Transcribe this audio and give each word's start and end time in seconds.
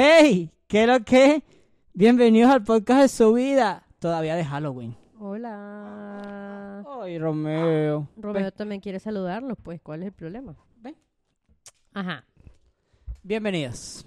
Hey, 0.00 0.52
¿qué 0.68 0.82
es 0.82 0.88
lo 0.88 1.04
que? 1.04 1.42
Bienvenidos 1.92 2.52
al 2.52 2.62
podcast 2.62 3.00
de 3.00 3.08
su 3.08 3.32
vida. 3.32 3.84
Todavía 3.98 4.36
de 4.36 4.44
Halloween. 4.44 4.96
Hola. 5.18 6.84
Ay, 7.02 7.18
Romeo. 7.18 8.08
Romeo 8.16 8.44
Ven, 8.44 8.52
también 8.52 8.80
quiere 8.80 9.00
saludarnos, 9.00 9.58
pues, 9.60 9.80
¿cuál 9.80 10.02
es 10.02 10.06
el 10.06 10.12
problema? 10.12 10.54
ven. 10.76 10.94
Ajá. 11.94 12.24
Bienvenidos. 13.24 14.06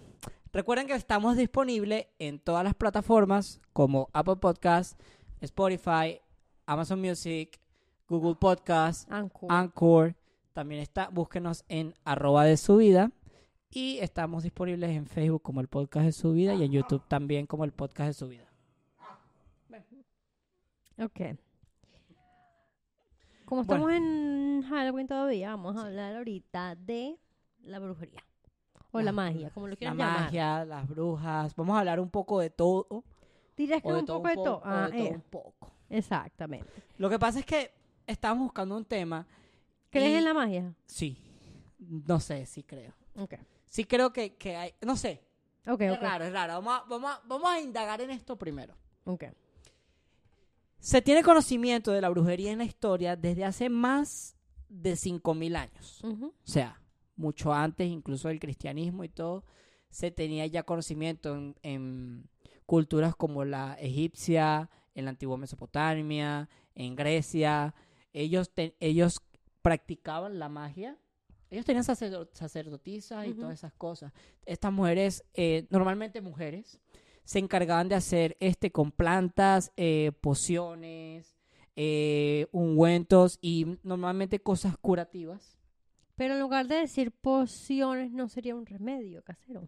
Recuerden 0.54 0.88
que 0.88 0.94
estamos 0.94 1.36
disponibles 1.36 2.08
en 2.20 2.40
todas 2.40 2.64
las 2.64 2.74
plataformas 2.74 3.60
como 3.74 4.08
Apple 4.14 4.38
Podcasts, 4.38 4.96
Spotify, 5.42 6.22
Amazon 6.68 7.02
Music, 7.02 7.60
Google 8.08 8.36
Podcasts, 8.36 9.06
Anchor. 9.12 9.52
Anchor. 9.52 10.16
También 10.54 10.80
está, 10.80 11.10
búsquenos 11.10 11.66
en 11.68 11.94
arroba 12.06 12.46
de 12.46 12.56
su 12.56 12.78
vida. 12.78 13.12
Y 13.72 14.00
estamos 14.00 14.44
disponibles 14.44 14.90
en 14.92 15.06
Facebook 15.06 15.42
como 15.42 15.62
el 15.62 15.68
podcast 15.68 16.06
de 16.06 16.12
su 16.12 16.34
vida 16.34 16.54
y 16.54 16.64
en 16.64 16.72
YouTube 16.72 17.04
también 17.08 17.46
como 17.48 17.64
el 17.64 17.72
podcast 17.72 18.08
de 18.08 18.14
su 18.14 18.28
vida. 18.28 18.48
ok. 21.00 21.38
Como 23.46 23.62
estamos 23.64 23.92
en 23.92 24.64
Halloween 24.70 25.08
todavía, 25.08 25.50
vamos 25.50 25.76
a 25.76 25.86
hablar 25.88 26.16
ahorita 26.16 26.76
de 26.76 27.18
la 27.64 27.80
brujería. 27.80 28.24
O 28.92 29.00
la, 29.00 29.06
La- 29.06 29.12
magia, 29.14 29.50
como 29.52 29.68
lo 29.68 29.72
La 29.72 29.78
quieran 29.78 29.98
llamar. 29.98 30.20
magia, 30.22 30.66
las 30.66 30.88
brujas. 30.88 31.56
Vamos 31.56 31.76
a 31.76 31.80
hablar 31.80 32.00
un 32.00 32.10
poco 32.10 32.40
de 32.40 32.50
todo. 32.50 33.04
Dirías 33.58 33.82
que 33.82 33.88
O 33.90 33.94
de 33.94 34.00
un 34.02 34.06
todo 34.06 34.18
poco 34.18 34.28
de 34.30 34.36
todo. 34.36 34.62
Ah, 34.66 34.90
de 34.90 34.98
todo 34.98 35.08
eh, 35.08 35.12
un 35.16 35.22
poco. 35.22 35.72
exactamente. 35.90 36.70
Lo 36.98 37.10
que 37.10 37.18
pasa 37.20 37.40
es 37.40 37.46
que 37.46 37.74
estamos 38.08 38.44
buscando 38.44 38.76
un 38.78 38.86
tema. 38.86 39.26
¿Crees 39.90 40.12
y- 40.12 40.16
en 40.16 40.24
la 40.26 40.34
magia? 40.34 40.74
Sí. 40.86 41.18
No 41.80 42.20
sé, 42.20 42.46
sí 42.46 42.64
creo. 42.64 42.94
Ok. 43.18 43.34
Sí 43.72 43.86
creo 43.86 44.12
que, 44.12 44.36
que 44.36 44.58
hay... 44.58 44.74
No 44.82 44.98
sé. 44.98 45.24
Ok, 45.66 45.80
Es 45.82 46.00
raro, 46.02 46.26
es 46.26 46.34
raro. 46.34 46.54
Vamos 46.56 46.74
a, 46.74 46.84
vamos, 46.90 47.12
a, 47.12 47.22
vamos 47.26 47.50
a 47.50 47.62
indagar 47.62 48.02
en 48.02 48.10
esto 48.12 48.36
primero. 48.38 48.76
Ok. 49.06 49.24
Se 50.80 51.02
tiene 51.02 51.24
conocimiento 51.24 51.92
de 51.92 52.02
la 52.02 52.10
brujería 52.10 52.52
en 52.52 52.58
la 52.58 52.64
historia 52.66 53.16
desde 53.16 53.46
hace 53.46 53.70
más 53.70 54.36
de 54.68 54.94
5.000 54.94 55.56
años. 55.56 56.00
O 56.28 56.32
sea, 56.44 56.82
mucho 57.16 57.54
antes 57.54 57.88
incluso 57.88 58.28
del 58.28 58.40
cristianismo 58.40 59.04
y 59.04 59.10
todo, 59.10 59.46
se 59.90 60.12
tenía 60.12 60.46
ya 60.48 60.64
conocimiento 60.64 61.36
en, 61.36 61.56
en 61.62 62.30
culturas 62.66 63.16
como 63.16 63.46
la 63.46 63.76
egipcia, 63.80 64.70
en 64.96 65.06
la 65.06 65.12
antigua 65.12 65.38
Mesopotamia, 65.38 66.50
en 66.76 66.96
Grecia. 66.96 67.74
Ellos, 68.12 68.50
te- 68.52 68.76
ellos 68.80 69.22
practicaban 69.62 70.40
la 70.40 70.50
magia. 70.50 70.98
Ellos 71.52 71.66
tenían 71.66 71.84
sacerdo- 71.84 72.30
sacerdotisas 72.34 73.28
y 73.28 73.34
todas 73.34 73.54
esas 73.54 73.74
cosas. 73.74 74.14
Estas 74.46 74.72
mujeres, 74.72 75.24
eh, 75.34 75.68
normalmente 75.70 76.22
mujeres, 76.22 76.80
se 77.26 77.40
encargaban 77.40 77.90
de 77.90 77.96
hacer 77.96 78.38
este 78.40 78.72
con 78.72 78.92
plantas, 78.92 79.72
eh, 79.78 80.12
pociones, 80.22 81.36
eh, 81.76 82.48
ungüentos 82.52 83.38
y 83.42 83.78
normalmente 83.84 84.40
cosas 84.42 84.78
curativas. 84.78 85.60
Pero 86.16 86.36
en 86.36 86.40
lugar 86.40 86.68
de 86.68 86.76
decir 86.76 87.12
pociones, 87.12 88.12
no 88.12 88.30
sería 88.30 88.56
un 88.56 88.66
remedio 88.66 89.22
casero. 89.24 89.68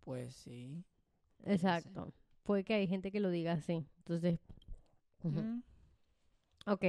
Pues 0.00 0.34
sí. 0.36 0.84
Exacto. 1.44 2.12
Puede 2.44 2.62
que 2.64 2.74
hay 2.74 2.86
gente 2.86 3.10
que 3.10 3.18
lo 3.20 3.30
diga 3.30 3.52
así. 3.54 3.84
Entonces. 3.98 4.38
Mm. 5.22 5.60
ok. 6.66 6.84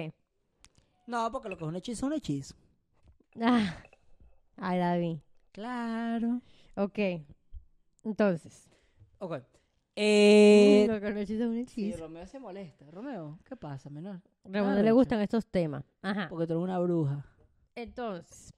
No, 1.07 1.31
porque 1.31 1.49
lo 1.49 1.57
que 1.57 1.63
es 1.63 1.67
un 1.67 1.75
hechizo 1.75 2.05
es 2.05 2.11
un 2.11 2.13
hechizo. 2.13 2.55
Ah, 3.41 3.75
ay, 4.57 4.79
David. 4.79 5.17
Claro. 5.51 6.41
Ok. 6.75 6.99
Entonces. 8.03 8.69
Ok. 9.19 9.39
Eh, 9.95 10.85
lo 10.87 10.99
que 11.01 11.11
no 11.11 11.19
es 11.19 11.29
un 11.31 11.53
sí, 11.53 11.59
hechizo. 11.89 11.97
Romeo 11.99 12.27
se 12.27 12.39
molesta. 12.39 12.85
Romeo, 12.91 13.39
¿qué 13.45 13.55
pasa, 13.55 13.89
menor? 13.89 14.21
Ramón 14.43 14.75
no 14.75 14.83
le 14.83 14.91
gustan 14.91 15.21
estos 15.21 15.45
temas. 15.47 15.83
Ajá. 16.03 16.27
Porque 16.29 16.45
tú 16.45 16.53
eres 16.53 16.63
una 16.63 16.77
bruja. 16.79 17.25
Entonces, 17.75 18.53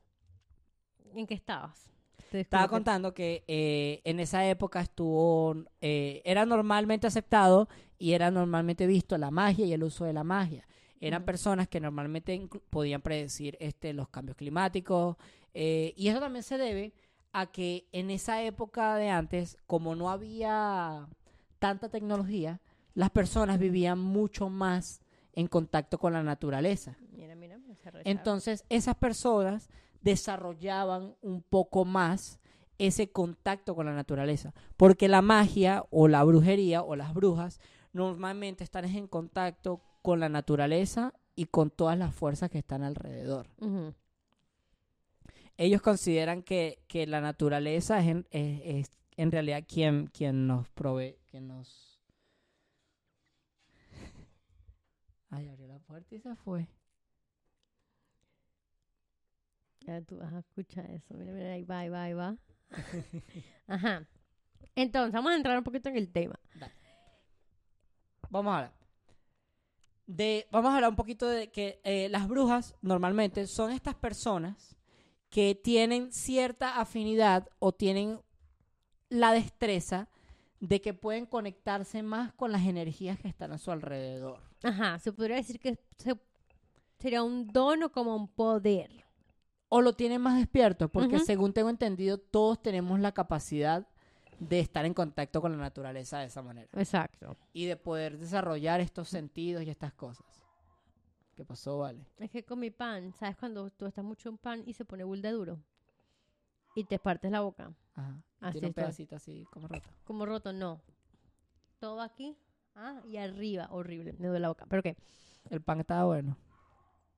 ¿en 1.13 1.25
qué 1.25 1.33
estabas? 1.35 1.89
Te 2.29 2.41
Estaba 2.41 2.65
que- 2.65 2.69
contando 2.71 3.13
que 3.13 3.43
eh, 3.47 4.01
en 4.03 4.19
esa 4.19 4.45
época 4.47 4.81
estuvo, 4.81 5.55
eh, 5.81 6.21
era 6.25 6.45
normalmente 6.45 7.07
aceptado 7.07 7.69
y 7.97 8.11
era 8.13 8.29
normalmente 8.31 8.85
visto 8.85 9.17
la 9.17 9.31
magia 9.31 9.65
y 9.65 9.73
el 9.73 9.83
uso 9.83 10.03
de 10.05 10.13
la 10.13 10.23
magia. 10.25 10.67
Eran 10.99 11.23
personas 11.23 11.67
que 11.67 11.79
normalmente 11.79 12.47
podían 12.69 13.01
predecir 13.01 13.57
este, 13.59 13.93
los 13.93 14.09
cambios 14.09 14.37
climáticos 14.37 15.15
eh, 15.53 15.93
y 15.95 16.09
eso 16.09 16.19
también 16.19 16.43
se 16.43 16.57
debe 16.57 16.93
a 17.31 17.47
que 17.47 17.87
en 17.91 18.09
esa 18.09 18.41
época 18.43 18.95
de 18.95 19.09
antes, 19.09 19.57
como 19.67 19.95
no 19.95 20.09
había 20.09 21.07
tanta 21.59 21.89
tecnología, 21.89 22.59
las 22.95 23.11
personas 23.11 23.59
vivían 23.59 23.99
mucho 23.99 24.49
más 24.49 25.01
en 25.33 25.47
contacto 25.47 25.99
con 25.99 26.13
la 26.13 26.23
naturaleza. 26.23 26.97
Mira, 27.11 27.35
mira, 27.35 27.59
Entonces, 28.03 28.65
esas 28.69 28.95
personas 28.95 29.69
desarrollaban 30.01 31.15
un 31.21 31.41
poco 31.41 31.85
más 31.85 32.39
ese 32.77 33.11
contacto 33.11 33.75
con 33.75 33.85
la 33.85 33.93
naturaleza, 33.93 34.53
porque 34.77 35.07
la 35.07 35.21
magia 35.21 35.85
o 35.91 36.07
la 36.07 36.23
brujería 36.23 36.81
o 36.81 36.95
las 36.95 37.13
brujas 37.13 37.59
normalmente 37.91 38.63
están 38.63 38.85
en 38.85 39.07
contacto 39.07 39.81
con 40.01 40.19
la 40.19 40.29
naturaleza 40.29 41.13
y 41.35 41.45
con 41.45 41.69
todas 41.71 41.97
las 41.97 42.13
fuerzas 42.13 42.49
que 42.49 42.57
están 42.59 42.83
alrededor. 42.83 43.47
Ellos 45.57 45.81
consideran 45.81 46.41
que, 46.43 46.79
que 46.87 47.05
la 47.07 47.21
naturaleza 47.21 47.99
es 47.99 48.07
en, 48.07 48.27
es- 48.31 48.61
es 48.65 48.91
en 49.17 49.31
realidad 49.31 49.63
quien, 49.67 50.07
quien 50.07 50.47
nos 50.47 50.69
provee, 50.69 51.17
quien 51.29 51.47
nos... 51.47 51.99
Ay, 55.29 55.47
abrió 55.49 55.67
la 55.67 55.79
puerta 55.79 56.15
y 56.15 56.19
se 56.19 56.35
fue. 56.37 56.67
Ya 59.81 60.01
tú 60.01 60.17
vas 60.17 60.33
a 60.33 60.39
escuchar 60.39 60.89
eso. 60.91 61.13
Mira, 61.15 61.31
mira, 61.33 61.51
ahí 61.53 61.63
va, 61.63 61.79
ahí 61.79 61.89
va, 61.89 62.03
ahí 62.03 62.13
va. 62.13 62.37
Ajá. 63.67 64.05
Entonces, 64.75 65.13
vamos 65.13 65.31
a 65.31 65.35
entrar 65.35 65.57
un 65.57 65.63
poquito 65.63 65.89
en 65.89 65.97
el 65.97 66.11
tema. 66.11 66.39
Vamos 68.29 68.51
a 68.53 68.57
hablar. 68.57 68.78
De, 70.11 70.47
vamos 70.51 70.71
a 70.71 70.75
hablar 70.77 70.89
un 70.89 70.95
poquito 70.95 71.27
de 71.27 71.51
que 71.51 71.79
eh, 71.83 72.09
las 72.09 72.27
brujas 72.27 72.73
normalmente 72.81 73.45
son 73.45 73.69
estas 73.71 73.93
personas 73.93 74.75
que 75.29 75.53
tienen 75.53 76.11
cierta 76.11 76.79
afinidad 76.81 77.47
o 77.59 77.71
tienen 77.73 78.19
la 79.09 79.31
destreza 79.33 80.09
de 80.59 80.81
que 80.81 80.95
pueden 80.95 81.27
conectarse 81.27 82.01
más 82.01 82.33
con 82.33 82.51
las 82.51 82.63
energías 82.65 83.19
que 83.19 83.27
están 83.27 83.51
a 83.51 83.59
su 83.59 83.69
alrededor. 83.71 84.39
Ajá, 84.63 84.97
se 84.97 85.13
podría 85.13 85.35
decir 85.35 85.59
que 85.59 85.77
se- 85.97 86.19
sería 86.97 87.21
un 87.21 87.45
don 87.45 87.83
o 87.83 87.91
como 87.91 88.15
un 88.15 88.27
poder. 88.27 89.05
O 89.67 89.81
lo 89.81 89.93
tienen 89.93 90.21
más 90.21 90.37
despierto, 90.39 90.89
porque 90.89 91.17
según 91.27 91.53
tengo 91.53 91.69
entendido, 91.69 92.17
todos 92.17 92.59
tenemos 92.63 92.99
la 92.99 93.11
capacidad 93.11 93.87
de 94.39 94.59
estar 94.59 94.85
en 94.85 94.93
contacto 94.93 95.41
con 95.41 95.51
la 95.51 95.57
naturaleza 95.57 96.19
de 96.19 96.25
esa 96.25 96.41
manera. 96.41 96.69
Exacto. 96.73 97.37
Y 97.53 97.65
de 97.65 97.77
poder 97.77 98.17
desarrollar 98.17 98.79
estos 98.79 99.09
sentidos 99.09 99.63
y 99.63 99.69
estas 99.69 99.93
cosas. 99.93 100.25
¿Qué 101.35 101.45
pasó, 101.45 101.79
Vale? 101.79 102.05
Es 102.17 102.31
que 102.31 102.43
con 102.43 102.59
mi 102.59 102.69
pan, 102.69 103.13
¿sabes 103.13 103.37
cuando 103.37 103.69
tú 103.69 103.85
estás 103.85 104.03
mucho 104.03 104.29
en 104.29 104.37
pan 104.37 104.63
y 104.65 104.73
se 104.73 104.85
pone 104.85 105.03
bulda 105.03 105.31
duro? 105.31 105.59
Y 106.75 106.83
te 106.83 106.99
partes 106.99 107.31
la 107.31 107.41
boca. 107.41 107.73
Ajá. 107.95 108.21
Así 108.41 108.53
tiene 108.53 108.67
un 108.67 108.69
estoy. 108.69 108.83
pedacito 108.83 109.15
así 109.15 109.45
como 109.51 109.67
roto. 109.67 109.89
Como 110.03 110.25
roto, 110.25 110.53
no. 110.53 110.81
Todo 111.79 112.01
aquí. 112.01 112.37
Ah, 112.75 113.01
y 113.07 113.17
arriba. 113.17 113.67
Horrible. 113.71 114.13
Me 114.19 114.27
duele 114.27 114.41
la 114.41 114.49
boca. 114.49 114.65
¿Pero 114.69 114.83
qué? 114.83 114.95
El 115.49 115.61
pan 115.61 115.79
estaba 115.79 116.05
bueno. 116.05 116.37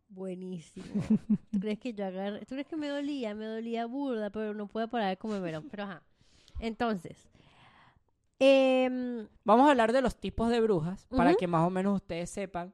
Buenísimo. 0.09 0.85
¿Tú 1.51 1.59
crees 1.59 1.79
que 1.79 1.93
yo 1.93 2.05
agarré? 2.05 2.39
¿Tú 2.41 2.55
crees 2.55 2.67
que 2.67 2.75
me 2.77 2.87
dolía? 2.87 3.33
Me 3.33 3.45
dolía 3.45 3.85
burda, 3.85 4.29
pero 4.29 4.53
no 4.53 4.67
puedo 4.67 4.87
parar 4.87 5.09
de 5.09 5.17
comérmelo. 5.17 5.63
Pero 5.69 5.83
ajá. 5.83 6.03
Entonces. 6.61 7.29
em, 8.39 9.27
Vamos 9.43 9.67
a 9.67 9.71
hablar 9.71 9.93
de 9.93 10.01
los 10.01 10.15
tipos 10.15 10.49
de 10.49 10.61
brujas 10.61 11.05
para 11.15 11.35
que 11.35 11.47
más 11.47 11.65
o 11.65 11.69
menos 11.69 11.95
ustedes 11.95 12.29
sepan 12.29 12.73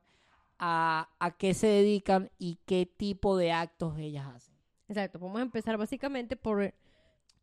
a, 0.59 1.09
a 1.19 1.31
qué 1.37 1.53
se 1.53 1.67
dedican 1.67 2.31
y 2.37 2.59
qué 2.65 2.85
tipo 2.85 3.37
de 3.37 3.51
actos 3.51 3.97
ellas 3.99 4.27
hacen. 4.27 4.55
exacto. 4.87 5.19
Vamos 5.19 5.39
a 5.39 5.43
empezar 5.43 5.77
básicamente 5.77 6.35
por 6.35 6.73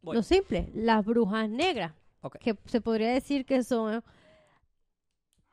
lo 0.02 0.22
simple. 0.22 0.70
Las 0.74 1.04
brujas 1.04 1.48
negras. 1.48 1.92
Que 2.40 2.56
se 2.66 2.80
podría 2.80 3.10
decir 3.10 3.44
que 3.44 3.62
son... 3.62 4.02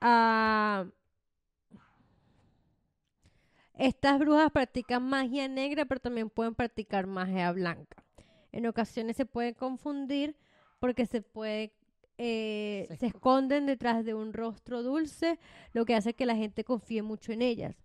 ah, 0.01 0.85
estas 3.73 4.19
brujas 4.19 4.51
practican 4.51 5.03
magia 5.03 5.47
negra, 5.47 5.85
pero 5.85 5.99
también 5.99 6.29
pueden 6.29 6.55
practicar 6.55 7.07
magia 7.07 7.51
blanca. 7.51 8.03
En 8.51 8.67
ocasiones 8.67 9.17
se 9.17 9.25
pueden 9.25 9.53
confundir 9.53 10.35
porque 10.81 11.05
se 11.05 11.21
puede 11.21 11.73
eh, 12.17 12.87
Se 12.89 12.97
se 12.97 13.05
esconden 13.07 13.65
detrás 13.67 14.03
de 14.03 14.13
un 14.13 14.33
rostro 14.33 14.83
dulce, 14.83 15.39
lo 15.73 15.85
que 15.85 15.95
hace 15.95 16.13
que 16.15 16.25
la 16.25 16.35
gente 16.35 16.63
confíe 16.63 17.03
mucho 17.03 17.31
en 17.31 17.41
ellas. 17.41 17.75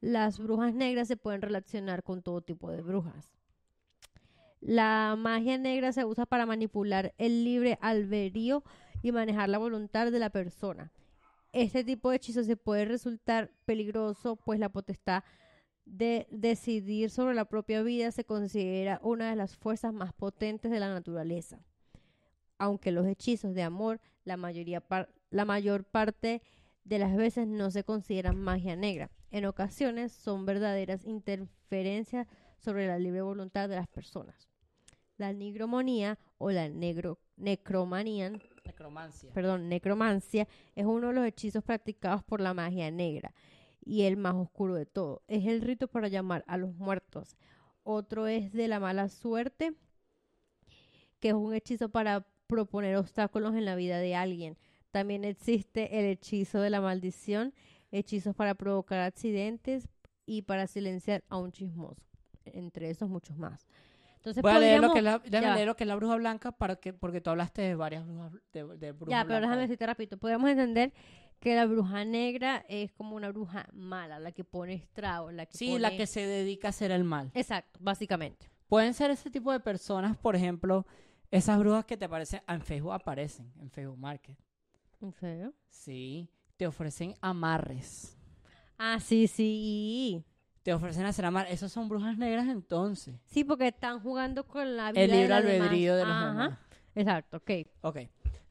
Las 0.00 0.38
brujas 0.38 0.74
negras 0.74 1.06
se 1.06 1.16
pueden 1.16 1.42
relacionar 1.42 2.02
con 2.02 2.22
todo 2.22 2.40
tipo 2.40 2.70
de 2.70 2.82
brujas. 2.82 3.32
La 4.60 5.14
magia 5.18 5.58
negra 5.58 5.92
se 5.92 6.04
usa 6.04 6.26
para 6.26 6.46
manipular 6.46 7.14
el 7.18 7.44
libre 7.44 7.78
albedrío 7.80 8.64
y 9.02 9.12
manejar 9.12 9.48
la 9.50 9.58
voluntad 9.58 10.10
de 10.10 10.18
la 10.18 10.30
persona. 10.30 10.92
Este 11.52 11.84
tipo 11.84 12.10
de 12.10 12.16
hechizo 12.16 12.42
se 12.42 12.56
puede 12.56 12.86
resultar 12.86 13.50
peligroso, 13.66 14.36
pues 14.36 14.58
la 14.58 14.70
potestad 14.70 15.24
de 15.84 16.26
decidir 16.30 17.10
sobre 17.10 17.34
la 17.34 17.44
propia 17.44 17.82
vida 17.82 18.10
se 18.12 18.24
considera 18.24 18.98
una 19.02 19.30
de 19.30 19.36
las 19.36 19.56
fuerzas 19.56 19.92
más 19.92 20.12
potentes 20.12 20.70
de 20.70 20.80
la 20.80 20.88
naturaleza. 20.88 21.60
Aunque 22.58 22.90
los 22.90 23.06
hechizos 23.06 23.54
de 23.54 23.62
amor, 23.62 24.00
la, 24.24 24.36
mayoría 24.36 24.82
la 25.30 25.44
mayor 25.44 25.84
parte 25.84 26.42
de 26.84 26.98
las 26.98 27.16
veces 27.16 27.46
no 27.46 27.70
se 27.70 27.84
consideran 27.84 28.40
magia 28.40 28.76
negra. 28.76 29.10
En 29.30 29.44
ocasiones 29.44 30.12
son 30.12 30.46
verdaderas 30.46 31.04
interferencias 31.04 32.26
sobre 32.58 32.86
la 32.86 32.98
libre 32.98 33.22
voluntad 33.22 33.68
de 33.68 33.76
las 33.76 33.88
personas. 33.88 34.48
La 35.16 35.32
nigromonía 35.32 36.18
o 36.38 36.50
la 36.50 36.68
negro 36.68 37.18
necromanía, 37.36 38.32
Necromancia. 38.64 39.32
perdón, 39.32 39.68
necromancia 39.68 40.48
es 40.74 40.86
uno 40.86 41.08
de 41.08 41.14
los 41.14 41.26
hechizos 41.26 41.62
practicados 41.62 42.22
por 42.24 42.40
la 42.40 42.54
magia 42.54 42.90
negra 42.90 43.34
y 43.84 44.02
el 44.02 44.16
más 44.16 44.34
oscuro 44.34 44.74
de 44.74 44.86
todo. 44.86 45.22
Es 45.28 45.46
el 45.46 45.60
rito 45.62 45.88
para 45.88 46.08
llamar 46.08 46.44
a 46.46 46.56
los 46.56 46.74
muertos. 46.74 47.36
Otro 47.82 48.26
es 48.26 48.52
de 48.52 48.68
la 48.68 48.80
mala 48.80 49.08
suerte, 49.08 49.74
que 51.20 51.28
es 51.28 51.34
un 51.34 51.54
hechizo 51.54 51.88
para 51.88 52.26
proponer 52.46 52.96
obstáculos 52.96 53.54
en 53.54 53.64
la 53.64 53.74
vida 53.74 53.98
de 53.98 54.14
alguien. 54.14 54.56
También 54.90 55.24
existe 55.24 55.98
el 55.98 56.06
hechizo 56.06 56.60
de 56.60 56.70
la 56.70 56.80
maldición, 56.80 57.52
hechizos 57.90 58.34
para 58.34 58.54
provocar 58.54 59.00
accidentes 59.00 59.88
y 60.24 60.42
para 60.42 60.66
silenciar 60.66 61.22
a 61.28 61.36
un 61.36 61.52
chismoso. 61.52 62.02
Entre 62.44 62.90
esos 62.90 63.08
muchos 63.08 63.36
más. 63.36 63.66
Entonces 64.16 64.42
Voy 64.42 64.52
a 64.52 64.58
leer 64.58 64.80
lo 64.80 64.88
podríamos- 64.88 65.22
que 65.22 65.30
la, 65.40 65.54
leer 65.54 65.66
lo 65.66 65.76
que 65.76 65.84
es 65.84 65.88
la 65.88 65.96
bruja 65.96 66.16
blanca 66.16 66.52
para 66.52 66.76
que, 66.76 66.92
porque 66.92 67.20
tú 67.20 67.30
hablaste 67.30 67.62
de 67.62 67.74
varias 67.74 68.04
brujas, 68.06 68.32
de, 68.52 68.64
de 68.76 68.92
brujas 68.92 69.10
Ya, 69.10 69.24
pero 69.24 69.40
déjame 69.40 69.62
decirte 69.62 69.86
rápido. 69.86 70.16
Podemos 70.18 70.48
entender 70.50 70.92
que 71.38 71.54
la 71.54 71.66
bruja 71.66 72.04
negra 72.04 72.64
es 72.68 72.90
como 72.92 73.14
una 73.14 73.30
bruja 73.30 73.68
mala, 73.72 74.18
la 74.18 74.32
que 74.32 74.42
pone 74.42 74.74
estragos, 74.74 75.32
la 75.32 75.46
que 75.46 75.56
Sí, 75.58 75.78
la 75.78 75.96
que 75.96 76.06
se 76.06 76.26
dedica 76.26 76.68
a 76.68 76.70
hacer 76.70 76.90
el 76.90 77.04
mal. 77.04 77.30
Exacto, 77.34 77.78
básicamente. 77.82 78.48
Pueden 78.68 78.94
ser 78.94 79.10
ese 79.10 79.30
tipo 79.30 79.52
de 79.52 79.60
personas, 79.60 80.16
por 80.16 80.34
ejemplo, 80.34 80.86
esas 81.30 81.58
brujas 81.58 81.84
que 81.84 81.96
te 81.96 82.04
aparecen, 82.04 82.42
en 82.46 82.60
Facebook 82.60 82.92
aparecen, 82.92 83.52
en 83.60 83.70
Facebook 83.70 83.98
Market. 83.98 84.36
¿En 85.00 85.12
serio? 85.12 85.54
Sí, 85.68 86.28
te 86.56 86.66
ofrecen 86.66 87.14
amarres. 87.20 88.16
Ah, 88.78 88.98
sí, 89.00 89.26
sí. 89.26 90.24
Te 90.62 90.72
ofrecen 90.72 91.04
hacer 91.06 91.24
amarres. 91.24 91.52
Esas 91.52 91.72
son 91.72 91.88
brujas 91.88 92.16
negras 92.18 92.48
entonces. 92.48 93.14
Sí, 93.26 93.44
porque 93.44 93.68
están 93.68 94.00
jugando 94.00 94.46
con 94.46 94.76
la 94.76 94.92
vida 94.92 95.02
El 95.02 95.10
de 95.10 95.16
libre 95.16 95.28
los 95.34 95.44
demás. 95.44 95.60
albedrío 95.60 95.96
de 95.96 96.02
los 96.04 96.12
Ajá, 96.12 96.26
demás. 96.28 96.58
Exacto, 96.94 97.36
ok. 97.38 97.50
Ok. 97.82 97.98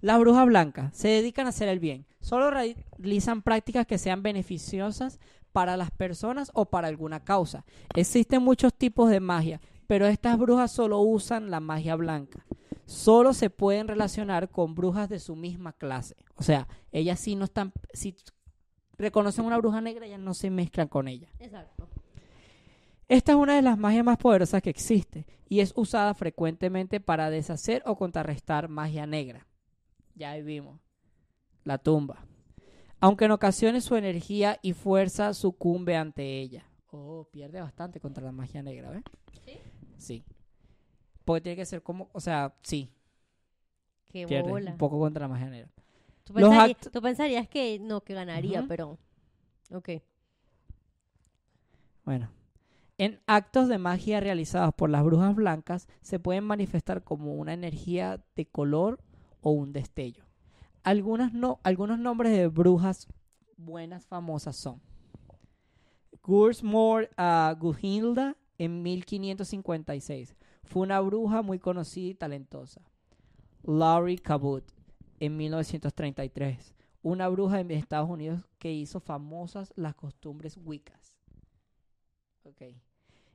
Las 0.01 0.19
brujas 0.19 0.45
blancas 0.45 0.95
se 0.95 1.07
dedican 1.07 1.45
a 1.47 1.49
hacer 1.49 1.67
el 1.67 1.79
bien. 1.79 2.05
Solo 2.21 2.51
realizan 2.51 3.41
prácticas 3.41 3.87
que 3.87 3.97
sean 3.97 4.21
beneficiosas 4.23 5.19
para 5.51 5.77
las 5.77 5.89
personas 5.91 6.51
o 6.53 6.65
para 6.65 6.87
alguna 6.87 7.23
causa. 7.23 7.65
Existen 7.95 8.43
muchos 8.43 8.73
tipos 8.73 9.09
de 9.09 9.19
magia, 9.19 9.59
pero 9.87 10.05
estas 10.05 10.37
brujas 10.37 10.71
solo 10.71 10.99
usan 10.99 11.49
la 11.49 11.59
magia 11.59 11.95
blanca. 11.95 12.45
Solo 12.85 13.33
se 13.33 13.49
pueden 13.49 13.87
relacionar 13.87 14.49
con 14.49 14.75
brujas 14.75 15.09
de 15.09 15.19
su 15.19 15.35
misma 15.35 15.73
clase. 15.73 16.15
O 16.35 16.43
sea, 16.43 16.67
ellas 16.91 17.19
sí 17.19 17.35
no 17.35 17.45
están... 17.45 17.73
Si 17.93 18.15
reconocen 18.97 19.45
una 19.45 19.57
bruja 19.57 19.81
negra, 19.81 20.05
ellas 20.05 20.19
no 20.19 20.33
se 20.33 20.49
mezclan 20.49 20.87
con 20.87 21.07
ella. 21.07 21.29
Exacto. 21.39 21.89
Esta 23.07 23.33
es 23.33 23.37
una 23.37 23.55
de 23.55 23.61
las 23.61 23.77
magias 23.77 24.03
más 24.03 24.17
poderosas 24.17 24.61
que 24.61 24.69
existe 24.69 25.25
y 25.47 25.59
es 25.59 25.73
usada 25.75 26.13
frecuentemente 26.13 26.99
para 26.99 27.29
deshacer 27.29 27.83
o 27.85 27.95
contrarrestar 27.97 28.67
magia 28.67 29.05
negra. 29.05 29.47
Ya 30.15 30.31
ahí 30.31 30.41
vimos. 30.41 30.79
La 31.63 31.77
tumba. 31.77 32.25
Aunque 32.99 33.25
en 33.25 33.31
ocasiones 33.31 33.83
su 33.83 33.95
energía 33.95 34.59
y 34.61 34.73
fuerza 34.73 35.33
sucumbe 35.33 35.95
ante 35.95 36.39
ella. 36.39 36.65
Oh, 36.91 37.27
pierde 37.31 37.61
bastante 37.61 37.99
contra 37.99 38.23
la 38.23 38.31
magia 38.31 38.63
negra, 38.63 38.89
¿ves? 38.89 39.03
¿Sí? 39.43 39.59
Sí. 39.97 40.25
Porque 41.25 41.41
tiene 41.41 41.55
que 41.57 41.65
ser 41.65 41.83
como, 41.83 42.09
o 42.13 42.19
sea, 42.19 42.55
sí, 42.61 42.91
Qué 44.05 44.25
pierde 44.25 44.49
bola. 44.49 44.71
un 44.71 44.77
poco 44.77 44.99
contra 44.99 45.27
la 45.27 45.27
magia 45.27 45.49
negra. 45.49 45.69
Tú, 46.23 46.33
pensarías, 46.33 46.77
tú 46.91 47.01
pensarías 47.01 47.47
que 47.47 47.79
no, 47.79 48.01
que 48.01 48.13
ganaría, 48.13 48.65
pero... 48.67 48.97
Ok. 49.71 49.89
Bueno, 52.03 52.29
en 52.97 53.19
actos 53.25 53.67
de 53.67 53.77
magia 53.77 54.19
realizados 54.19 54.73
por 54.73 54.89
las 54.89 55.03
brujas 55.03 55.35
blancas 55.35 55.87
se 56.01 56.19
pueden 56.19 56.45
manifestar 56.45 57.03
como 57.03 57.33
una 57.33 57.53
energía 57.53 58.23
de 58.35 58.45
color 58.45 58.99
o 59.41 59.51
un 59.51 59.73
destello. 59.73 60.23
Algunas 60.83 61.33
no, 61.33 61.59
algunos 61.63 61.99
nombres 61.99 62.31
de 62.31 62.47
brujas 62.47 63.07
buenas 63.57 64.05
famosas 64.05 64.55
son 64.55 64.81
Gursmore 66.23 67.09
a 67.17 67.55
Guhilda 67.59 68.37
en 68.57 68.81
1556. 68.81 70.35
Fue 70.65 70.83
una 70.83 70.99
bruja 70.99 71.41
muy 71.41 71.59
conocida 71.59 72.09
y 72.09 72.15
talentosa. 72.15 72.81
Laurie 73.63 74.17
Cabot 74.17 74.63
en 75.19 75.37
1933. 75.37 76.75
Una 77.01 77.27
bruja 77.29 77.59
en 77.59 77.71
Estados 77.71 78.09
Unidos 78.09 78.41
que 78.57 78.73
hizo 78.73 78.99
famosas 78.99 79.71
las 79.75 79.95
costumbres 79.95 80.57
wiccas. 80.63 81.17
Ok. 82.43 82.61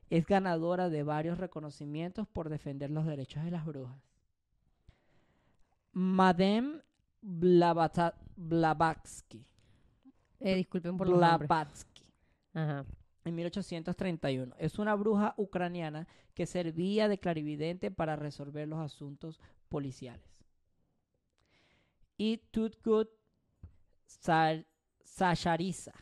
Es 0.09 0.25
ganadora 0.25 0.89
de 0.89 1.03
varios 1.03 1.37
reconocimientos 1.37 2.27
por 2.27 2.49
defender 2.49 2.91
los 2.91 3.05
derechos 3.05 3.43
de 3.45 3.51
las 3.51 3.65
brujas. 3.65 4.01
Madame 5.93 6.81
Blavatsky. 8.35 9.45
Eh, 10.39 10.55
disculpen 10.55 10.97
por 10.97 11.07
los. 11.07 11.17
Blavatsky. 11.17 12.03
Ajá. 12.53 12.85
En 13.23 13.35
1831. 13.35 14.55
Es 14.57 14.79
una 14.79 14.95
bruja 14.95 15.33
ucraniana 15.37 16.07
que 16.33 16.45
servía 16.45 17.07
de 17.07 17.19
clarividente 17.19 17.91
para 17.91 18.15
resolver 18.15 18.67
los 18.67 18.79
asuntos 18.79 19.39
policiales. 19.69 20.25
Y 22.17 22.37
Tutgut 22.51 23.09
Sa- 24.05 24.63
Sachariza 25.03 25.93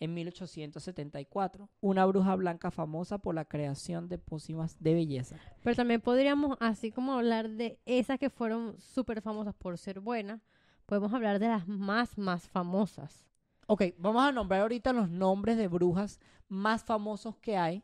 en 0.00 0.14
1874. 0.14 1.68
Una 1.80 2.04
bruja 2.06 2.34
blanca 2.36 2.70
famosa 2.70 3.18
por 3.18 3.34
la 3.34 3.44
creación 3.44 4.08
de 4.08 4.18
pócimas 4.18 4.76
de 4.82 4.94
belleza. 4.94 5.36
Pero 5.62 5.76
también 5.76 6.00
podríamos, 6.00 6.56
así 6.60 6.90
como 6.90 7.12
hablar 7.14 7.48
de 7.50 7.78
esas 7.86 8.18
que 8.18 8.30
fueron 8.30 8.78
súper 8.80 9.22
famosas 9.22 9.54
por 9.54 9.78
ser 9.78 10.00
buenas, 10.00 10.40
podemos 10.86 11.12
hablar 11.12 11.38
de 11.38 11.48
las 11.48 11.68
más, 11.68 12.18
más 12.18 12.48
famosas. 12.48 13.24
Ok, 13.72 13.84
vamos 13.96 14.22
a 14.22 14.32
nombrar 14.32 14.60
ahorita 14.60 14.92
los 14.92 15.08
nombres 15.08 15.56
de 15.56 15.66
brujas 15.66 16.20
más 16.48 16.84
famosos 16.84 17.38
que 17.38 17.56
hay. 17.56 17.82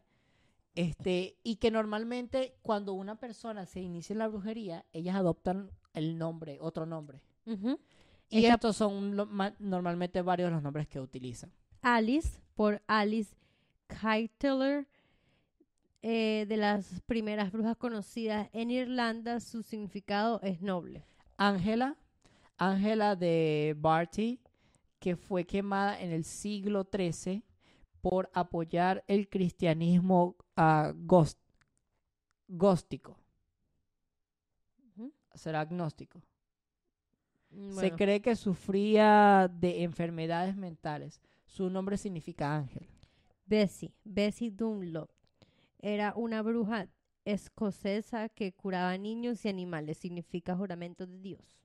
Este, 0.74 1.38
y 1.42 1.56
que 1.56 1.70
normalmente 1.70 2.54
cuando 2.60 2.92
una 2.92 3.14
persona 3.18 3.64
se 3.64 3.80
inicia 3.80 4.12
en 4.12 4.18
la 4.18 4.28
brujería, 4.28 4.84
ellas 4.92 5.16
adoptan 5.16 5.70
el 5.94 6.18
nombre, 6.18 6.58
otro 6.60 6.84
nombre. 6.84 7.22
Y 7.46 8.38
Esta- 8.44 8.54
estos 8.54 8.76
son 8.76 9.16
lo- 9.16 9.24
ma- 9.24 9.54
normalmente 9.58 10.20
varios 10.20 10.48
de 10.50 10.54
los 10.56 10.62
nombres 10.62 10.86
que 10.86 11.00
utilizan. 11.00 11.50
Alice, 11.80 12.38
por 12.54 12.82
Alice 12.86 13.34
Keiteler, 13.86 14.86
eh, 16.02 16.44
de 16.46 16.56
las 16.58 17.00
primeras 17.06 17.50
brujas 17.50 17.76
conocidas 17.78 18.50
en 18.52 18.70
Irlanda, 18.70 19.40
su 19.40 19.62
significado 19.62 20.38
es 20.42 20.60
noble. 20.60 21.06
Ángela, 21.38 21.96
Ángela 22.58 23.16
de 23.16 23.74
Barty, 23.78 24.38
que 24.98 25.16
fue 25.16 25.44
quemada 25.46 26.00
en 26.00 26.10
el 26.12 26.24
siglo 26.24 26.84
XIII 26.84 27.42
por 28.00 28.30
apoyar 28.34 29.04
el 29.08 29.28
cristianismo 29.28 30.36
gos- 30.56 31.36
góstico. 32.48 33.16
Será 35.34 35.60
agnóstico. 35.60 36.20
Mm, 37.50 37.72
Se 37.72 37.92
cree 37.92 38.20
que 38.20 38.34
sufría 38.36 39.48
de 39.52 39.82
enfermedades 39.84 40.56
mentales. 40.56 41.20
Su 41.46 41.70
nombre 41.70 41.96
significa 41.96 42.54
ángel. 42.54 42.86
Bessie, 43.46 43.94
Bessie 44.04 44.50
Dunlop, 44.50 45.10
era 45.78 46.12
una 46.16 46.42
bruja 46.42 46.88
escocesa 47.24 48.28
que 48.28 48.52
curaba 48.52 48.96
niños 48.98 49.44
y 49.44 49.48
animales, 49.48 49.98
significa 49.98 50.56
juramento 50.56 51.06
de 51.06 51.18
Dios. 51.18 51.58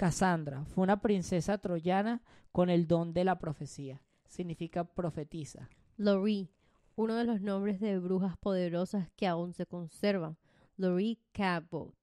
Cassandra 0.00 0.64
fue 0.64 0.82
una 0.82 1.02
princesa 1.02 1.58
troyana 1.58 2.22
con 2.52 2.70
el 2.70 2.86
don 2.88 3.12
de 3.12 3.22
la 3.22 3.38
profecía. 3.38 4.00
Significa 4.26 4.84
profetiza. 4.84 5.68
Laurie, 5.98 6.48
uno 6.96 7.14
de 7.16 7.24
los 7.24 7.42
nombres 7.42 7.80
de 7.80 7.98
brujas 7.98 8.38
poderosas 8.38 9.10
que 9.14 9.26
aún 9.26 9.52
se 9.52 9.66
conservan. 9.66 10.38
Laurie 10.78 11.18
Cabot 11.32 11.94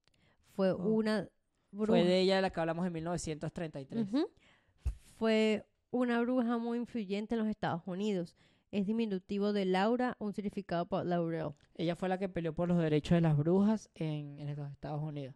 fue 0.52 0.70
Oh. 0.70 0.76
una 0.76 1.28
bruja. 1.72 1.86
Fue 1.98 2.04
de 2.04 2.20
ella 2.20 2.36
de 2.36 2.42
la 2.42 2.50
que 2.50 2.60
hablamos 2.60 2.86
en 2.86 2.92
1933. 2.92 4.06
Ujú. 4.12 4.28
Fue 5.16 5.66
una 5.90 6.20
bruja 6.20 6.56
muy 6.56 6.78
influyente 6.78 7.34
en 7.34 7.40
los 7.40 7.48
Estados 7.48 7.82
Unidos. 7.86 8.36
es 8.70 8.86
diminutivo 8.86 9.52
de 9.52 9.64
Laura, 9.64 10.14
un 10.20 10.34
significado 10.34 10.86
para 10.86 11.02
Laurel. 11.02 11.54
Ella 11.74 11.96
fue 11.96 12.08
la 12.10 12.18
que 12.18 12.28
peleó 12.28 12.52
por 12.54 12.68
los 12.68 12.78
derechos 12.78 13.12
de 13.16 13.22
las 13.22 13.34
brujas 13.36 13.88
en, 13.94 14.38
en 14.38 14.54
los 14.54 14.70
Estados 14.70 15.02
Unidos. 15.02 15.34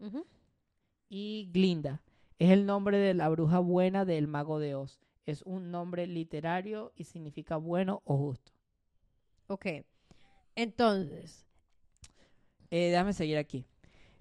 Y 1.09 1.49
Glinda 1.52 2.00
es 2.38 2.50
el 2.50 2.66
nombre 2.66 2.98
de 2.98 3.14
la 3.14 3.28
bruja 3.28 3.58
buena 3.60 4.04
del 4.04 4.28
mago 4.28 4.58
de 4.58 4.74
Oz. 4.74 5.00
Es 5.26 5.42
un 5.42 5.70
nombre 5.70 6.06
literario 6.06 6.92
y 6.96 7.04
significa 7.04 7.56
bueno 7.56 8.02
o 8.04 8.16
justo. 8.18 8.52
Ok. 9.46 9.66
Entonces, 10.56 11.46
Eh, 12.70 12.90
déjame 12.90 13.12
seguir 13.12 13.36
aquí. 13.38 13.66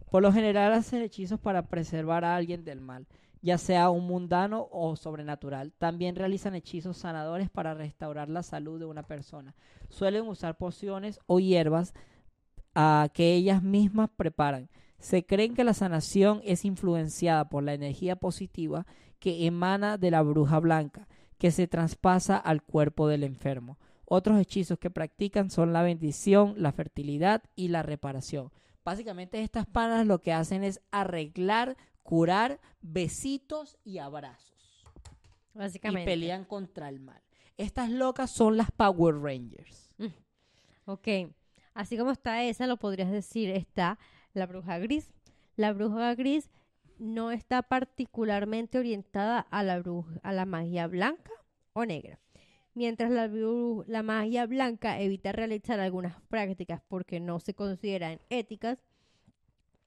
Por 0.09 0.21
lo 0.23 0.33
general 0.33 0.73
hacen 0.73 1.01
hechizos 1.01 1.39
para 1.39 1.67
preservar 1.69 2.25
a 2.25 2.35
alguien 2.35 2.65
del 2.65 2.81
mal, 2.81 3.07
ya 3.41 3.57
sea 3.57 3.89
un 3.89 4.05
mundano 4.07 4.67
o 4.71 4.95
sobrenatural. 4.97 5.73
También 5.77 6.15
realizan 6.15 6.55
hechizos 6.55 6.97
sanadores 6.97 7.49
para 7.49 7.73
restaurar 7.73 8.29
la 8.29 8.43
salud 8.43 8.79
de 8.79 8.85
una 8.85 9.03
persona. 9.03 9.55
Suelen 9.89 10.27
usar 10.27 10.57
pociones 10.57 11.19
o 11.27 11.39
hierbas 11.39 11.93
ah, 12.75 13.09
que 13.13 13.33
ellas 13.35 13.63
mismas 13.63 14.09
preparan. 14.15 14.69
Se 15.01 15.25
creen 15.25 15.55
que 15.55 15.63
la 15.63 15.73
sanación 15.73 16.41
es 16.43 16.63
influenciada 16.63 17.49
por 17.49 17.63
la 17.63 17.73
energía 17.73 18.15
positiva 18.15 18.85
que 19.19 19.47
emana 19.47 19.97
de 19.97 20.11
la 20.11 20.21
bruja 20.21 20.59
blanca, 20.59 21.07
que 21.39 21.49
se 21.49 21.67
traspasa 21.67 22.37
al 22.37 22.61
cuerpo 22.61 23.07
del 23.07 23.23
enfermo. 23.23 23.79
Otros 24.05 24.39
hechizos 24.39 24.77
que 24.77 24.91
practican 24.91 25.49
son 25.49 25.73
la 25.73 25.81
bendición, 25.81 26.53
la 26.57 26.71
fertilidad 26.71 27.41
y 27.55 27.69
la 27.69 27.81
reparación. 27.81 28.51
Básicamente 28.85 29.41
estas 29.41 29.65
panas 29.65 30.05
lo 30.05 30.21
que 30.21 30.33
hacen 30.33 30.63
es 30.63 30.81
arreglar, 30.91 31.77
curar, 32.03 32.59
besitos 32.81 33.79
y 33.83 33.97
abrazos. 33.97 34.85
Y 35.55 35.57
básicamente. 35.57 36.11
pelean 36.11 36.45
contra 36.45 36.89
el 36.89 36.99
mal. 36.99 37.21
Estas 37.57 37.89
locas 37.89 38.29
son 38.29 38.55
las 38.55 38.69
Power 38.71 39.15
Rangers. 39.15 39.89
Ok. 40.85 41.07
Así 41.73 41.97
como 41.97 42.11
está 42.11 42.43
esa, 42.43 42.67
lo 42.67 42.77
podrías 42.77 43.11
decir, 43.11 43.49
está 43.49 43.97
la 44.33 44.45
bruja 44.45 44.79
gris. 44.79 45.11
La 45.55 45.73
bruja 45.73 46.15
gris 46.15 46.49
no 46.97 47.31
está 47.31 47.63
particularmente 47.63 48.77
orientada 48.77 49.39
a 49.39 49.63
la, 49.63 50.45
magia 50.45 50.87
blanca 50.87 51.31
o 51.73 51.85
negra. 51.85 52.19
Mientras 52.73 53.11
la, 53.11 53.27
la 53.87 54.03
magia 54.03 54.45
blanca 54.45 54.99
evita 54.99 55.31
realizar 55.31 55.79
algunas 55.79 56.21
prácticas 56.29 56.81
porque 56.87 57.19
no 57.19 57.39
se 57.39 57.53
consideran 57.53 58.19
éticas, 58.29 58.79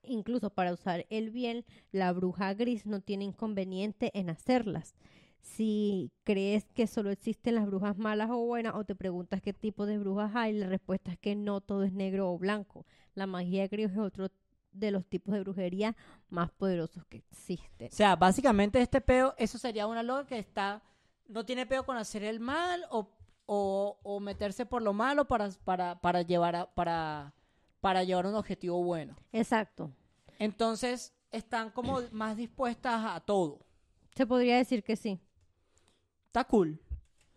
incluso 0.02 0.50
para 0.50 0.72
usar 0.72 1.06
el 1.08 1.30
bien, 1.30 1.64
la 1.92 2.12
bruja 2.12 2.52
gris 2.54 2.84
no 2.84 3.00
tiene 3.00 3.24
inconveniente 3.24 4.10
en 4.14 4.28
hacerlas. 4.28 4.94
Si 5.40 6.10
crees 6.24 6.64
que 6.72 6.86
solo 6.86 7.10
existen 7.10 7.54
las 7.54 7.66
brujas 7.66 7.96
malas 7.98 8.30
o 8.30 8.38
buenas 8.44 8.74
o 8.74 8.84
te 8.84 8.94
preguntas 8.94 9.42
qué 9.42 9.52
tipo 9.52 9.86
de 9.86 9.98
brujas 9.98 10.32
hay, 10.34 10.52
la 10.54 10.66
respuesta 10.66 11.12
es 11.12 11.18
que 11.18 11.36
no 11.36 11.60
todo 11.60 11.84
es 11.84 11.92
negro 11.92 12.30
o 12.32 12.38
blanco. 12.38 12.86
La 13.14 13.26
magia 13.26 13.66
gris 13.68 13.90
es 13.90 13.98
otro 13.98 14.28
de 14.72 14.90
los 14.90 15.04
tipos 15.06 15.34
de 15.34 15.40
brujería 15.40 15.94
más 16.30 16.50
poderosos 16.50 17.04
que 17.06 17.18
existen. 17.18 17.88
O 17.92 17.94
sea, 17.94 18.16
básicamente 18.16 18.80
este 18.80 19.00
peo, 19.00 19.34
eso 19.38 19.56
sería 19.58 19.86
una 19.86 20.02
loca 20.02 20.26
que 20.26 20.38
está, 20.38 20.82
no 21.28 21.44
tiene 21.46 21.64
peo 21.66 21.84
con 21.86 21.96
hacer 21.96 22.24
el 22.24 22.40
mal 22.40 22.84
o, 22.90 23.08
o, 23.46 23.98
o 24.02 24.20
meterse 24.20 24.66
por 24.66 24.82
lo 24.82 24.92
malo 24.92 25.26
para, 25.26 25.48
para, 25.64 26.00
para, 26.00 26.22
llevar 26.22 26.56
a- 26.56 26.74
para, 26.74 27.32
para 27.80 28.02
llevar 28.02 28.26
un 28.26 28.34
objetivo 28.34 28.82
bueno. 28.82 29.14
Exacto. 29.32 29.92
Entonces, 30.40 31.14
están 31.30 31.70
como 31.70 32.00
más 32.12 32.36
dispuestas 32.36 33.00
a 33.04 33.20
todo. 33.20 33.60
Se 34.16 34.26
podría 34.26 34.56
decir 34.56 34.82
que 34.82 34.96
sí. 34.96 35.20
Está 36.26 36.42
cool. 36.44 36.80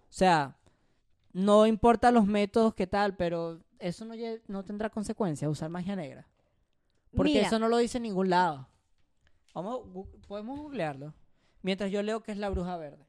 O 0.09 0.13
sea, 0.17 0.57
no 1.33 1.67
importa 1.67 2.09
los 2.09 2.25
métodos 2.25 2.73
que 2.73 2.87
tal, 2.87 3.15
pero 3.15 3.59
eso 3.79 4.05
no, 4.47 4.63
tendrá 4.63 4.89
consecuencias, 4.89 5.49
usar 5.49 5.69
magia 5.69 5.95
negra. 5.95 6.27
Porque 7.15 7.33
Mira, 7.33 7.47
eso 7.47 7.59
no 7.59 7.69
lo 7.69 7.77
dice 7.77 7.97
en 7.97 8.03
ningún 8.03 8.29
lado. 8.29 8.67
Vamos, 9.53 9.81
podemos 10.27 10.59
googlearlo. 10.59 11.13
Mientras 11.61 11.91
yo 11.91 12.03
leo 12.03 12.21
que 12.21 12.31
es 12.31 12.37
la 12.37 12.49
bruja 12.49 12.77
verde. 12.77 13.05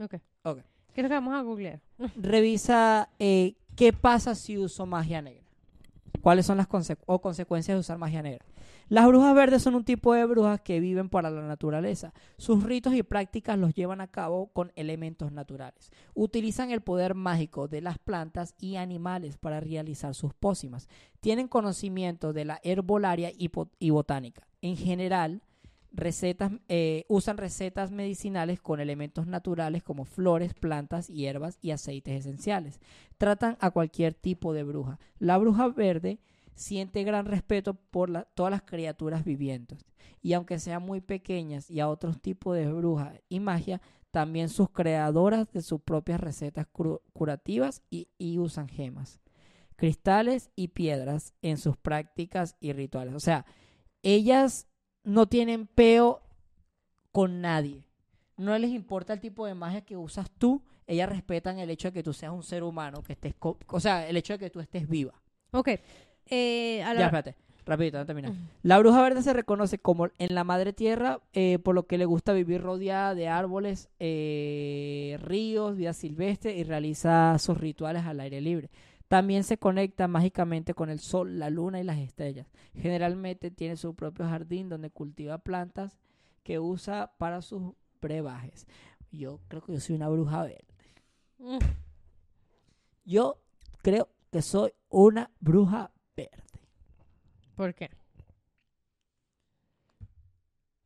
ok. 0.00 0.14
Ok. 0.44 0.58
¿Qué 0.92 1.00
es 1.00 1.02
lo 1.04 1.08
que 1.08 1.14
vamos 1.14 1.34
a 1.34 1.42
googlear? 1.42 1.80
Revisa 2.16 3.08
eh, 3.18 3.54
qué 3.76 3.92
pasa 3.92 4.34
si 4.34 4.58
uso 4.58 4.86
magia 4.86 5.22
negra. 5.22 5.44
¿Cuáles 6.20 6.46
son 6.46 6.56
las 6.56 6.68
conse- 6.68 6.98
o 7.06 7.20
consecuencias 7.20 7.74
de 7.76 7.80
usar 7.80 7.98
magia 7.98 8.22
negra? 8.22 8.44
Las 8.88 9.06
brujas 9.06 9.34
verdes 9.34 9.62
son 9.62 9.74
un 9.74 9.84
tipo 9.84 10.12
de 10.12 10.26
brujas 10.26 10.60
que 10.60 10.78
viven 10.78 11.08
para 11.08 11.30
la 11.30 11.42
naturaleza. 11.42 12.12
Sus 12.36 12.62
ritos 12.64 12.94
y 12.94 13.02
prácticas 13.02 13.58
los 13.58 13.74
llevan 13.74 14.00
a 14.00 14.08
cabo 14.08 14.48
con 14.52 14.72
elementos 14.76 15.32
naturales. 15.32 15.90
Utilizan 16.14 16.70
el 16.70 16.82
poder 16.82 17.14
mágico 17.14 17.66
de 17.66 17.80
las 17.80 17.98
plantas 17.98 18.54
y 18.60 18.76
animales 18.76 19.38
para 19.38 19.60
realizar 19.60 20.14
sus 20.14 20.34
pócimas. 20.34 20.88
Tienen 21.20 21.48
conocimiento 21.48 22.32
de 22.32 22.44
la 22.44 22.60
herbolaria 22.62 23.32
y, 23.36 23.90
botánica. 23.90 24.46
En 24.60 24.76
general, 24.76 25.40
recetas, 25.92 26.52
eh, 26.68 27.06
usan 27.08 27.38
recetas 27.38 27.90
medicinales 27.90 28.60
con 28.60 28.80
elementos 28.80 29.26
naturales 29.26 29.82
como 29.82 30.04
flores, 30.04 30.52
plantas, 30.52 31.08
hierbas 31.08 31.58
y 31.62 31.70
aceites 31.70 32.20
esenciales. 32.20 32.80
Tratan 33.16 33.56
a 33.60 33.70
cualquier 33.70 34.12
tipo 34.12 34.52
de 34.52 34.64
bruja. 34.64 34.98
La 35.18 35.38
bruja 35.38 35.68
verde 35.68 36.18
siente 36.54 37.04
gran 37.04 37.26
respeto 37.26 37.74
por 37.74 38.10
la- 38.10 38.24
todas 38.24 38.50
las 38.50 38.62
criaturas 38.62 39.24
vivientes. 39.24 39.84
Y 40.22 40.32
aunque 40.32 40.58
sean 40.58 40.82
muy 40.82 41.00
pequeñas 41.00 41.70
y 41.70 41.80
a 41.80 41.88
otros 41.88 42.20
tipos 42.20 42.56
de 42.56 42.72
brujas 42.72 43.20
y 43.28 43.40
magia, 43.40 43.80
también 44.10 44.48
sus 44.48 44.70
creadoras 44.70 45.50
de 45.52 45.60
sus 45.60 45.80
propias 45.80 46.20
recetas 46.20 46.68
curativas 47.12 47.82
y, 47.90 48.38
usan 48.38 48.68
gemas, 48.68 49.20
cristales 49.74 50.50
y 50.54 50.68
piedras 50.68 51.34
en 51.42 51.58
sus 51.58 51.76
prácticas 51.76 52.56
y 52.60 52.72
rituales. 52.72 53.12
O 53.14 53.20
sea, 53.20 53.44
ellas 54.02 54.68
no 55.02 55.26
tienen 55.26 55.66
peo 55.66 56.22
con 57.10 57.40
nadie. 57.40 57.84
No 58.36 58.56
les 58.56 58.70
importa 58.70 59.12
el 59.12 59.20
tipo 59.20 59.46
de 59.46 59.54
magia 59.54 59.84
que 59.84 59.96
usas 59.96 60.30
tú. 60.30 60.62
Ellas 60.86 61.08
respetan 61.08 61.58
el 61.58 61.70
hecho 61.70 61.88
de 61.88 61.92
que 61.92 62.02
tú 62.02 62.12
seas 62.12 62.32
un 62.32 62.42
ser 62.44 62.62
humano, 62.62 63.02
que 63.02 63.14
estés, 63.14 63.34
o 63.40 63.80
sea, 63.80 64.08
el 64.08 64.16
hecho 64.16 64.34
de 64.34 64.38
que 64.38 64.50
tú 64.50 64.60
estés 64.60 64.88
viva. 64.88 65.20
Ok. 65.50 65.70
Eh, 66.30 66.82
a 66.82 66.94
la- 66.94 67.00
Ya, 67.00 67.06
espérate, 67.06 67.34
rapidito, 67.66 67.98
no 67.98 68.06
terminar. 68.06 68.32
La 68.62 68.78
bruja 68.78 69.02
verde 69.02 69.22
se 69.22 69.32
reconoce 69.32 69.78
como 69.78 70.08
en 70.18 70.34
la 70.34 70.44
madre 70.44 70.72
tierra, 70.72 71.20
eh, 71.32 71.58
por 71.58 71.74
lo 71.74 71.86
que 71.86 71.98
le 71.98 72.04
gusta 72.06 72.32
vivir 72.32 72.60
rodeada 72.62 73.14
de 73.14 73.28
árboles, 73.28 73.88
eh, 73.98 75.18
ríos, 75.22 75.76
vida 75.76 75.92
silvestre 75.92 76.56
y 76.56 76.64
realiza 76.64 77.38
sus 77.38 77.58
rituales 77.58 78.04
al 78.04 78.20
aire 78.20 78.40
libre. 78.40 78.70
También 79.08 79.44
se 79.44 79.58
conecta 79.58 80.08
mágicamente 80.08 80.72
con 80.74 80.88
el 80.88 80.98
sol, 80.98 81.38
la 81.38 81.50
luna 81.50 81.78
y 81.78 81.84
las 81.84 81.98
estrellas. 81.98 82.46
Generalmente 82.74 83.50
tiene 83.50 83.76
su 83.76 83.94
propio 83.94 84.24
jardín 84.26 84.68
donde 84.70 84.90
cultiva 84.90 85.38
plantas 85.38 85.98
que 86.42 86.58
usa 86.58 87.12
para 87.18 87.42
sus 87.42 87.74
brebajes. 88.00 88.66
Yo 89.12 89.40
creo 89.48 89.62
que 89.62 89.74
yo 89.74 89.80
soy 89.80 89.96
una 89.96 90.08
bruja 90.08 90.42
verde. 90.42 90.64
Mm, 91.38 91.58
Yo 93.04 93.38
creo 93.82 94.08
que 94.32 94.40
soy 94.42 94.72
una 94.88 95.30
bruja 95.40 95.90
verde. 96.16 96.30
¿Por 97.56 97.74
qué? 97.74 97.90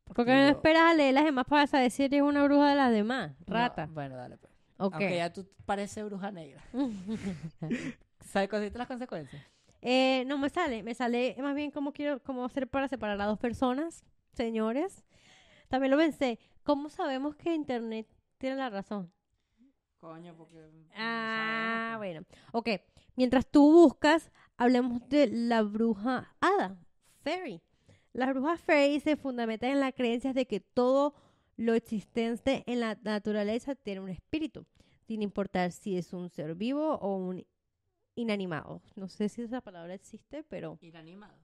Porque 0.05 0.31
no 0.33 0.41
yo- 0.43 0.49
esperas 0.49 0.83
a 0.83 0.93
leer 0.93 1.13
las 1.13 1.25
demás 1.25 1.45
para 1.45 1.67
saber 1.67 1.91
si 1.91 2.03
eres 2.03 2.21
una 2.21 2.43
bruja 2.43 2.69
de 2.71 2.75
las 2.75 2.91
demás. 2.91 3.31
No, 3.47 3.53
Rata. 3.53 3.87
bueno, 3.91 4.15
dale. 4.15 4.37
Pues. 4.37 4.51
ok. 4.77 4.93
Aunque 4.95 5.15
ya 5.15 5.31
tú 5.31 5.47
pareces 5.65 6.03
bruja 6.05 6.31
negra. 6.31 6.61
¿Sabes 8.25 8.49
cuáles 8.49 8.73
las 8.73 8.87
consecuencias? 8.87 9.41
Eh, 9.81 10.23
no 10.27 10.37
me 10.37 10.49
sale, 10.49 10.83
me 10.83 10.93
sale 10.93 11.35
más 11.39 11.55
bien 11.55 11.71
cómo 11.71 11.93
quiero, 11.93 12.21
cómo 12.23 12.43
hacer 12.43 12.67
para 12.67 12.87
separar 12.87 13.21
a 13.21 13.25
dos 13.25 13.39
personas, 13.39 14.03
señores. 14.33 15.05
También 15.69 15.91
lo 15.91 15.97
pensé, 15.97 16.39
¿cómo 16.63 16.89
sabemos 16.89 17.35
que 17.35 17.53
Internet 17.53 18.07
tiene 18.39 18.57
la 18.57 18.69
razón? 18.69 19.11
Coño, 19.99 20.35
porque. 20.35 20.69
Ah, 20.95 21.95
bueno. 21.97 22.25
Ok, 22.51 22.69
mientras 23.15 23.45
tú 23.45 23.71
buscas, 23.71 24.31
hablemos 24.59 25.07
de 25.09 25.27
la 25.27 25.63
bruja 25.63 26.35
hada, 26.41 26.77
fairy. 27.23 27.61
Las 28.13 28.29
brujas 28.29 28.59
fairy 28.61 28.99
se 28.99 29.15
fundamentan 29.15 29.71
en 29.71 29.79
la 29.79 29.91
creencia 29.91 30.33
de 30.33 30.45
que 30.45 30.59
todo 30.59 31.15
lo 31.55 31.73
existente 31.73 32.63
en 32.67 32.79
la 32.81 32.97
naturaleza 33.01 33.75
tiene 33.75 34.01
un 34.01 34.09
espíritu, 34.09 34.65
sin 35.07 35.21
importar 35.21 35.71
si 35.71 35.97
es 35.97 36.13
un 36.13 36.29
ser 36.29 36.55
vivo 36.55 36.95
o 36.95 37.15
un 37.15 37.45
inanimado. 38.15 38.81
No 38.95 39.07
sé 39.07 39.29
si 39.29 39.41
esa 39.41 39.61
palabra 39.61 39.93
existe, 39.93 40.43
pero... 40.43 40.77
Inanimado. 40.81 41.37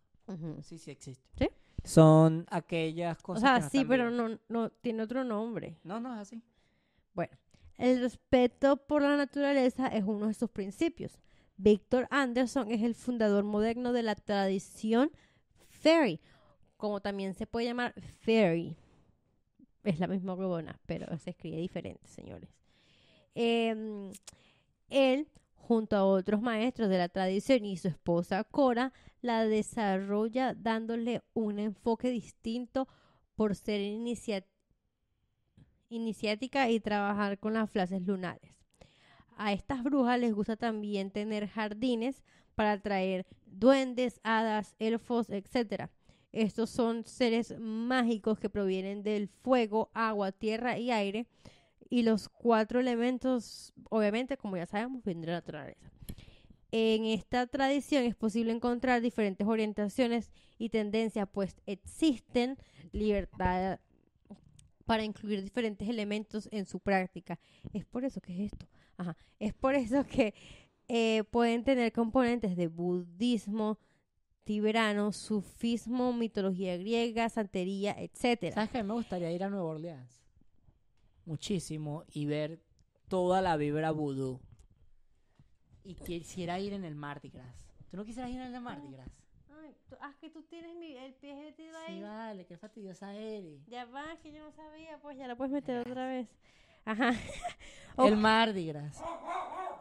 Sí, 0.61 0.77
sí 0.77 0.91
existe. 0.91 1.29
¿Sí? 1.37 1.49
Son 1.83 2.45
aquellas 2.49 3.19
O 3.19 3.23
cosas. 3.23 3.41
sea, 3.43 3.55
que 3.55 3.61
no 3.61 3.69
sí, 3.69 3.77
están 3.77 3.87
pero 3.89 4.11
no, 4.11 4.39
no 4.49 4.69
tiene 4.71 5.03
otro 5.03 5.23
nombre. 5.23 5.77
No, 5.83 5.99
no 5.99 6.13
es 6.13 6.19
así. 6.19 6.41
El 7.77 7.99
respeto 7.99 8.77
por 8.77 9.01
la 9.01 9.17
naturaleza 9.17 9.87
es 9.87 10.05
uno 10.05 10.27
de 10.27 10.33
sus 10.33 10.49
principios. 10.49 11.19
Victor 11.57 12.07
Anderson 12.11 12.69
es 12.71 12.81
el 12.83 12.95
fundador 12.95 13.43
moderno 13.43 13.93
de 13.93 14.03
la 14.03 14.15
tradición 14.15 15.11
fairy, 15.69 16.19
como 16.77 17.01
también 17.01 17.33
se 17.33 17.47
puede 17.47 17.67
llamar 17.67 17.93
fairy. 18.21 18.75
Es 19.83 19.99
la 19.99 20.07
misma 20.07 20.33
huevona, 20.33 20.79
pero 20.85 21.05
se 21.17 21.29
escribe 21.29 21.57
diferente, 21.57 22.07
señores. 22.07 22.49
Em, 23.35 24.11
él, 24.89 25.27
junto 25.55 25.95
a 25.95 26.05
otros 26.05 26.41
maestros 26.41 26.89
de 26.89 26.97
la 26.97 27.09
tradición 27.09 27.65
y 27.65 27.77
su 27.77 27.87
esposa 27.87 28.43
Cora 28.43 28.93
la 29.21 29.45
desarrolla 29.45 30.53
dándole 30.53 31.21
un 31.33 31.59
enfoque 31.59 32.09
distinto 32.09 32.87
por 33.35 33.55
ser 33.55 33.81
iniciática 35.89 36.69
y 36.69 36.79
trabajar 36.79 37.39
con 37.39 37.53
las 37.53 37.69
frases 37.69 38.01
lunares. 38.01 38.64
A 39.35 39.53
estas 39.53 39.83
brujas 39.83 40.19
les 40.19 40.33
gusta 40.33 40.55
también 40.55 41.11
tener 41.11 41.47
jardines 41.47 42.23
para 42.55 42.73
atraer 42.73 43.25
duendes, 43.45 44.19
hadas, 44.23 44.75
elfos, 44.79 45.29
etc. 45.29 45.89
Estos 46.31 46.69
son 46.69 47.03
seres 47.05 47.57
mágicos 47.59 48.39
que 48.39 48.49
provienen 48.49 49.03
del 49.03 49.27
fuego, 49.27 49.89
agua, 49.93 50.31
tierra 50.31 50.77
y 50.77 50.91
aire. 50.91 51.27
Y 51.89 52.03
los 52.03 52.29
cuatro 52.29 52.79
elementos, 52.79 53.73
obviamente, 53.89 54.37
como 54.37 54.57
ya 54.57 54.65
sabemos, 54.65 55.03
vienen 55.03 55.21
de 55.21 55.27
la 55.27 55.33
naturaleza. 55.33 55.91
En 56.71 57.05
esta 57.05 57.47
tradición 57.47 58.03
es 58.03 58.15
posible 58.15 58.51
encontrar 58.51 59.01
diferentes 59.01 59.47
orientaciones 59.47 60.31
y 60.57 60.69
tendencias, 60.69 61.27
pues 61.31 61.55
existen 61.65 62.57
libertad 62.91 63.79
para 64.85 65.03
incluir 65.03 65.41
diferentes 65.41 65.87
elementos 65.87 66.49
en 66.51 66.65
su 66.65 66.79
práctica. 66.79 67.39
Es 67.73 67.85
por 67.85 68.03
eso 68.03 68.19
que 68.19 68.33
es 68.33 68.51
esto. 68.51 68.67
Ajá. 68.97 69.15
Es 69.39 69.53
por 69.53 69.75
eso 69.75 70.05
que 70.05 70.33
eh, 70.87 71.23
pueden 71.31 71.63
tener 71.63 71.91
componentes 71.91 72.55
de 72.55 72.67
budismo, 72.67 73.77
tibetano, 74.43 75.11
sufismo, 75.11 76.13
mitología 76.13 76.77
griega, 76.77 77.27
santería, 77.29 77.95
etcétera. 77.97 78.53
¿Sabes 78.55 78.69
qué? 78.69 78.83
Me 78.83 78.93
gustaría 78.93 79.31
ir 79.31 79.43
a 79.43 79.49
Nueva 79.49 79.65
Orleans. 79.65 80.21
Muchísimo. 81.25 82.03
Y 82.13 82.25
ver 82.25 82.59
toda 83.07 83.41
la 83.41 83.57
vibra 83.57 83.91
vudú. 83.91 84.39
Y 85.83 85.95
quisiera 85.95 86.59
ir 86.59 86.73
en 86.73 86.83
el 86.83 86.95
Mardi 86.95 87.29
Gras. 87.29 87.55
¿Tú 87.89 87.97
no 87.97 88.05
quisieras 88.05 88.31
ir 88.31 88.39
en 88.41 88.53
el 88.53 88.61
Mardi 88.61 88.89
Gras? 88.91 89.09
Ay, 89.63 89.75
tú- 89.89 89.95
ah, 90.01 90.13
que 90.19 90.29
tú 90.29 90.43
tienes 90.43 90.75
mi- 90.77 90.95
el 90.97 91.13
pie 91.13 91.35
metido 91.35 91.73
Sí, 91.87 91.93
ahí. 91.93 92.01
vale, 92.01 92.45
qué 92.45 92.57
fastidiosa 92.57 93.13
eres. 93.15 93.65
Ya 93.67 93.85
va, 93.85 94.17
que 94.21 94.31
yo 94.31 94.43
no 94.43 94.51
sabía, 94.51 94.99
pues 95.01 95.17
ya 95.17 95.27
la 95.27 95.35
puedes 95.35 95.53
meter 95.53 95.79
otra 95.87 96.07
vez. 96.07 96.27
Ajá. 96.85 97.11
Oh. 97.97 98.07
El 98.09 98.17
Mardi 98.17 98.67
Gras. 98.67 99.01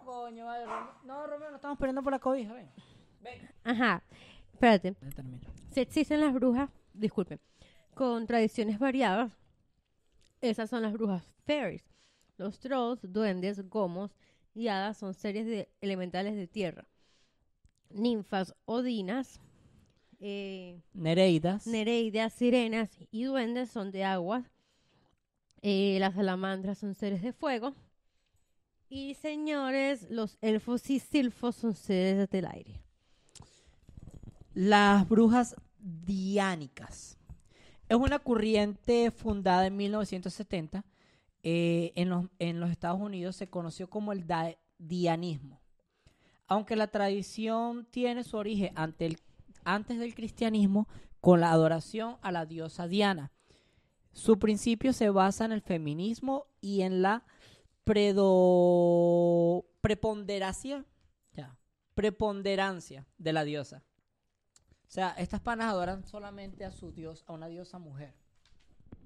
Coño, 0.05 0.45
vale. 0.47 0.67
No, 1.03 1.27
Romeo, 1.27 1.51
no 1.51 1.57
estamos 1.57 1.77
peleando 1.77 2.01
por 2.01 2.13
la 2.13 2.21
cobija, 2.21 2.53
ven. 2.53 2.71
Ven. 3.21 3.51
Ajá. 3.65 4.05
Espérate. 4.53 4.95
Si 5.73 5.81
existen 5.81 6.21
las 6.21 6.33
brujas, 6.33 6.71
disculpen, 6.93 7.41
con 7.93 8.25
tradiciones 8.29 8.79
variadas, 8.79 9.33
esas 10.41 10.71
son 10.71 10.83
las 10.83 10.93
brujas 10.93 11.25
fairies. 11.45 11.83
Los 12.37 12.61
trolls, 12.61 13.01
duendes, 13.13 13.69
gomos 13.69 14.13
y 14.55 14.69
hadas 14.69 14.97
son 14.97 15.13
series 15.13 15.47
de 15.47 15.69
elementales 15.81 16.37
de 16.37 16.47
tierra. 16.47 16.85
Ninfas, 17.91 18.55
odinas, 18.65 19.41
eh, 20.21 20.81
Nereidas. 20.93 21.67
nereidas, 21.67 22.33
sirenas 22.33 22.97
y 23.11 23.25
duendes 23.25 23.71
son 23.71 23.91
de 23.91 24.05
agua. 24.05 24.45
Eh, 25.66 25.97
las 25.99 26.14
salamandras 26.14 26.76
son 26.78 26.94
seres 26.94 27.23
de 27.23 27.33
fuego. 27.33 27.75
Y 28.90 29.14
señores, 29.14 30.06
los 30.11 30.37
elfos 30.42 30.90
y 30.90 30.99
silfos 30.99 31.56
son 31.56 31.75
seres 31.75 32.28
del 32.28 32.44
aire. 32.47 32.83
Las 34.52 35.09
brujas 35.09 35.56
diánicas. 35.78 37.18
Es 37.88 37.96
una 37.96 38.18
corriente 38.18 39.11
fundada 39.11 39.66
en 39.66 39.77
1970. 39.77 40.85
eh, 41.46 41.92
en, 41.96 42.09
los, 42.09 42.27
en 42.38 42.59
los 42.59 42.70
Estados 42.70 42.98
Unidos 43.00 43.37
se 43.37 43.48
conoció 43.48 43.90
como 43.90 44.12
el 44.12 44.24
dianismo. 44.79 45.61
Aunque 46.46 46.74
la 46.74 46.87
tradición 46.87 47.87
tiene 47.90 48.24
su 48.24 48.38
origen 48.38 48.72
ante 48.77 49.05
el- 49.07 49.18
antes 49.62 49.98
del 49.98 50.14
cristianismo 50.14 50.88
con 51.20 51.40
la 51.40 51.53
adoración 51.53 52.16
a 52.22 52.33
la 52.33 52.46
diosa 52.46 52.88
Diana. 52.88 53.31
Su 54.14 54.38
principio 54.38 54.92
se 54.92 55.11
basa 55.11 55.44
en 55.44 55.53
el 55.53 55.61
feminismo 55.61 56.46
y 56.61 56.83
en 56.83 57.03
la 57.03 57.24
predo- 58.35 59.64
preponderancia, 59.81 60.85
ya, 61.35 61.57
preponderancia 61.94 63.07
de 63.18 63.33
la 63.33 63.44
diosa. 63.44 63.83
O 64.87 64.90
sea, 64.94 65.11
estas 65.18 65.40
panas 65.40 65.66
adoran 65.70 66.05
solamente 66.05 66.64
a 66.64 66.70
su 66.70 66.92
dios, 66.92 67.24
a 67.27 67.33
una 67.33 67.48
diosa 67.48 67.79
mujer. 67.79 68.14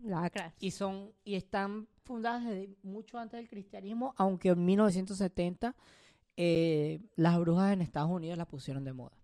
Lacras. 0.05 0.55
Y 0.61 0.71
son 0.73 1.13
y 1.25 1.35
están 1.35 1.89
fundadas 2.05 2.45
desde 2.45 2.77
mucho 2.83 3.19
antes 3.19 3.39
del 3.39 3.49
cristianismo, 3.49 4.15
aunque 4.17 4.51
en 4.51 4.65
1970 4.65 5.75
eh, 6.37 7.01
las 7.17 7.39
brujas 7.41 7.73
en 7.73 7.81
Estados 7.83 8.11
Unidos 8.11 8.39
las 8.39 8.47
pusieron 8.47 8.85
de 8.85 8.93
moda. 8.93 9.17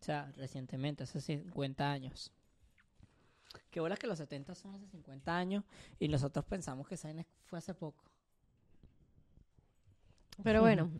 O 0.00 0.04
sea, 0.04 0.32
recientemente, 0.36 1.04
hace 1.04 1.20
50 1.20 1.88
años. 1.92 2.32
Qué 3.70 3.80
bolas 3.80 3.98
que 3.98 4.06
los 4.06 4.18
70 4.18 4.54
son 4.54 4.74
hace 4.74 4.86
50 4.86 5.36
años 5.36 5.64
y 5.98 6.08
nosotros 6.08 6.44
pensamos 6.44 6.86
que 6.86 6.94
esa 6.94 7.08
vaina 7.08 7.26
fue 7.44 7.58
hace 7.58 7.74
poco. 7.74 8.04
Pero 10.42 10.62
bueno, 10.62 10.90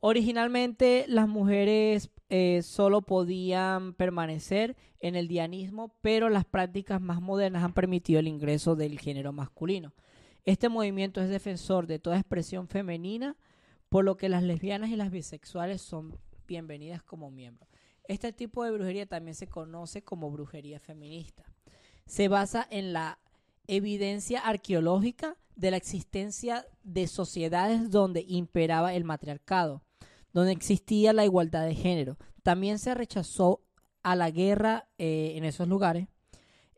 Originalmente 0.00 1.06
las 1.08 1.26
mujeres 1.26 2.10
eh, 2.28 2.62
solo 2.62 3.02
podían 3.02 3.94
permanecer 3.94 4.76
en 5.00 5.16
el 5.16 5.26
dianismo, 5.26 5.92
pero 6.02 6.28
las 6.28 6.44
prácticas 6.44 7.00
más 7.00 7.20
modernas 7.20 7.64
han 7.64 7.74
permitido 7.74 8.20
el 8.20 8.28
ingreso 8.28 8.76
del 8.76 9.00
género 9.00 9.32
masculino. 9.32 9.92
Este 10.44 10.68
movimiento 10.68 11.20
es 11.20 11.28
defensor 11.28 11.88
de 11.88 11.98
toda 11.98 12.16
expresión 12.16 12.68
femenina, 12.68 13.36
por 13.88 14.04
lo 14.04 14.16
que 14.16 14.28
las 14.28 14.44
lesbianas 14.44 14.90
y 14.90 14.96
las 14.96 15.10
bisexuales 15.10 15.82
son 15.82 16.16
bienvenidas 16.46 17.02
como 17.02 17.30
miembros. 17.30 17.68
Este 18.04 18.32
tipo 18.32 18.62
de 18.64 18.70
brujería 18.70 19.06
también 19.06 19.34
se 19.34 19.48
conoce 19.48 20.02
como 20.02 20.30
brujería 20.30 20.78
feminista. 20.78 21.44
Se 22.08 22.28
basa 22.28 22.66
en 22.70 22.94
la 22.94 23.18
evidencia 23.66 24.40
arqueológica 24.40 25.36
de 25.56 25.70
la 25.70 25.76
existencia 25.76 26.66
de 26.82 27.06
sociedades 27.06 27.90
donde 27.90 28.24
imperaba 28.26 28.94
el 28.94 29.04
matriarcado, 29.04 29.82
donde 30.32 30.52
existía 30.52 31.12
la 31.12 31.26
igualdad 31.26 31.66
de 31.66 31.74
género. 31.74 32.16
También 32.42 32.78
se 32.78 32.94
rechazó 32.94 33.60
a 34.02 34.16
la 34.16 34.30
guerra 34.30 34.88
eh, 34.96 35.34
en 35.36 35.44
esos 35.44 35.68
lugares. 35.68 36.08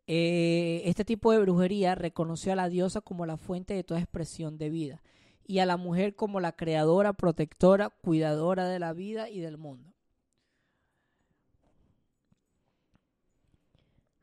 Eh, 0.08 0.82
este 0.86 1.04
tipo 1.04 1.30
de 1.30 1.38
brujería 1.38 1.94
reconoció 1.94 2.52
a 2.52 2.56
la 2.56 2.68
diosa 2.68 3.00
como 3.00 3.24
la 3.24 3.36
fuente 3.36 3.74
de 3.74 3.84
toda 3.84 4.00
expresión 4.00 4.58
de 4.58 4.68
vida 4.68 5.00
y 5.46 5.60
a 5.60 5.66
la 5.66 5.76
mujer 5.76 6.16
como 6.16 6.40
la 6.40 6.56
creadora, 6.56 7.12
protectora, 7.12 7.90
cuidadora 7.90 8.66
de 8.66 8.80
la 8.80 8.92
vida 8.92 9.30
y 9.30 9.38
del 9.38 9.58
mundo. 9.58 9.94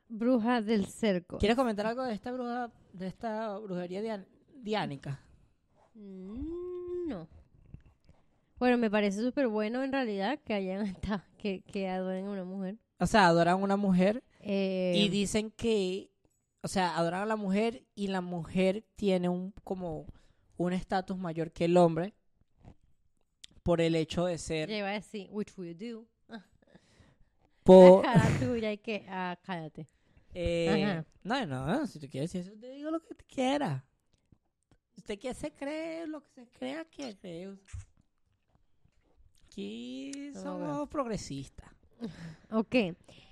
Bruja 0.09 0.61
del 0.61 0.85
cerco. 0.87 1.37
¿Quieres 1.37 1.55
comentar 1.57 1.85
algo 1.85 2.03
de 2.03 2.13
esta 2.13 2.31
bruja, 2.31 2.71
de 2.93 3.07
esta 3.07 3.57
brujería 3.59 4.01
dian- 4.01 4.27
diánica? 4.55 5.19
Mm, 5.95 7.07
No. 7.09 7.27
Bueno, 8.59 8.77
me 8.77 8.89
parece 8.89 9.21
súper 9.21 9.47
bueno 9.47 9.83
en 9.83 9.91
realidad 9.91 10.39
que 10.43 10.53
hayan 10.53 10.81
estado, 10.87 11.21
que, 11.37 11.61
que 11.61 11.87
adoren 11.89 12.25
a 12.27 12.31
una 12.31 12.43
mujer. 12.43 12.77
O 12.99 13.05
sea, 13.05 13.27
adoran 13.27 13.53
a 13.53 13.63
una 13.63 13.77
mujer 13.77 14.23
Eh, 14.39 14.93
y 14.95 15.09
dicen 15.09 15.51
que, 15.51 16.09
o 16.63 16.67
sea, 16.67 16.97
adoran 16.97 17.21
a 17.21 17.25
la 17.27 17.35
mujer 17.35 17.83
y 17.95 18.07
la 18.07 18.21
mujer 18.21 18.83
tiene 18.95 19.29
un 19.29 19.51
como 19.63 20.07
un 20.57 20.73
estatus 20.73 21.15
mayor 21.17 21.51
que 21.51 21.65
el 21.65 21.77
hombre 21.77 22.15
por 23.61 23.79
el 23.81 23.95
hecho 23.95 24.25
de 24.25 24.37
ser 24.39 24.69
ya 24.69 24.77
iba 24.77 24.87
a 24.89 24.93
decir, 24.93 25.27
which 25.29 25.55
will 25.57 25.77
do. 25.77 26.07
por 27.63 28.03
La 28.05 28.13
cara 28.13 28.39
tuya 28.39 28.71
y 28.71 28.77
que, 28.79 29.05
ah, 29.09 29.37
cállate. 29.43 29.87
Eh, 30.33 31.03
no, 31.23 31.45
no, 31.45 31.87
si 31.87 31.99
tú 31.99 32.07
quieres 32.09 32.31
decir 32.31 32.49
eso, 32.51 32.59
te 32.59 32.69
digo 32.69 32.91
lo 32.91 32.99
que 33.01 33.15
te 33.15 33.23
quiera. 33.25 33.83
Usted 34.97 35.19
quiere 35.19 35.33
se 35.35 35.51
cree 35.51 36.07
lo 36.07 36.21
que 36.21 36.29
se 36.31 36.47
crea 36.47 36.85
que 36.85 37.15
cree. 37.17 37.55
Aquí 39.45 40.31
somos 40.33 40.87
progresistas. 40.89 41.69
Ok, 42.51 42.75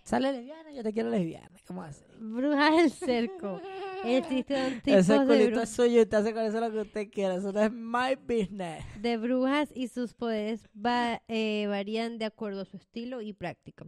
Sale 0.04 0.32
lesbiana, 0.32 0.72
yo 0.72 0.84
te 0.84 0.92
quiero 0.94 1.10
lesbiana. 1.10 1.50
¿Cómo 1.68 1.82
así? 1.84 2.04
bruja 2.20 2.72
del 2.76 2.92
cerco. 2.92 3.60
Existen 4.04 4.82
tipos 4.84 5.00
Ese 5.02 5.20
de, 5.20 5.26
culito 5.26 5.60
bru- 5.60 5.64
es 5.64 5.70
suyo, 5.70 6.02
usted 6.02 6.18
hace 6.18 6.34
con 6.34 6.44
eso 6.44 6.60
lo 6.60 6.72
que 6.72 6.80
usted 6.82 7.10
quiera. 7.12 7.36
Eso 7.36 7.52
no 7.52 7.60
es 7.62 7.72
my 7.72 8.16
business. 8.16 8.84
de 9.02 9.18
brujas 9.18 9.70
y 9.76 9.88
sus 9.88 10.14
poderes 10.14 10.68
va- 10.76 11.22
eh, 11.28 11.66
varían 11.68 12.18
de 12.20 12.26
acuerdo 12.26 12.62
a 12.62 12.66
su 12.66 12.78
estilo 12.78 13.22
y 13.22 13.34
práctica. 13.34 13.86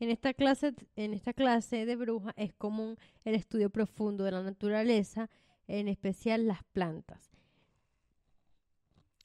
En 0.00 0.10
esta 0.10 0.32
clase, 0.32 0.74
en 0.96 1.12
esta 1.12 1.32
clase 1.32 1.84
de 1.84 1.96
bruja 1.96 2.32
es 2.36 2.52
común 2.52 2.96
el 3.24 3.34
estudio 3.34 3.70
profundo 3.70 4.24
de 4.24 4.30
la 4.30 4.42
naturaleza, 4.42 5.28
en 5.66 5.88
especial 5.88 6.46
las 6.46 6.62
plantas. 6.64 7.30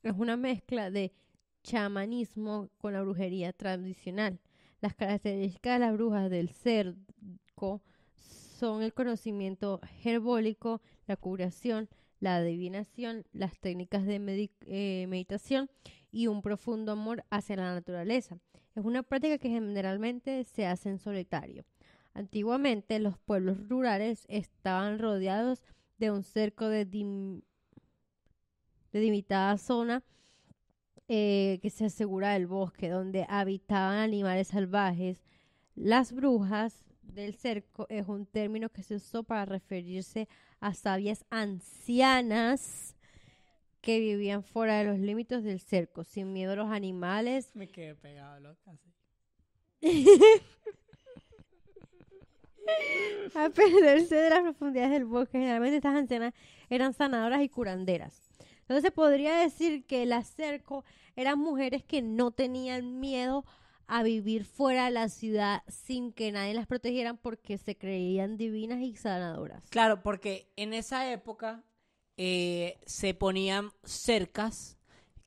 Es 0.01 0.13
una 0.17 0.35
mezcla 0.35 0.89
de 0.89 1.13
chamanismo 1.63 2.69
con 2.77 2.93
la 2.93 3.01
brujería 3.01 3.53
tradicional. 3.53 4.39
Las 4.81 4.95
características 4.95 5.75
de 5.75 5.79
las 5.79 5.93
brujas 5.93 6.29
del 6.29 6.49
cerco 6.49 7.81
son 8.17 8.81
el 8.81 8.93
conocimiento 8.93 9.79
herbólico, 10.03 10.81
la 11.07 11.15
curación, 11.15 11.87
la 12.19 12.37
adivinación, 12.37 13.25
las 13.31 13.57
técnicas 13.59 14.05
de 14.05 14.49
eh, 14.65 15.05
meditación 15.07 15.69
y 16.13 16.27
un 16.27 16.43
profundo 16.43 16.91
amor 16.91 17.25
hacia 17.31 17.57
la 17.57 17.73
naturaleza. 17.73 18.37
Es 18.75 18.85
una 18.85 19.01
práctica 19.01 19.39
que 19.39 19.49
generalmente 19.49 20.43
se 20.43 20.67
hace 20.67 20.89
en 20.89 20.99
solitario. 20.99 21.65
Antiguamente 22.13 22.99
los 22.99 23.17
pueblos 23.17 23.57
rurales 23.67 24.25
estaban 24.29 24.99
rodeados 24.99 25.63
de 25.97 26.11
un 26.11 26.23
cerco 26.23 26.69
de, 26.69 26.85
dim- 26.89 27.41
de 28.91 28.99
delimitada 28.99 29.57
zona 29.57 30.03
eh, 31.07 31.57
que 31.63 31.71
se 31.71 31.85
asegura 31.85 32.33
del 32.33 32.45
bosque, 32.45 32.89
donde 32.89 33.25
habitaban 33.27 33.97
animales 33.97 34.49
salvajes. 34.49 35.23
Las 35.73 36.11
brujas 36.13 36.91
del 37.01 37.33
cerco 37.33 37.87
es 37.89 38.07
un 38.07 38.27
término 38.27 38.69
que 38.69 38.83
se 38.83 38.95
usó 38.95 39.23
para 39.23 39.45
referirse 39.45 40.27
a 40.59 40.75
sabias 40.75 41.25
ancianas 41.31 42.95
que 43.83 43.99
vivían 43.99 44.43
fuera 44.43 44.77
de 44.77 44.85
los 44.85 44.97
límites 44.97 45.43
del 45.43 45.59
cerco, 45.59 46.05
sin 46.05 46.31
miedo 46.31 46.53
a 46.53 46.55
los 46.55 46.71
animales. 46.71 47.53
Me 47.53 47.67
quedé 47.67 47.95
pegado, 47.95 48.39
loca. 48.39 48.71
a 53.35 53.49
perderse 53.49 54.15
de 54.15 54.29
las 54.29 54.39
profundidades 54.39 54.91
del 54.91 55.03
bosque. 55.03 55.37
Generalmente 55.37 55.75
estas 55.75 55.97
ancianas 55.97 56.33
eran 56.69 56.93
sanadoras 56.93 57.41
y 57.41 57.49
curanderas. 57.49 58.21
Entonces 58.61 58.83
se 58.83 58.91
podría 58.91 59.35
decir 59.35 59.85
que 59.85 60.05
las 60.05 60.29
cerco 60.29 60.85
eran 61.17 61.39
mujeres 61.39 61.83
que 61.83 62.01
no 62.01 62.31
tenían 62.31 63.01
miedo 63.01 63.43
a 63.87 64.01
vivir 64.01 64.45
fuera 64.45 64.85
de 64.85 64.91
la 64.91 65.09
ciudad 65.09 65.61
sin 65.67 66.13
que 66.13 66.31
nadie 66.31 66.53
las 66.53 66.67
protegiera 66.67 67.15
porque 67.15 67.57
se 67.57 67.75
creían 67.75 68.37
divinas 68.37 68.79
y 68.79 68.95
sanadoras. 68.95 69.69
Claro, 69.71 70.01
porque 70.01 70.53
en 70.55 70.73
esa 70.73 71.11
época 71.11 71.65
eh, 72.17 72.77
se 72.85 73.13
ponían 73.13 73.71
cercas 73.83 74.77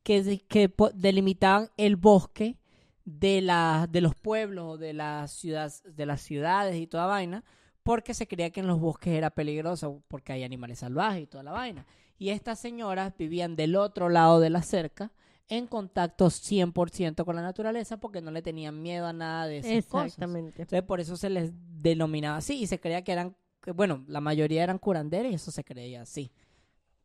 que, 0.03 0.23
de- 0.23 0.39
que 0.41 0.73
delimitaban 0.95 1.71
el 1.77 1.97
bosque 1.97 2.59
de, 3.05 3.41
la, 3.41 3.89
de 3.91 4.01
los 4.01 4.15
pueblos, 4.15 4.79
de 4.79 4.93
las, 4.93 5.33
ciudades, 5.33 5.83
de 5.85 6.07
las 6.07 6.21
ciudades 6.21 6.77
y 6.77 6.87
toda 6.87 7.07
vaina, 7.07 7.45
porque 7.83 8.15
se 8.15 8.27
creía 8.27 8.51
que 8.51 8.61
en 8.61 8.67
los 8.67 8.81
bosques 8.81 9.13
era 9.13 9.31
peligroso, 9.31 10.03
porque 10.09 10.33
hay 10.33 10.43
animales 10.45 10.81
salvajes 10.81 11.23
y 11.23 11.27
toda 11.27 11.45
la 11.45 11.53
vaina. 11.53 11.87
Y 12.19 12.31
estas 12.31 12.59
señoras 12.59 13.13
vivían 13.17 13.57
del 13.57 13.77
otro 13.77 14.09
lado 14.09 14.41
de 14.41 14.51
la 14.51 14.63
cerca, 14.63 15.13
en 15.49 15.69
contacto 15.69 16.27
100% 16.31 17.25
con 17.25 17.37
la 17.37 17.43
naturaleza, 17.43 17.99
porque 17.99 18.21
no 18.21 18.33
le 18.33 18.43
tenían 18.43 18.83
miedo 18.83 19.07
a 19.07 19.13
nada 19.13 19.47
de 19.47 19.59
esas 19.59 19.87
cosas. 19.87 20.07
Exactamente. 20.07 20.63
Entonces 20.63 20.83
por 20.83 20.99
eso 20.99 21.17
se 21.17 21.31
les 21.31 21.53
denominaba 21.55 22.39
así 22.39 22.61
y 22.61 22.67
se 22.67 22.81
creía 22.81 23.05
que 23.05 23.13
eran, 23.13 23.37
que, 23.63 23.71
bueno, 23.71 24.05
la 24.09 24.21
mayoría 24.21 24.65
eran 24.65 24.79
curanderas 24.79 25.31
y 25.31 25.35
eso 25.37 25.53
se 25.53 25.63
creía 25.63 26.03
así. 26.03 26.33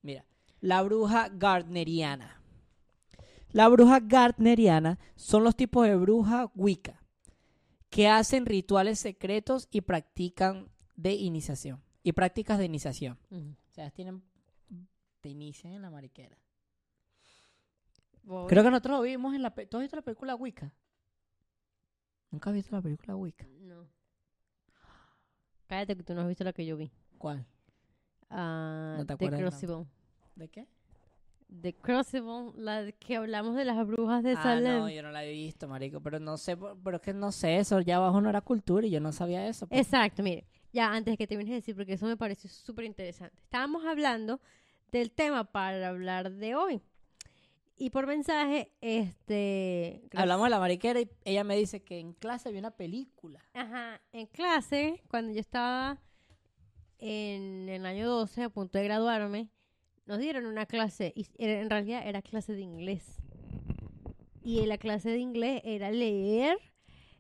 Mira, 0.02 0.26
la 0.60 0.82
bruja 0.82 1.30
gardneriana. 1.30 2.42
La 3.50 3.68
bruja 3.68 4.00
gardneriana 4.00 5.00
son 5.16 5.44
los 5.44 5.56
tipos 5.56 5.86
de 5.86 5.96
bruja 5.96 6.52
wicca 6.56 7.04
que 7.90 8.08
hacen 8.08 8.46
rituales 8.46 9.00
secretos 9.00 9.68
y 9.72 9.82
practican 9.82 10.70
de 10.96 11.14
iniciación 11.14 11.84
y 12.04 12.14
prácticas 12.14 12.58
de 12.58 12.66
iniciación. 12.66 13.18
O 13.30 13.72
sea, 13.74 13.92
tienen 13.92 14.24
te 15.22 15.30
inician 15.30 15.74
en 15.74 15.82
la 15.84 15.90
mariquera. 15.90 16.38
Voy. 18.24 18.48
Creo 18.48 18.64
que 18.64 18.70
nosotros 18.72 18.98
lo 18.98 19.04
vimos 19.04 19.34
en 19.36 19.42
la 19.42 19.52
¿Tú 19.54 19.78
has 19.78 19.82
visto 19.82 19.96
la 19.96 20.02
película 20.02 20.36
Wicca? 20.36 20.74
Nunca 22.32 22.50
has 22.50 22.56
visto 22.56 22.76
la 22.76 22.82
película 22.82 23.16
Wicca. 23.16 23.46
No. 23.60 23.88
Cállate 25.68 25.96
que 25.96 26.04
tú 26.04 26.14
no 26.14 26.22
has 26.22 26.28
visto 26.28 26.44
la 26.44 26.54
que 26.54 26.66
yo 26.66 26.76
vi. 26.76 26.92
¿Cuál? 27.18 27.46
Ah, 28.32 28.96
No 28.98 29.06
te 29.06 29.16
The 29.18 29.30
Crucible. 29.38 29.86
¿De 30.36 30.48
qué? 30.48 30.68
The 31.62 31.74
Crucible, 31.74 32.54
la 32.56 32.82
de 32.82 32.94
que 32.94 33.18
hablamos 33.18 33.56
de 33.56 33.66
las 33.66 33.86
brujas 33.86 34.24
de 34.24 34.32
Ah, 34.34 34.42
Salem. 34.44 34.80
no, 34.80 34.90
yo 34.90 35.04
no 35.04 35.12
la 35.12 35.26
he 35.26 35.32
visto, 35.34 35.68
marico, 35.68 36.00
pero 36.00 36.18
no 36.20 36.38
sé, 36.38 36.56
pero 36.58 36.96
es 36.96 37.02
que 37.02 37.14
no 37.14 37.32
sé 37.34 37.58
eso, 37.58 37.82
ya 37.82 37.98
abajo 37.98 38.22
no 38.22 38.30
era 38.30 38.40
cultura 38.42 38.88
y 38.88 38.90
yo 38.90 39.02
no 39.02 39.12
sabía 39.12 39.46
eso. 39.48 39.68
pues. 39.68 39.82
Exacto, 39.82 40.24
mire, 40.24 40.46
ya 40.72 40.94
antes 40.94 41.18
que 41.18 41.28
termines 41.28 41.50
de 41.50 41.56
decir, 41.56 41.76
porque 41.76 41.94
eso 41.94 42.06
me 42.06 42.16
pareció 42.16 42.50
súper 42.50 42.86
interesante. 42.86 43.36
Estábamos 43.44 43.86
hablando 43.86 44.40
del 44.94 45.12
tema 45.12 45.44
para 45.44 45.90
hablar 45.90 46.32
de 46.32 46.56
hoy. 46.56 46.82
Y 47.78 47.90
por 47.90 48.06
mensaje, 48.08 48.72
este... 48.80 50.02
gracias- 50.04 50.22
Hablamos 50.22 50.46
de 50.46 50.50
la 50.52 50.60
mariquera 50.60 51.02
y 51.02 51.10
ella 51.26 51.44
me 51.44 51.58
dice 51.58 51.82
que 51.84 52.00
en 52.00 52.14
clase 52.14 52.48
había 52.48 52.60
una 52.60 52.72
película. 52.72 53.42
Ajá, 53.54 54.00
en 54.14 54.28
clase, 54.28 55.02
cuando 55.10 55.34
yo 55.34 55.40
estaba 55.40 55.98
en 57.02 57.68
el 57.68 57.86
año 57.86 58.08
12, 58.10 58.44
a 58.44 58.50
punto 58.50 58.78
de 58.78 58.86
graduarme, 58.86 59.50
nos 60.06 60.20
dieron 60.20 60.46
una 60.46 60.66
clase, 60.66 61.12
y 61.16 61.26
en 61.38 61.70
realidad 61.70 62.08
era 62.08 62.22
clase 62.22 62.54
de 62.54 62.62
inglés. 62.62 63.18
Y 64.44 64.60
en 64.60 64.70
la 64.70 64.78
clase 64.78 65.10
de 65.10 65.20
inglés 65.20 65.62
era 65.66 65.92
leer, 65.92 66.58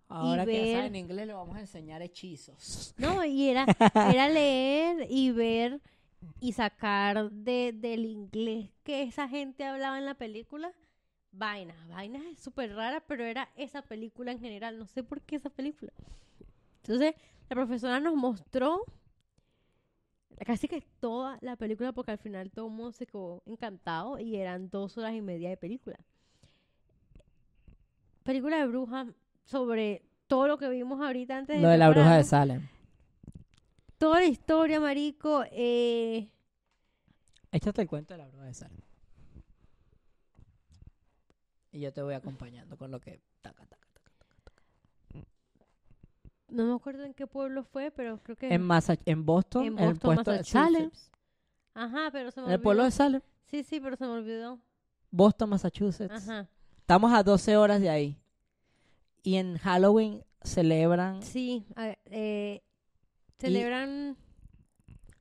Ahora 0.07 0.45
que 0.45 0.53
ya 0.53 0.61
ver- 0.63 0.75
saben 0.77 0.95
inglés 0.95 1.27
le 1.27 1.33
vamos 1.33 1.55
a 1.55 1.61
enseñar 1.61 2.01
hechizos. 2.01 2.93
no, 2.97 3.23
y 3.23 3.47
era, 3.49 3.65
era 3.95 4.27
leer 4.29 5.07
y 5.09 5.31
ver 5.31 5.79
y 6.39 6.53
sacar 6.53 7.31
de, 7.31 7.71
del 7.73 8.05
inglés 8.05 8.69
que 8.83 9.03
esa 9.03 9.27
gente 9.29 9.63
hablaba 9.63 9.97
en 9.97 10.05
la 10.05 10.15
película. 10.15 10.71
Vainas, 11.33 11.87
vainas 11.87 12.23
es 12.25 12.39
súper 12.41 12.75
rara, 12.75 12.99
pero 13.07 13.23
era 13.23 13.47
esa 13.55 13.81
película 13.83 14.31
en 14.33 14.39
general. 14.39 14.77
No 14.77 14.85
sé 14.85 15.01
por 15.01 15.21
qué 15.21 15.37
esa 15.37 15.49
película. 15.49 15.93
Entonces, 16.83 17.15
la 17.49 17.55
profesora 17.55 17.99
nos 18.01 18.15
mostró 18.15 18.83
casi 20.45 20.67
que 20.67 20.81
toda 20.99 21.37
la 21.41 21.55
película, 21.55 21.91
porque 21.91 22.11
al 22.11 22.17
final 22.17 22.51
todo 22.51 22.67
el 22.67 22.73
mundo 22.73 22.91
se 22.91 23.05
quedó 23.05 23.43
encantado 23.45 24.19
y 24.19 24.35
eran 24.35 24.69
dos 24.69 24.97
horas 24.97 25.13
y 25.13 25.21
media 25.21 25.49
de 25.49 25.57
película. 25.57 25.99
Película 28.23 28.57
de 28.57 28.67
brujas 28.67 29.07
sobre 29.45 30.03
todo 30.27 30.47
lo 30.47 30.57
que 30.57 30.69
vimos 30.69 31.01
ahorita 31.01 31.37
antes 31.37 31.61
Lo 31.61 31.69
de 31.69 31.77
la 31.77 31.89
bruja 31.89 32.17
de. 32.17 32.23
Salem. 32.23 32.67
Toda 33.97 34.19
la 34.19 34.25
historia, 34.25 34.79
marico, 34.79 35.43
eh, 35.51 36.29
Échate 37.51 37.81
el 37.81 37.87
cuento 37.87 38.13
de 38.13 38.19
la 38.19 38.27
bruja 38.27 38.45
de 38.45 38.53
Salem. 38.53 38.79
Y 41.73 41.81
yo 41.81 41.91
te 41.91 42.01
voy 42.01 42.13
acompañando 42.13 42.77
con 42.77 42.91
lo 42.91 42.99
que... 42.99 43.21
taca, 43.41 43.65
taca. 43.65 43.80
No 46.51 46.65
me 46.65 46.73
acuerdo 46.75 47.03
en 47.03 47.13
qué 47.13 47.25
pueblo 47.27 47.63
fue, 47.63 47.91
pero 47.91 48.17
creo 48.21 48.35
que 48.35 48.53
En, 48.53 48.61
Massa- 48.61 48.97
en 49.05 49.25
Boston, 49.25 49.63
en 49.65 49.73
en 49.79 49.79
el 49.79 49.89
Boston, 49.93 50.15
puesto 50.15 50.31
de 50.31 50.43
Salem. 50.43 50.83
Massachusetts. 50.83 51.11
Ajá, 51.73 52.09
pero 52.11 52.31
se 52.31 52.41
me 52.41 52.47
En 52.47 52.53
el 52.53 52.61
pueblo 52.61 52.83
olvidó. 52.83 52.91
de 52.91 52.97
Salem. 52.97 53.21
Sí, 53.47 53.63
sí, 53.63 53.79
pero 53.79 53.95
se 53.95 54.05
me 54.05 54.11
olvidó. 54.11 54.59
Boston, 55.09 55.49
Massachusetts. 55.49 56.13
Ajá. 56.29 56.47
Estamos 56.77 57.11
a 57.13 57.23
12 57.23 57.57
horas 57.57 57.79
de 57.81 57.89
ahí. 57.89 58.17
Y 59.23 59.35
en 59.35 59.57
Halloween 59.57 60.23
celebran 60.43 61.21
Sí, 61.21 61.65
a- 61.75 61.95
eh, 62.05 62.61
celebran 63.37 64.17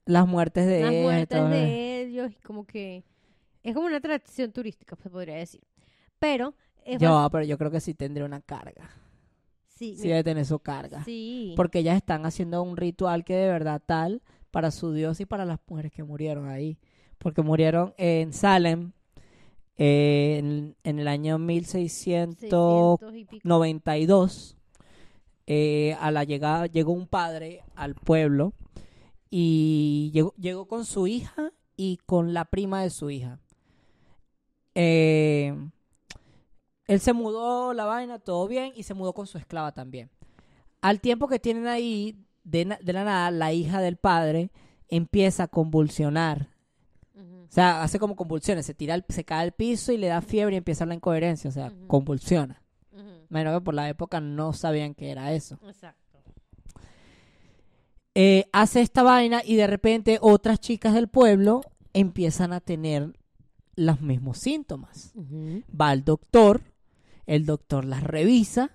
las 0.07 0.27
muertes 0.27 0.67
de 0.67 0.81
las 0.81 0.91
ellas 0.91 1.01
y 1.01 1.05
muertes 1.05 1.39
todo 1.39 1.49
de 1.49 2.01
ellos 2.03 2.33
y 2.33 2.35
como 2.43 2.67
que 2.67 3.05
es 3.63 3.75
como 3.75 3.87
una 3.87 3.99
atracción 3.99 4.53
turística, 4.53 4.97
se 4.97 5.11
podría 5.11 5.37
decir. 5.37 5.61
Pero 6.19 6.55
es 6.85 6.99
Yo, 7.01 7.11
bas- 7.11 7.31
pero 7.31 7.45
yo 7.45 7.59
creo 7.59 7.71
que 7.71 7.81
sí 7.81 7.95
tendría 7.95 8.25
una 8.25 8.41
carga. 8.41 8.91
Sí, 9.81 9.97
Sí 9.97 10.09
debe 10.09 10.23
tener 10.23 10.45
su 10.45 10.59
carga. 10.59 11.03
sí. 11.05 11.55
Porque 11.57 11.79
ellas 11.81 11.97
están 11.97 12.27
haciendo 12.27 12.63
un 12.63 12.77
ritual 12.77 13.25
que 13.25 13.35
de 13.35 13.49
verdad 13.49 13.83
tal 13.85 14.23
para 14.51 14.71
su 14.71 14.93
dios 14.93 15.21
y 15.21 15.27
para 15.27 15.45
las 15.45 15.59
mujeres 15.67 15.91
que 15.93 16.03
murieron 16.05 16.49
ahí. 16.49 16.79
Porque 17.19 17.43
murieron 17.43 17.95
en 17.97 18.33
Salem 18.33 18.93
eh, 19.79 20.37
en, 20.39 20.77
en 20.85 20.99
el 20.99 21.09
año 21.09 21.39
1692. 21.39 23.01
600 23.01 23.17
y 23.17 23.25
pico. 23.25 23.49
eh, 25.47 25.97
a 26.01 26.11
la 26.11 26.25
llegada 26.25 26.67
llegó 26.67 26.93
un 26.93 27.07
padre 27.07 27.63
al 27.75 27.95
pueblo 27.95 28.53
y 29.31 30.11
llegó, 30.13 30.35
llegó 30.39 30.67
con 30.69 30.85
su 30.85 31.07
hija 31.07 31.53
y 31.77 31.99
con 32.07 32.35
la 32.35 32.45
prima 32.45 32.83
de 32.83 32.91
su 32.91 33.11
hija. 33.11 33.39
Eh, 34.75 35.55
él 36.93 37.01
se 37.01 37.13
mudó 37.13 37.73
la 37.73 37.85
vaina, 37.85 38.19
todo 38.19 38.47
bien, 38.49 38.73
y 38.75 38.83
se 38.83 38.95
mudó 38.95 39.13
con 39.13 39.27
su 39.27 39.39
esclava 39.39 39.73
también. 39.73 40.11
Al 40.81 41.01
tiempo 41.01 41.29
que 41.29 41.39
tienen 41.39 41.67
ahí, 41.67 42.17
de, 42.45 42.65
la 42.65 43.05
nada, 43.05 43.31
la 43.31 43.53
hija 43.53 43.81
del 43.81 43.97
padre 43.97 44.51
empieza 44.89 45.45
a 45.45 45.49
convulsionar. 45.49 46.49
O 47.17 47.53
sea, 47.53 47.83
hace 47.83 47.99
como 47.99 48.15
convulsiones, 48.17 48.65
se 48.67 48.75
tira, 48.75 48.95
al- 48.95 49.05
se 49.09 49.25
cae 49.25 49.43
al 49.43 49.53
piso 49.53 49.93
y 49.93 49.97
le 49.99 50.07
da 50.07 50.21
fiebre 50.21 50.55
y 50.55 50.59
empieza 50.59 50.87
la 50.87 50.95
incoherencia, 50.95 51.49
o 51.51 51.53
sea, 51.53 51.73
convulsiona. 51.87 52.63
Menos 53.29 53.55
que 53.59 53.65
por 53.65 53.75
la 53.75 53.89
época 53.89 54.21
no 54.21 54.53
sabían 54.53 54.95
que 54.95 55.11
era 55.11 55.33
eso. 55.33 55.59
Exacto. 55.67 56.19
eh, 58.15 58.47
hace 58.53 58.81
esta 58.81 59.03
vaina 59.03 59.43
y 59.45 59.57
de 59.57 59.67
repente 59.67 60.19
otras 60.21 60.61
chicas 60.61 60.95
del 60.95 61.09
pueblo 61.09 61.61
empiezan 61.93 62.53
a 62.53 62.61
tener 62.61 63.13
los 63.77 64.01
mismos 64.01 64.39
síntomas. 64.39 65.13
Va 65.79 65.91
al 65.91 66.05
doctor, 66.05 66.61
el 67.35 67.47
doctor 67.47 67.85
las 67.85 68.03
revisa 68.03 68.71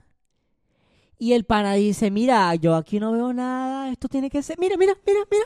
y 1.18 1.34
el 1.34 1.44
pana 1.46 1.74
dice, 1.74 2.10
mira, 2.12 2.56
yo 2.56 2.76
aquí 2.76 3.00
no 3.00 3.12
veo 3.12 3.34
nada, 3.34 3.90
esto 3.92 4.08
tiene 4.08 4.30
que 4.30 4.42
ser, 4.42 4.58
mira, 4.60 4.78
mira, 4.78 4.94
mira, 5.06 5.20
mira. 5.30 5.46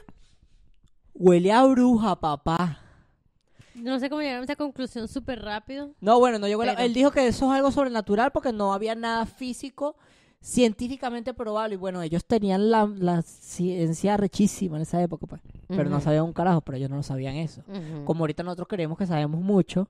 Huele 1.13 1.52
a 1.52 1.63
bruja, 1.65 2.19
papá. 2.19 2.80
No 3.76 4.00
sé 4.00 4.10
cómo 4.10 4.22
llegaron 4.22 4.41
a 4.41 4.43
esa 4.45 4.56
conclusión 4.56 5.08
súper 5.08 5.41
rápido. 5.41 5.91
No, 6.02 6.19
bueno, 6.19 6.38
no 6.39 6.48
llegó 6.48 6.63
la- 6.65 6.74
Pero- 6.76 6.86
Él 6.86 6.93
dijo 6.93 7.12
que 7.12 7.28
eso 7.28 7.45
es 7.52 7.58
algo 7.58 7.72
sobrenatural 7.72 8.32
porque 8.32 8.52
no 8.54 8.74
había 8.74 8.93
nada 8.95 9.26
físico 9.26 9.95
científicamente 10.41 11.34
probable. 11.34 11.76
Y 11.76 11.78
bueno, 11.78 12.02
ellos 12.02 12.26
tenían 12.26 12.69
la, 12.72 12.86
la 12.86 13.22
ciencia 13.22 14.17
rechísima 14.17 14.76
en 14.78 14.84
esa 14.84 15.02
época, 15.02 15.28
pues. 15.28 15.41
Pero 15.67 15.89
no 15.89 16.00
sabían 16.02 16.24
un 16.26 16.34
carajo, 16.34 16.62
pero 16.62 16.78
ellos 16.78 16.89
no 16.89 16.98
lo 16.98 17.04
sabían 17.04 17.36
eso. 17.36 17.63
Como 18.06 18.24
ahorita 18.24 18.43
nosotros 18.43 18.67
creemos 18.67 18.98
que 18.98 19.06
sabemos 19.08 19.41
mucho, 19.41 19.88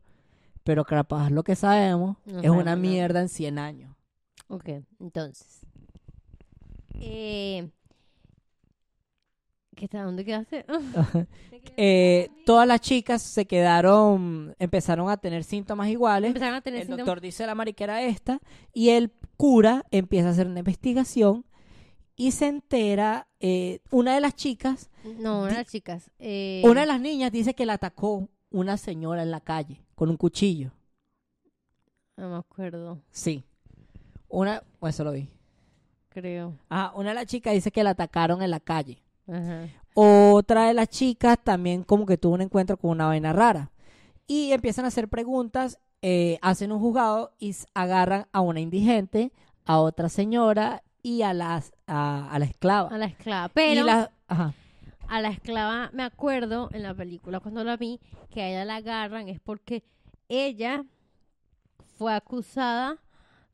pero 0.70 0.86
capaz 0.86 1.32
lo 1.32 1.42
que 1.44 1.56
sabemos 1.56 2.18
es 2.44 2.48
una 2.52 2.76
mierda 2.76 3.22
en 3.22 3.28
100 3.28 3.58
años. 3.58 3.96
Ok, 4.50 4.70
entonces. 5.00 5.62
Eh, 6.94 7.68
¿Qué 9.76 9.86
está? 9.86 10.04
¿Dónde 10.04 10.24
quedaste? 10.24 10.66
Eh, 11.76 12.30
todas 12.46 12.68
las 12.68 12.80
chicas 12.82 13.22
se 13.22 13.46
quedaron, 13.46 14.56
empezaron 14.60 15.10
a 15.10 15.18
tener 15.18 15.44
síntomas 15.44 15.90
iguales. 15.90 16.28
Empezaron 16.30 16.56
a 16.56 16.62
tener 16.62 16.82
El 16.82 16.86
síntomas. 16.88 17.06
doctor 17.06 17.22
dice 17.22 17.46
la 17.48 17.56
mariquera 17.56 18.02
esta 18.04 18.40
y 18.74 18.90
el 18.90 19.12
cura 19.38 19.86
empieza 19.92 20.28
a 20.30 20.32
hacer 20.32 20.48
una 20.48 20.60
investigación 20.60 21.46
y 22.16 22.32
se 22.32 22.48
entera, 22.48 23.28
eh, 23.40 23.80
una 23.92 24.14
de 24.16 24.22
las 24.22 24.36
chicas, 24.36 24.90
No, 25.20 25.40
una 25.42 25.50
de 25.50 25.54
las 25.56 25.68
chicas. 25.68 26.12
eh, 26.20 26.62
una 26.66 26.82
de 26.82 26.88
las 26.88 27.02
niñas 27.02 27.32
dice 27.32 27.54
que 27.56 27.66
la 27.66 27.74
atacó 27.74 28.30
una 28.52 28.78
señora 28.78 29.24
en 29.24 29.32
la 29.32 29.42
calle 29.42 29.84
con 29.96 30.10
un 30.10 30.18
cuchillo. 30.18 30.72
No 32.18 32.30
me 32.30 32.38
acuerdo, 32.38 33.00
Sí. 33.12 33.44
Una, 34.28 34.62
pues 34.80 34.96
eso 34.96 35.04
lo 35.04 35.12
vi. 35.12 35.28
creo. 36.10 36.54
Ajá, 36.70 36.92
una 36.96 37.10
de 37.10 37.16
las 37.16 37.26
chicas 37.26 37.54
dice 37.54 37.72
que 37.72 37.84
la 37.84 37.92
atacaron 37.92 38.42
en 38.42 38.52
la 38.52 38.60
calle. 38.60 39.02
Ajá. 39.28 39.68
Otra 39.94 40.68
de 40.68 40.74
las 40.74 40.90
chicas 40.90 41.38
también 41.44 41.84
como 41.84 42.06
que 42.06 42.18
tuvo 42.18 42.34
un 42.36 42.42
encuentro 42.42 42.78
con 42.78 42.92
una 42.92 43.08
vaina 43.08 43.34
rara. 43.34 43.72
Y 44.28 44.52
empiezan 44.52 44.86
a 44.86 44.90
hacer 44.90 45.08
preguntas, 45.08 45.80
eh, 46.02 46.38
hacen 46.42 46.72
un 46.72 46.80
juzgado 46.80 47.34
y 47.40 47.56
agarran 47.74 48.28
a 48.32 48.42
una 48.42 48.60
indigente, 48.60 49.32
a 49.66 49.80
otra 49.80 50.10
señora 50.10 50.84
y 51.02 51.22
a, 51.24 51.34
las, 51.34 51.72
a, 51.88 52.30
a 52.32 52.38
la 52.40 52.46
esclava. 52.46 52.90
A 52.90 52.98
la 52.98 53.06
esclava. 53.06 53.50
Pero 53.50 53.82
y 53.82 53.84
la, 53.84 54.12
ajá, 54.28 54.54
a 55.10 55.22
la 55.22 55.30
esclava, 55.30 55.90
me 55.94 56.04
acuerdo 56.04 56.70
en 56.72 56.84
la 56.84 56.94
película 56.94 57.40
cuando 57.40 57.64
la 57.64 57.78
vi, 57.78 58.00
que 58.30 58.42
a 58.42 58.48
ella 58.50 58.66
la 58.66 58.76
agarran 58.78 59.28
es 59.28 59.40
porque 59.40 59.84
ella 60.30 60.86
fue 61.98 62.14
acusada 62.14 62.98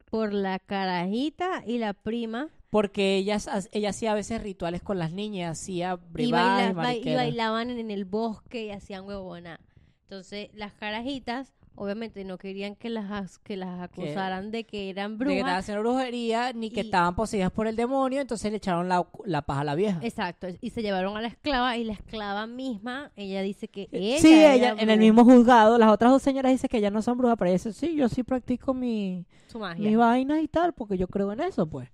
por 0.09 0.33
la 0.33 0.59
carajita 0.59 1.63
y 1.65 1.77
la 1.77 1.93
prima 1.93 2.49
porque 2.69 3.15
ella, 3.15 3.35
s- 3.35 3.69
ella 3.71 3.89
hacía 3.91 4.11
a 4.11 4.15
veces 4.15 4.41
rituales 4.41 4.81
con 4.83 4.99
las 4.99 5.11
niñas, 5.13 5.59
hacía 5.61 5.97
y, 6.17 6.31
baila- 6.31 6.73
y 7.11 7.15
bailaban 7.15 7.69
en 7.69 7.89
el 7.89 8.03
bosque 8.05 8.65
y 8.65 8.71
hacían 8.71 9.05
huevona. 9.05 9.59
Entonces, 10.03 10.49
las 10.53 10.73
carajitas, 10.73 11.53
obviamente, 11.75 12.23
no 12.23 12.38
querían 12.38 12.75
que 12.75 12.89
las, 12.89 13.09
as- 13.11 13.39
que 13.39 13.57
las 13.57 13.81
acusaran 13.81 14.51
de 14.51 14.63
que 14.63 14.89
eran 14.89 15.17
de 15.17 15.25
que 15.25 15.31
estaban 15.31 15.43
brujas. 15.45 15.59
haciendo 15.59 15.81
brujería 15.83 16.53
ni 16.53 16.69
que 16.69 16.81
Y- 16.81 16.85
estaban 16.85 17.15
poseídas 17.15 17.51
por 17.51 17.67
el 17.67 17.75
demonio, 17.75 18.21
entonces 18.21 18.49
le 18.51 18.57
echaron 18.57 18.88
la, 18.89 19.05
la 19.25 19.41
paja 19.43 19.61
a 19.61 19.63
la 19.63 19.75
vieja. 19.75 19.99
Exacto, 20.03 20.47
y 20.61 20.69
se 20.69 20.81
llevaron 20.81 21.15
a 21.17 21.21
la 21.21 21.27
esclava 21.27 21.77
y 21.77 21.83
la 21.83 21.93
esclava 21.93 22.47
misma, 22.47 23.11
ella 23.15 23.41
dice 23.41 23.67
que 23.67 23.88
ella 23.91 24.19
sí, 24.19 24.33
era 24.33 24.53
ella 24.55 24.75
en 24.77 24.89
el 24.89 24.99
mismo 24.99 25.23
juzgado, 25.25 25.77
las 25.77 25.89
otras 25.91 26.11
dos 26.11 26.21
señoras 26.21 26.51
dicen 26.51 26.67
que 26.69 26.77
ellas 26.77 26.91
no 26.93 27.01
son 27.01 27.17
brujas, 27.17 27.35
pero 27.38 27.49
ella 27.49 27.57
dice, 27.57 27.73
sí, 27.73 27.95
yo 27.95 28.09
sí 28.09 28.23
practico 28.23 28.73
mi, 28.73 29.25
su 29.47 29.59
magia. 29.59 29.88
mis 29.88 29.97
vainas 29.97 30.41
y 30.41 30.47
tal, 30.47 30.73
porque 30.73 30.97
yo 30.97 31.07
creo 31.07 31.31
en 31.31 31.41
eso, 31.41 31.67
pues. 31.67 31.89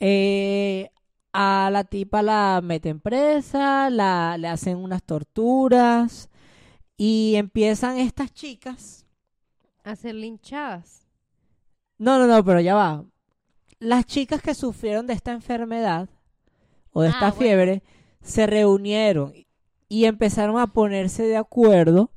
Eh, 0.00 0.90
a 1.32 1.70
la 1.72 1.84
tipa 1.84 2.22
la 2.22 2.60
meten 2.62 3.00
presa, 3.00 3.88
la, 3.90 4.36
le 4.38 4.48
hacen 4.48 4.76
unas 4.78 5.02
torturas 5.02 6.28
y 6.96 7.34
empiezan 7.36 7.98
estas 7.98 8.32
chicas. 8.32 9.05
A 9.86 9.94
ser 9.96 10.14
linchadas. 10.16 11.06
No, 11.96 12.18
no, 12.18 12.26
no, 12.26 12.44
pero 12.44 12.60
ya 12.60 12.74
va. 12.74 13.04
Las 13.78 14.04
chicas 14.06 14.42
que 14.42 14.54
sufrieron 14.54 15.06
de 15.06 15.12
esta 15.14 15.32
enfermedad 15.32 16.08
o 16.92 17.02
de 17.02 17.08
Ah, 17.08 17.10
esta 17.12 17.30
bueno. 17.30 17.40
fiebre 17.40 17.82
se 18.20 18.46
reunieron 18.46 19.32
y 19.88 20.04
empezaron 20.06 20.58
a 20.58 20.66
ponerse 20.66 21.22
de 21.22 21.36
acuerdo 21.36 22.10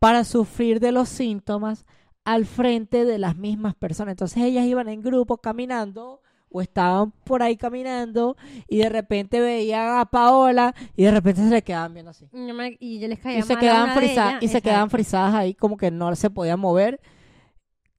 para 0.00 0.24
sufrir 0.24 0.80
de 0.80 0.90
los 0.92 1.08
síntomas 1.08 1.86
al 2.24 2.44
frente 2.44 3.04
de 3.04 3.18
las 3.18 3.36
mismas 3.36 3.76
personas. 3.76 4.12
Entonces 4.12 4.42
ellas 4.42 4.66
iban 4.66 4.88
en 4.88 5.00
grupo 5.00 5.38
caminando 5.38 6.20
o 6.56 6.62
estaban 6.62 7.10
por 7.24 7.42
ahí 7.42 7.56
caminando 7.56 8.36
y 8.68 8.78
de 8.78 8.88
repente 8.88 9.40
veían 9.40 9.98
a 9.98 10.06
Paola 10.06 10.74
y 10.96 11.04
de 11.04 11.10
repente 11.10 11.42
se 11.42 11.50
le 11.50 11.62
quedaban 11.62 11.92
viendo 11.92 12.10
así. 12.12 12.26
Y 12.32 12.46
yo 12.46 12.54
me- 12.54 12.76
Y 12.80 12.98
yo 12.98 13.08
les 13.08 13.18
caía 13.18 13.38
Y 13.38 13.42
se 13.42 13.56
quedaban 13.56 13.90
frisadas 13.94 14.42
y 14.42 14.48
se 14.48 14.62
quedaban 14.62 14.88
frisadas 14.90 15.34
ahí 15.34 15.54
como 15.54 15.76
que 15.76 15.90
no 15.90 16.14
se 16.16 16.30
podían 16.30 16.60
mover, 16.60 17.00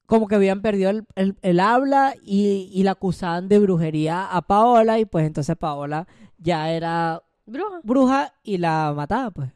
como 0.06 0.28
que 0.28 0.36
habían 0.36 0.62
perdido 0.62 0.90
el, 0.90 1.06
el- 1.16 1.38
el 1.42 1.60
habla 1.60 2.16
y, 2.24 2.70
y 2.74 2.84
la 2.84 2.92
acusaban 2.92 3.48
de 3.50 3.60
brujería 3.60 4.26
a 4.26 4.42
Paola 4.42 5.00
y 5.00 5.06
pues 5.06 5.28
entonces 5.28 5.56
Paola 5.58 6.08
ya 6.40 6.72
era 6.72 7.22
Bruja. 7.46 7.80
bruja 7.84 8.34
y 8.44 8.58
la 8.58 8.94
mataba 8.96 9.32
pues. 9.32 9.52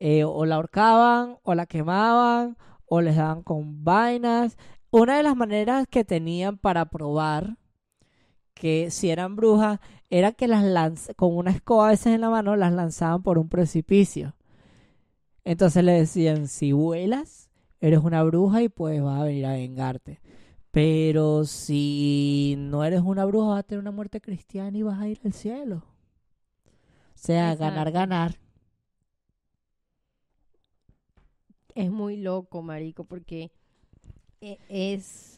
Eh, 0.00 0.22
o 0.24 0.46
la 0.46 0.54
ahorcaban 0.54 1.38
o 1.42 1.54
la 1.54 1.66
quemaban 1.66 2.56
o 2.86 3.00
les 3.00 3.16
daban 3.16 3.42
con 3.42 3.84
vainas. 3.84 4.56
Una 4.90 5.16
de 5.18 5.22
las 5.22 5.36
maneras 5.36 5.86
que 5.90 6.04
tenían 6.04 6.56
para 6.56 6.86
probar 6.86 7.56
que 8.58 8.90
si 8.90 9.10
eran 9.10 9.36
brujas 9.36 9.80
era 10.10 10.32
que 10.32 10.48
las 10.48 10.64
lanz 10.64 11.10
con 11.16 11.36
una 11.36 11.50
escoba 11.52 11.88
a 11.88 11.90
veces 11.90 12.08
en 12.14 12.20
la 12.22 12.30
mano 12.30 12.56
las 12.56 12.72
lanzaban 12.72 13.22
por 13.22 13.38
un 13.38 13.48
precipicio. 13.48 14.34
Entonces 15.44 15.82
le 15.84 15.92
decían, 15.92 16.48
si 16.48 16.72
vuelas, 16.72 17.50
eres 17.80 18.00
una 18.00 18.22
bruja 18.22 18.62
y 18.62 18.68
pues 18.68 19.02
vas 19.02 19.20
a 19.20 19.24
venir 19.24 19.46
a 19.46 19.52
vengarte. 19.52 20.20
Pero 20.70 21.44
si 21.46 22.56
no 22.58 22.84
eres 22.84 23.02
una 23.02 23.24
bruja, 23.26 23.48
vas 23.50 23.60
a 23.60 23.62
tener 23.64 23.80
una 23.82 23.90
muerte 23.92 24.20
cristiana 24.20 24.76
y 24.78 24.82
vas 24.82 25.00
a 25.00 25.08
ir 25.08 25.20
al 25.24 25.32
cielo. 25.32 25.84
O 27.14 27.18
sea, 27.24 27.54
ganar, 27.56 27.90
Exacto. 27.90 27.92
ganar. 27.92 28.38
Es 31.74 31.90
muy 31.90 32.16
loco, 32.18 32.62
marico, 32.62 33.04
porque 33.04 33.50
e- 34.40 34.58
es 34.68 35.37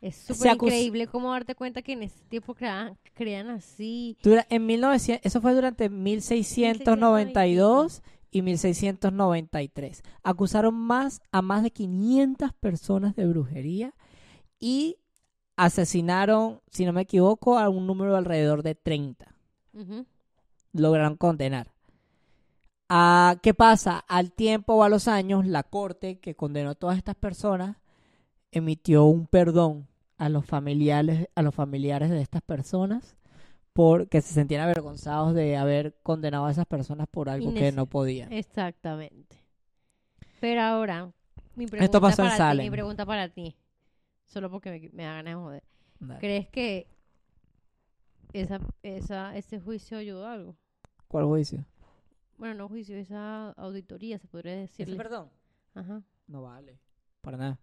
es 0.00 0.16
súper 0.16 0.54
increíble 0.54 1.06
cómo 1.06 1.30
darte 1.30 1.54
cuenta 1.54 1.82
que 1.82 1.92
en 1.92 2.02
ese 2.04 2.24
tiempo 2.28 2.54
crean, 2.54 2.96
crean 3.14 3.50
así. 3.50 4.16
Dura- 4.22 4.46
en 4.48 4.64
1900, 4.66 5.26
eso 5.26 5.40
fue 5.42 5.54
durante 5.54 5.90
1692 5.90 8.02
y 8.30 8.42
1693. 8.42 10.02
Acusaron 10.22 10.74
más 10.74 11.20
a 11.32 11.42
más 11.42 11.62
de 11.62 11.70
500 11.70 12.52
personas 12.54 13.14
de 13.16 13.26
brujería 13.26 13.94
y 14.58 14.96
asesinaron, 15.56 16.60
si 16.70 16.84
no 16.86 16.92
me 16.92 17.02
equivoco, 17.02 17.58
a 17.58 17.68
un 17.68 17.86
número 17.86 18.16
alrededor 18.16 18.62
de 18.62 18.74
30. 18.74 19.34
Ujú. 19.74 20.06
Lograron 20.72 21.16
condenar. 21.16 21.72
Ah, 22.88 23.36
¿Qué 23.42 23.54
pasa? 23.54 23.98
Al 24.08 24.32
tiempo 24.32 24.74
o 24.74 24.82
a 24.82 24.88
los 24.88 25.08
años, 25.08 25.46
la 25.46 25.62
corte 25.62 26.18
que 26.18 26.34
condenó 26.34 26.70
a 26.70 26.74
todas 26.74 26.96
estas 26.96 27.14
personas 27.16 27.76
emitió 28.52 29.04
un 29.04 29.26
perdón 29.26 29.86
a 30.20 30.28
los 30.28 30.44
familiares, 30.44 31.28
a 31.34 31.42
los 31.42 31.54
familiares 31.54 32.10
de 32.10 32.20
estas 32.20 32.42
personas 32.42 33.16
porque 33.72 34.20
se 34.20 34.34
sentían 34.34 34.60
avergonzados 34.62 35.34
de 35.34 35.56
haber 35.56 35.94
condenado 36.02 36.44
a 36.44 36.50
esas 36.50 36.66
personas 36.66 37.08
por 37.10 37.30
algo 37.30 37.54
que 37.54 37.72
no 37.72 37.86
podían. 37.86 38.30
Exactamente. 38.30 39.38
Pero 40.40 40.60
ahora, 40.60 41.10
mi 41.56 41.66
pregunta, 41.66 41.84
Esto 41.84 42.00
pasó 42.00 42.22
en 42.22 42.28
para 42.28 42.34
ti, 42.34 42.38
Salem. 42.38 42.66
mi 42.66 42.70
pregunta 42.70 43.06
para 43.06 43.28
ti, 43.30 43.56
solo 44.26 44.50
porque 44.50 44.70
me, 44.70 44.90
me 44.92 45.04
da 45.04 45.14
ganas 45.14 45.34
de 45.34 45.40
joder. 45.40 45.62
Dale. 46.00 46.20
¿Crees 46.20 46.48
que 46.48 46.86
esa, 48.34 48.60
esa, 48.82 49.36
ese 49.36 49.58
juicio 49.58 49.96
ayudó 49.96 50.26
a 50.26 50.34
algo? 50.34 50.56
¿Cuál 51.08 51.24
juicio? 51.24 51.64
Bueno, 52.36 52.54
no 52.54 52.68
juicio, 52.68 52.96
esa 52.96 53.50
auditoría, 53.52 54.18
se 54.18 54.28
podría 54.28 54.52
¿Ese 54.54 54.60
decirle. 54.62 54.96
perdón? 54.96 55.30
Ajá. 55.74 56.02
No 56.26 56.42
vale. 56.42 56.78
Para 57.22 57.36
nada. 57.36 57.58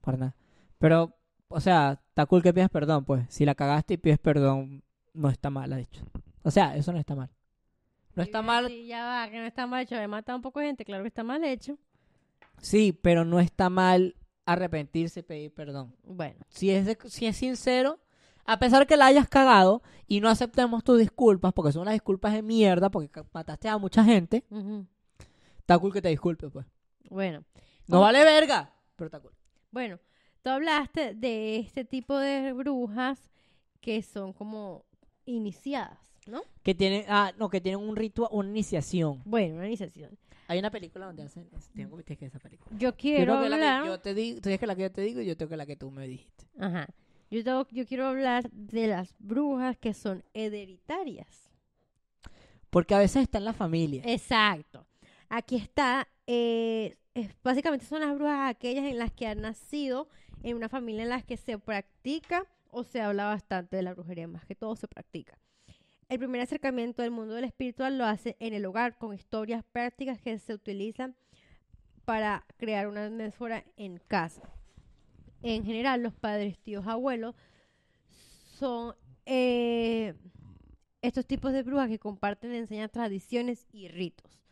Para 0.00 0.16
nada. 0.16 0.36
Pero, 0.78 1.17
o 1.48 1.60
sea, 1.60 2.00
está 2.08 2.26
cool 2.26 2.42
que 2.42 2.52
pidas 2.54 2.70
perdón, 2.70 3.04
pues. 3.04 3.26
Si 3.28 3.44
la 3.44 3.54
cagaste 3.54 3.94
y 3.94 3.96
pides 3.96 4.18
perdón, 4.18 4.82
no 5.14 5.28
está 5.30 5.50
mal, 5.50 5.70
de 5.70 5.80
hecho. 5.82 6.04
O 6.42 6.50
sea, 6.50 6.76
eso 6.76 6.92
no 6.92 6.98
está 6.98 7.14
mal. 7.14 7.30
No 8.14 8.22
está 8.22 8.42
mal, 8.42 8.66
Sí, 8.68 8.86
ya 8.86 9.04
va, 9.04 9.30
que 9.30 9.38
no 9.38 9.44
está 9.46 9.66
mal 9.66 9.82
hecho. 9.82 9.94
He 9.96 10.08
matado 10.08 10.36
un 10.36 10.42
poco 10.42 10.58
de 10.60 10.66
gente, 10.66 10.84
claro 10.84 11.04
que 11.04 11.08
está 11.08 11.22
mal 11.22 11.42
hecho. 11.44 11.78
sí, 12.60 12.92
pero 12.92 13.24
no 13.24 13.38
está 13.40 13.70
mal 13.70 14.16
arrepentirse 14.44 15.20
y 15.20 15.22
pedir 15.22 15.52
perdón. 15.52 15.94
Bueno, 16.04 16.36
Si 16.48 16.70
es, 16.70 16.86
de- 16.86 16.98
si 17.08 17.26
es 17.26 17.36
sincero, 17.36 18.00
a 18.46 18.58
pesar 18.58 18.86
que 18.86 18.96
la 18.96 19.06
hayas 19.06 19.28
cagado 19.28 19.82
y 20.06 20.20
no 20.20 20.28
aceptemos 20.30 20.82
tus 20.82 20.98
disculpas, 20.98 21.52
porque 21.52 21.70
son 21.70 21.82
unas 21.82 21.92
disculpas 21.94 22.32
de 22.32 22.42
mierda, 22.42 22.90
porque 22.90 23.22
mataste 23.32 23.68
a 23.68 23.76
mucha 23.78 24.02
gente, 24.02 24.44
está 25.58 25.78
cool 25.78 25.92
que 25.92 26.00
te 26.02 26.08
disculpes, 26.08 26.50
pues. 26.50 26.66
bueno, 27.10 27.44
No 27.86 28.00
vale 28.00 28.24
verga, 28.24 28.72
pero 28.96 29.06
está 29.06 29.20
cool. 29.20 29.32
bueno. 29.70 29.98
Tú 30.42 30.50
hablaste 30.50 31.14
de 31.14 31.58
este 31.58 31.84
tipo 31.84 32.16
de 32.18 32.52
brujas 32.52 33.30
que 33.80 34.02
son 34.02 34.32
como 34.32 34.84
iniciadas, 35.26 35.98
¿no? 36.26 36.42
Que 36.62 36.74
tienen, 36.74 37.04
ah, 37.08 37.32
no, 37.38 37.48
que 37.48 37.60
tienen 37.60 37.80
un 37.86 37.96
ritual, 37.96 38.30
una 38.32 38.48
iniciación. 38.48 39.20
Bueno, 39.24 39.56
una 39.56 39.66
iniciación. 39.66 40.16
Hay 40.46 40.58
una 40.58 40.70
película 40.70 41.06
donde 41.06 41.24
hacen. 41.24 41.46
Tengo 41.74 41.96
que 41.98 42.14
ver 42.16 42.24
esa 42.24 42.38
película. 42.38 42.70
Yo 42.78 42.90
Yo 42.90 42.96
quiero 42.96 43.34
la 43.48 43.54
hablar. 43.56 43.82
que 43.82 43.88
yo 43.88 44.00
te 44.00 44.14
digo, 44.14 44.40
tú 44.40 44.48
que 44.58 44.66
la 44.66 44.74
que 44.74 44.82
yo 44.82 44.92
te 44.92 45.02
digo 45.02 45.20
y 45.20 45.26
yo 45.26 45.36
tengo 45.36 45.50
que 45.50 45.56
la 45.58 45.66
que 45.66 45.76
tú 45.76 45.90
me 45.90 46.06
dijiste. 46.08 46.46
Ajá. 46.58 46.86
Yo, 47.30 47.44
tengo- 47.44 47.66
yo 47.70 47.84
quiero 47.86 48.06
hablar 48.06 48.48
de 48.50 48.86
las 48.86 49.14
brujas 49.18 49.76
que 49.76 49.92
son 49.92 50.24
hereditarias. 50.32 51.50
Porque 52.70 52.94
a 52.94 52.98
veces 52.98 53.22
está 53.22 53.38
en 53.38 53.44
la 53.44 53.52
familia. 53.52 54.02
Exacto. 54.06 54.86
Aquí 55.28 55.56
está. 55.56 56.08
eh, 56.30 56.96
es- 57.14 57.34
básicamente 57.42 57.86
son 57.86 58.00
las 58.00 58.14
brujas 58.14 58.50
aquellas 58.50 58.84
en 58.84 58.98
las 58.98 59.10
que 59.12 59.26
han 59.26 59.40
nacido 59.40 60.08
en 60.42 60.56
una 60.56 60.68
familia 60.68 61.02
en 61.02 61.08
las 61.10 61.24
que 61.24 61.36
se 61.36 61.58
practica 61.58 62.44
o 62.70 62.84
se 62.84 63.00
habla 63.00 63.26
bastante 63.26 63.76
de 63.76 63.82
la 63.82 63.94
brujería, 63.94 64.28
más 64.28 64.44
que 64.44 64.54
todo 64.54 64.76
se 64.76 64.88
practica. 64.88 65.38
El 66.08 66.18
primer 66.18 66.40
acercamiento 66.40 67.02
del 67.02 67.10
mundo 67.10 67.34
del 67.34 67.44
espiritual 67.44 67.98
lo 67.98 68.06
hace 68.06 68.36
en 68.40 68.54
el 68.54 68.64
hogar 68.64 68.96
con 68.96 69.14
historias 69.14 69.62
prácticas 69.72 70.20
que 70.20 70.38
se 70.38 70.54
utilizan 70.54 71.14
para 72.04 72.46
crear 72.56 72.88
una 72.88 73.04
atmósfera 73.04 73.64
en 73.76 73.98
casa. 74.08 74.42
En 75.42 75.64
general, 75.64 76.02
los 76.02 76.14
padres, 76.14 76.58
tíos, 76.58 76.86
abuelos 76.86 77.34
son 78.58 78.94
eh, 79.26 80.14
estos 81.02 81.26
tipos 81.26 81.52
de 81.52 81.62
brujas 81.62 81.88
que 81.88 81.98
comparten 81.98 82.52
enseñan 82.52 82.88
tradiciones 82.88 83.66
y 83.70 83.88
ritos. 83.88 84.42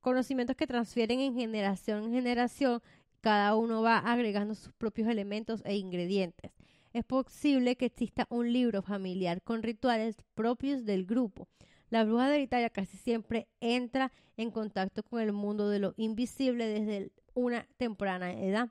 Conocimientos 0.00 0.56
que 0.56 0.66
transfieren 0.66 1.20
en 1.20 1.34
generación 1.34 2.04
en 2.04 2.12
generación, 2.12 2.82
cada 3.20 3.54
uno 3.56 3.82
va 3.82 3.98
agregando 3.98 4.54
sus 4.54 4.72
propios 4.72 5.08
elementos 5.08 5.62
e 5.64 5.76
ingredientes. 5.76 6.52
Es 6.92 7.04
posible 7.04 7.76
que 7.76 7.86
exista 7.86 8.26
un 8.30 8.52
libro 8.52 8.82
familiar 8.82 9.42
con 9.42 9.62
rituales 9.62 10.16
propios 10.34 10.84
del 10.84 11.06
grupo. 11.06 11.48
La 11.88 12.04
bruja 12.04 12.28
hereditaria 12.28 12.70
casi 12.70 12.96
siempre 12.96 13.48
entra 13.60 14.12
en 14.36 14.50
contacto 14.50 15.02
con 15.02 15.20
el 15.20 15.32
mundo 15.32 15.68
de 15.68 15.78
lo 15.78 15.94
invisible 15.96 16.66
desde 16.66 17.12
una 17.34 17.66
temprana 17.76 18.32
edad 18.32 18.70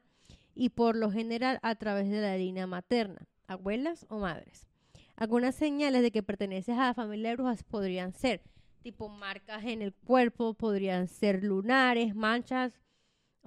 y 0.54 0.70
por 0.70 0.96
lo 0.96 1.12
general 1.12 1.60
a 1.62 1.76
través 1.76 2.10
de 2.10 2.22
la 2.22 2.38
línea 2.38 2.68
materna, 2.68 3.28
abuelas 3.48 4.06
o 4.10 4.20
madres. 4.20 4.68
Algunas 5.16 5.56
señales 5.56 6.02
de 6.02 6.12
que 6.12 6.24
perteneces 6.24 6.78
a 6.78 6.88
la 6.88 6.94
familia 6.94 7.30
de 7.30 7.36
brujas 7.36 7.64
podrían 7.64 8.14
ser 8.14 8.42
tipo 8.82 9.10
marcas 9.10 9.64
en 9.66 9.82
el 9.82 9.94
cuerpo, 9.94 10.54
podrían 10.54 11.08
ser 11.08 11.44
lunares, 11.44 12.16
manchas 12.16 12.74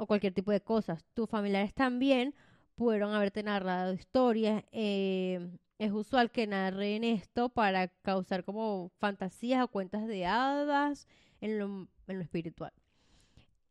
o 0.02 0.06
cualquier 0.06 0.34
tipo 0.34 0.50
de 0.50 0.60
cosas. 0.60 1.04
Tus 1.14 1.28
familiares 1.28 1.74
también 1.74 2.34
pudieron 2.74 3.14
haberte 3.14 3.42
narrado 3.42 3.92
historias. 3.92 4.64
eh, 4.72 5.48
es 5.82 5.90
usual 5.90 6.30
que 6.30 6.46
narren 6.46 7.02
esto 7.02 7.48
para 7.48 7.88
causar 7.88 8.44
como 8.44 8.92
fantasías 9.00 9.64
o 9.64 9.68
cuentas 9.68 10.06
de 10.06 10.26
hadas 10.26 11.08
en 11.40 11.58
lo, 11.58 11.88
en 12.06 12.18
lo 12.18 12.22
espiritual. 12.22 12.72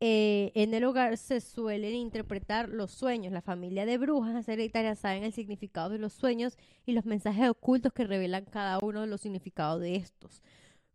Eh, 0.00 0.52
en 0.54 0.74
el 0.74 0.84
hogar 0.84 1.16
se 1.16 1.40
suelen 1.40 1.94
interpretar 1.94 2.68
los 2.68 2.90
sueños. 2.90 3.32
La 3.32 3.40
familia 3.40 3.86
de 3.86 3.96
brujas 3.96 4.46
hereditarias 4.46 4.98
saben 4.98 5.24
el 5.24 5.32
significado 5.32 5.88
de 5.88 5.98
los 5.98 6.12
sueños 6.12 6.58
y 6.84 6.92
los 6.92 7.06
mensajes 7.06 7.48
ocultos 7.48 7.94
que 7.94 8.04
revelan 8.04 8.44
cada 8.44 8.78
uno 8.82 9.00
de 9.00 9.06
los 9.06 9.22
significados 9.22 9.80
de 9.80 9.96
estos. 9.96 10.42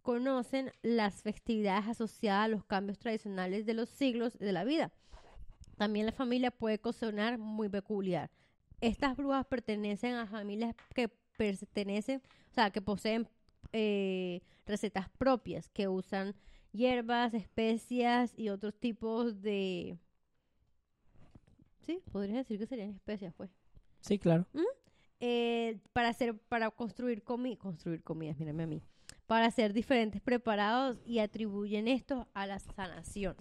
Conocen 0.04 0.71
las 0.84 1.23
festividades 1.23 1.88
asociadas 1.88 2.45
a 2.45 2.50
los 2.50 2.63
cambios 2.63 3.00
tradicionales 3.00 3.65
de 3.65 3.73
los 3.73 3.89
siglos 3.89 4.38
de 4.38 4.52
la 4.52 4.65
vida. 4.65 4.91
También 5.77 6.05
la 6.07 6.11
familia 6.11 6.51
puede 6.51 6.79
cocinar 6.79 7.37
muy 7.37 7.69
peculiar. 7.69 8.29
Estas 8.81 9.15
brujas 9.15 9.45
pertenecen 9.45 10.15
a 10.15 10.27
familias 10.27 10.75
que 10.93 11.09
pertenecen, 11.37 12.21
o 12.51 12.53
sea, 12.53 12.71
que 12.71 12.81
poseen 12.81 13.27
eh, 13.71 14.41
recetas 14.65 15.09
propias, 15.17 15.69
que 15.69 15.87
usan 15.87 16.35
hierbas, 16.71 17.33
especias 17.33 18.33
y 18.37 18.49
otros 18.49 18.75
tipos 18.79 19.41
de... 19.41 19.97
Sí, 21.85 22.01
podrías 22.11 22.39
decir 22.39 22.59
que 22.59 22.65
serían 22.65 22.89
especias, 22.89 23.33
pues. 23.35 23.49
Sí, 24.01 24.19
claro. 24.19 24.45
Eh, 25.19 25.79
para 25.93 26.09
hacer, 26.09 26.37
para 26.37 26.69
construir 26.69 27.23
construir 27.23 28.03
comidas, 28.03 28.37
mírame 28.37 28.63
a 28.63 28.67
mí, 28.67 28.83
para 29.25 29.47
hacer 29.47 29.73
diferentes 29.73 30.21
preparados 30.21 30.99
y 31.05 31.19
atribuyen 31.19 31.87
esto 31.87 32.27
a 32.33 32.45
la 32.45 32.59
sanación. 32.59 33.35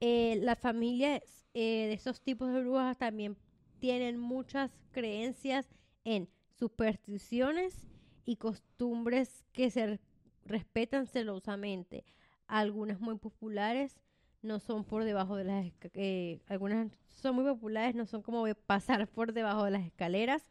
Eh, 0.00 0.38
las 0.42 0.58
familias 0.58 1.22
eh, 1.54 1.86
de 1.88 1.92
estos 1.92 2.20
tipos 2.22 2.52
de 2.52 2.60
brujas 2.60 2.96
también 2.96 3.36
tienen 3.78 4.18
muchas 4.18 4.70
creencias 4.92 5.68
en 6.04 6.28
supersticiones 6.58 7.86
y 8.24 8.36
costumbres 8.36 9.44
que 9.52 9.70
se 9.70 9.86
re- 9.86 10.00
respetan 10.44 11.06
celosamente. 11.06 12.04
Algunas 12.46 13.00
muy 13.00 13.16
populares 13.16 14.00
no 14.42 14.58
son 14.58 14.84
por 14.84 15.04
debajo 15.04 15.36
de 15.36 15.44
las 15.44 15.66
eh, 15.94 16.40
algunas 16.46 16.90
son 17.06 17.34
muy 17.36 17.44
populares, 17.44 17.94
no 17.94 18.06
son 18.06 18.22
como 18.22 18.46
pasar 18.66 19.06
por 19.08 19.32
debajo 19.32 19.64
de 19.64 19.70
las 19.72 19.84
escaleras 19.86 20.50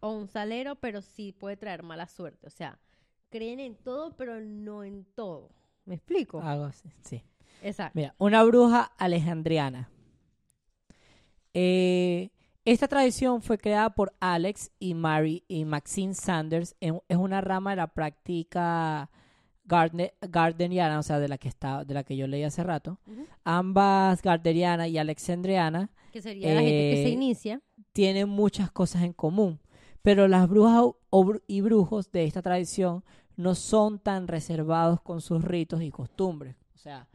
o 0.00 0.12
un 0.12 0.28
salero, 0.28 0.76
pero 0.76 1.00
sí 1.02 1.32
puede 1.32 1.56
traer 1.56 1.82
mala 1.82 2.06
suerte. 2.06 2.46
O 2.46 2.50
sea, 2.50 2.78
creen 3.30 3.60
en 3.60 3.76
todo, 3.76 4.16
pero 4.16 4.40
no 4.40 4.84
en 4.84 5.04
todo. 5.14 5.50
¿Me 5.86 5.94
explico? 5.94 6.40
Algo 6.40 6.70
sí. 6.72 7.22
Exacto. 7.62 7.92
Mira, 7.98 8.14
una 8.18 8.42
bruja 8.44 8.90
alejandriana. 8.98 9.88
Eh, 11.54 12.30
esta 12.64 12.88
tradición 12.88 13.42
fue 13.42 13.58
creada 13.58 13.90
por 13.90 14.12
Alex 14.20 14.70
y 14.78 14.94
Mary 14.94 15.44
y 15.48 15.64
Maxine 15.64 16.14
Sanders. 16.14 16.76
En- 16.80 17.00
Es 17.08 17.16
una 17.16 17.40
rama 17.40 17.70
de 17.70 17.76
la 17.76 17.88
práctica 17.88 19.10
garden- 19.64 20.12
gardneriana, 20.20 20.98
o 20.98 21.02
sea, 21.02 21.18
de 21.18 21.28
la 21.28 21.38
que 21.38 21.48
está, 21.48 21.84
de 21.84 21.94
la 21.94 22.04
que 22.04 22.16
yo 22.16 22.26
leí 22.26 22.42
hace 22.44 22.62
rato. 22.62 22.98
Ambas 23.44 24.22
gardneriana 24.22 24.88
y 24.88 24.98
alexandriana 24.98 25.90
Que 26.12 26.20
sería 26.22 26.54
la 26.54 26.60
gente 26.60 26.90
que 26.90 27.02
se 27.04 27.08
Eh, 27.08 27.12
inicia. 27.12 27.60
tienen 27.92 28.28
muchas 28.28 28.70
cosas 28.70 29.02
en 29.02 29.12
común, 29.12 29.60
pero 30.02 30.28
las 30.28 30.48
brujas 30.48 30.84
y 31.46 31.60
brujos 31.60 32.10
de 32.12 32.24
esta 32.24 32.42
tradición 32.42 33.04
no 33.36 33.54
son 33.54 33.98
tan 34.00 34.28
reservados 34.28 35.00
con 35.00 35.20
sus 35.20 35.42
ritos 35.44 35.82
y 35.82 35.90
costumbres. 35.90 36.56
O 36.74 36.78
sea, 36.78 37.06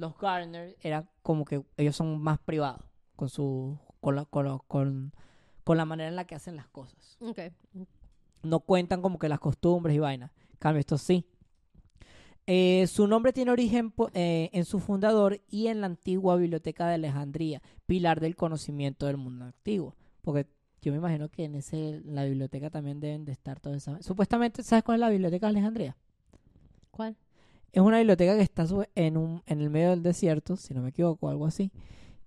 los 0.00 0.18
Gardner 0.18 0.76
eran 0.80 1.08
como 1.22 1.44
que 1.44 1.62
ellos 1.76 1.94
son 1.94 2.20
más 2.20 2.38
privados 2.38 2.82
con 3.16 3.28
su 3.28 3.78
con 4.00 4.16
la, 4.16 4.24
con, 4.24 4.46
la- 4.46 4.58
con- 4.66 5.12
con 5.62 5.76
la 5.76 5.84
manera 5.84 6.08
en 6.08 6.16
la 6.16 6.24
que 6.26 6.34
hacen 6.34 6.56
las 6.56 6.66
cosas. 6.68 7.18
Ok. 7.20 7.38
No 8.42 8.60
cuentan 8.60 9.02
como 9.02 9.18
que 9.18 9.28
las 9.28 9.38
costumbres 9.38 9.94
y 9.94 9.98
vainas. 9.98 10.30
Cambio, 10.58 10.80
esto 10.80 10.96
sí. 10.98 11.26
Eh, 12.46 12.86
su 12.88 13.06
nombre 13.06 13.32
tiene 13.32 13.50
origen 13.52 13.92
eh, 14.14 14.50
en 14.52 14.64
su 14.64 14.80
fundador 14.80 15.40
y 15.50 15.68
en 15.68 15.80
la 15.82 15.86
antigua 15.86 16.36
biblioteca 16.36 16.88
de 16.88 16.94
Alejandría, 16.94 17.62
pilar 17.86 18.18
del 18.20 18.34
conocimiento 18.34 19.06
del 19.06 19.18
mundo 19.18 19.44
antiguo. 19.44 19.94
Porque 20.22 20.46
yo 20.80 20.90
me 20.92 20.98
imagino 20.98 21.28
que 21.28 21.44
en 21.44 21.54
ese, 21.54 22.00
la 22.04 22.24
biblioteca 22.24 22.70
también 22.70 22.98
deben 22.98 23.24
de 23.26 23.32
estar 23.32 23.60
todas 23.60 23.76
esas. 23.82 24.04
Supuestamente, 24.04 24.62
¿sabes 24.62 24.82
cuál 24.82 24.96
es 24.96 25.00
la 25.00 25.10
biblioteca 25.10 25.46
de 25.46 25.50
Alejandría? 25.50 25.96
¿Cuál? 26.90 27.16
Es 27.72 27.82
una 27.82 27.98
biblioteca 27.98 28.36
que 28.36 28.42
está 28.42 28.66
en, 28.94 29.16
un, 29.16 29.42
en 29.46 29.60
el 29.60 29.70
medio 29.70 29.90
del 29.90 30.02
desierto, 30.02 30.56
si 30.56 30.74
no 30.74 30.82
me 30.82 30.88
equivoco, 30.88 31.28
algo 31.28 31.46
así, 31.46 31.70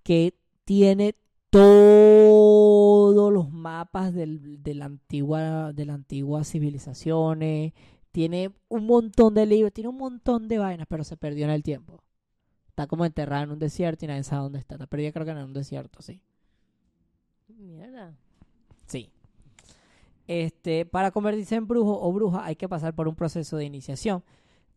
que 0.04 0.34
tiene 0.66 1.16
todos 1.50 3.32
los 3.32 3.52
mapas 3.52 4.14
del, 4.14 4.64
de, 4.64 4.74
la 4.74 4.86
antigua, 4.86 5.74
de 5.74 5.86
la 5.86 5.94
antigua 5.94 6.44
civilizaciones, 6.44 7.74
tiene 8.12 8.52
un 8.70 8.86
montón 8.86 9.34
de 9.34 9.46
libros, 9.46 9.74
tiene 9.74 9.90
un 9.90 9.98
montón 9.98 10.48
de 10.48 10.60
vainas, 10.60 10.88
pero 10.88 11.04
se 11.04 11.18
perdió 11.18 11.46
en 11.46 11.52
el 11.52 11.64
tiempo. 11.64 12.02
Está 12.68 12.88
como 12.88 13.06
enterrada 13.06 13.44
en 13.44 13.52
un 13.52 13.60
desierto 13.60 14.06
y 14.06 14.08
nadie 14.08 14.24
sabe 14.24 14.44
dónde 14.44 14.60
está. 14.60 14.76
Está 14.76 14.88
perdida 14.88 15.12
creo 15.12 15.26
que 15.26 15.32
en 15.32 15.38
un 15.38 15.54
desierto, 15.54 16.02
sí. 16.02 16.22
Mierda. 17.48 18.16
Sí. 18.88 19.12
Este, 20.28 20.86
para 20.86 21.12
convertirse 21.12 21.56
en 21.56 21.68
brujo 21.68 22.00
o 22.02 22.12
bruja 22.14 22.46
hay 22.46 22.56
que 22.56 22.70
pasar 22.70 22.96
por 22.96 23.08
un 23.08 23.16
proceso 23.16 23.58
de 23.58 23.66
iniciación. 23.66 24.24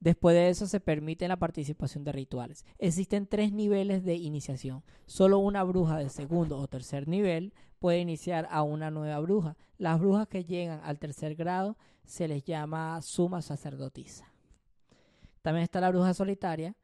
Después 0.01 0.35
de 0.35 0.49
eso 0.49 0.67
se 0.67 0.81
permite 0.81 1.27
la 1.29 1.39
participación 1.39 2.05
de 2.05 2.13
rituales. 2.13 2.65
Existen 2.79 3.27
tres 3.27 3.53
niveles 3.53 4.05
de 4.05 4.15
iniciación. 4.15 4.83
Solo 5.07 5.39
una 5.39 5.65
bruja 5.65 5.99
de 5.99 6.09
segundo 6.11 6.59
o 6.59 6.69
tercer 6.69 7.09
nivel 7.09 7.55
puede 7.79 7.99
iniciar 7.99 8.47
a 8.51 8.63
una 8.63 8.91
nueva 8.91 9.19
bruja. 9.21 9.57
Las 9.79 10.01
brujas 10.01 10.29
que 10.29 10.45
llegan 10.45 10.81
al 10.85 10.99
tercer 10.99 11.35
grado 11.35 11.77
se 12.05 12.29
les 12.29 12.45
llama 12.45 13.01
suma 13.03 13.43
sacerdotisa. 13.43 14.33
También 15.43 15.65
está 15.65 15.81
la 15.81 15.91
bruja 15.91 16.15
solitaria, 16.15 16.75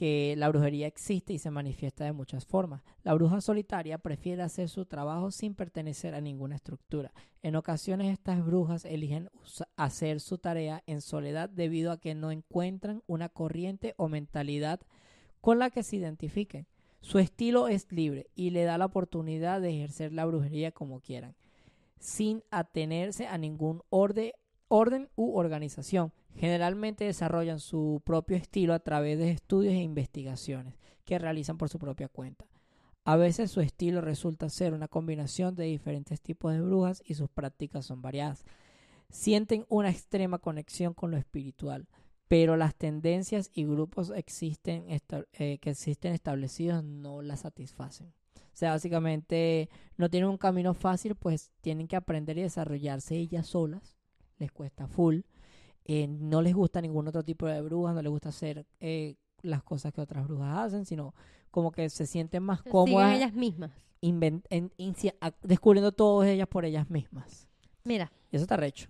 que 0.00 0.34
la 0.38 0.48
brujería 0.48 0.86
existe 0.86 1.34
y 1.34 1.38
se 1.38 1.50
manifiesta 1.50 2.06
de 2.06 2.12
muchas 2.12 2.46
formas. 2.46 2.82
La 3.02 3.12
bruja 3.12 3.42
solitaria 3.42 3.98
prefiere 3.98 4.40
hacer 4.40 4.70
su 4.70 4.86
trabajo 4.86 5.30
sin 5.30 5.54
pertenecer 5.54 6.14
a 6.14 6.22
ninguna 6.22 6.54
estructura. 6.54 7.12
En 7.42 7.54
ocasiones 7.54 8.10
estas 8.10 8.42
brujas 8.42 8.86
eligen 8.86 9.28
hacer 9.76 10.20
su 10.20 10.38
tarea 10.38 10.82
en 10.86 11.02
soledad 11.02 11.50
debido 11.50 11.92
a 11.92 12.00
que 12.00 12.14
no 12.14 12.30
encuentran 12.30 13.02
una 13.06 13.28
corriente 13.28 13.92
o 13.98 14.08
mentalidad 14.08 14.80
con 15.42 15.58
la 15.58 15.68
que 15.68 15.82
se 15.82 15.96
identifiquen. 15.96 16.66
Su 17.02 17.18
estilo 17.18 17.68
es 17.68 17.92
libre 17.92 18.30
y 18.34 18.52
le 18.52 18.64
da 18.64 18.78
la 18.78 18.86
oportunidad 18.86 19.60
de 19.60 19.68
ejercer 19.68 20.14
la 20.14 20.24
brujería 20.24 20.72
como 20.72 21.00
quieran, 21.00 21.36
sin 21.98 22.42
atenerse 22.50 23.26
a 23.26 23.36
ningún 23.36 23.82
orden 23.90 24.32
orden 24.68 25.10
u 25.14 25.36
organización. 25.36 26.10
Generalmente 26.36 27.04
desarrollan 27.04 27.60
su 27.60 28.00
propio 28.04 28.36
estilo 28.36 28.74
a 28.74 28.80
través 28.80 29.18
de 29.18 29.30
estudios 29.30 29.74
e 29.74 29.82
investigaciones 29.82 30.74
que 31.04 31.18
realizan 31.18 31.58
por 31.58 31.68
su 31.68 31.78
propia 31.78 32.08
cuenta. 32.08 32.46
A 33.04 33.16
veces 33.16 33.50
su 33.50 33.60
estilo 33.60 34.00
resulta 34.00 34.48
ser 34.48 34.72
una 34.72 34.88
combinación 34.88 35.54
de 35.54 35.64
diferentes 35.64 36.20
tipos 36.20 36.52
de 36.52 36.60
brujas 36.60 37.02
y 37.04 37.14
sus 37.14 37.28
prácticas 37.28 37.86
son 37.86 38.02
variadas. 38.02 38.44
Sienten 39.08 39.66
una 39.68 39.90
extrema 39.90 40.38
conexión 40.38 40.94
con 40.94 41.10
lo 41.10 41.16
espiritual, 41.16 41.88
pero 42.28 42.56
las 42.56 42.76
tendencias 42.76 43.50
y 43.52 43.64
grupos 43.64 44.12
eh, 44.14 44.22
que 44.22 45.70
existen 45.70 46.12
establecidos 46.12 46.84
no 46.84 47.22
las 47.22 47.40
satisfacen. 47.40 48.12
O 48.36 48.56
sea, 48.60 48.72
básicamente 48.72 49.68
no 49.96 50.10
tienen 50.10 50.28
un 50.28 50.36
camino 50.36 50.74
fácil, 50.74 51.16
pues 51.16 51.50
tienen 51.60 51.88
que 51.88 51.96
aprender 51.96 52.38
y 52.38 52.42
desarrollarse 52.42 53.16
ellas 53.16 53.46
solas. 53.48 53.96
Les 54.38 54.52
cuesta 54.52 54.86
full. 54.86 55.20
Eh, 55.92 56.06
no 56.06 56.40
les 56.40 56.54
gusta 56.54 56.80
ningún 56.80 57.08
otro 57.08 57.24
tipo 57.24 57.46
de 57.46 57.60
brujas, 57.62 57.96
no 57.96 58.00
les 58.00 58.12
gusta 58.12 58.28
hacer 58.28 58.64
eh, 58.78 59.16
las 59.42 59.64
cosas 59.64 59.92
que 59.92 60.00
otras 60.00 60.24
brujas 60.28 60.56
hacen, 60.56 60.84
sino 60.84 61.16
como 61.50 61.72
que 61.72 61.90
se 61.90 62.06
sienten 62.06 62.44
más 62.44 62.62
cómodas. 62.62 63.12
ellas 63.16 63.34
mismas. 63.34 63.72
descubriendo 64.00 65.90
todas 65.90 66.28
ellas 66.28 66.46
por 66.46 66.64
ellas 66.64 66.88
mismas. 66.90 67.48
Mira. 67.82 68.12
Y 68.30 68.36
eso 68.36 68.44
está 68.44 68.56
recho. 68.56 68.88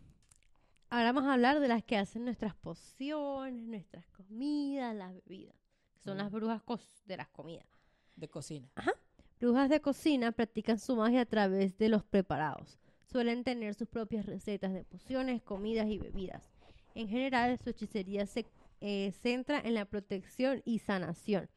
Ahora 0.90 1.12
vamos 1.12 1.30
a 1.30 1.32
hablar 1.32 1.60
de 1.60 1.68
las 1.68 1.82
que 1.82 1.96
hacen 1.96 2.26
nuestras 2.26 2.54
pociones, 2.54 3.62
nuestras 3.62 4.04
comidas, 4.08 4.94
las 4.94 5.14
bebidas. 5.14 5.56
Que 5.94 6.00
son 6.02 6.18
las 6.18 6.30
mm. 6.30 6.34
brujas 6.34 6.62
de 7.06 7.16
las 7.16 7.28
comidas. 7.28 7.66
De 8.14 8.28
cocina. 8.28 8.68
Ajá. 8.74 8.92
Brujas 9.40 9.70
de 9.70 9.80
cocina 9.80 10.32
practican 10.32 10.78
su 10.78 10.96
magia 10.96 11.22
a 11.22 11.26
través 11.26 11.78
de 11.78 11.88
los 11.88 12.04
preparados. 12.04 12.78
Suelen 13.06 13.42
tener 13.42 13.74
sus 13.74 13.88
propias 13.88 14.26
recetas 14.26 14.74
de 14.74 14.84
pociones, 14.84 15.40
comidas 15.40 15.88
y 15.88 15.96
bebidas. 15.98 16.59
En 16.94 17.08
general, 17.08 17.58
su 17.58 17.70
hechicería 17.70 18.26
se 18.26 18.46
eh, 18.80 19.12
centra 19.22 19.60
en 19.60 19.74
la 19.74 19.84
protección 19.84 20.62
y 20.64 20.78
sanación. 20.78 21.48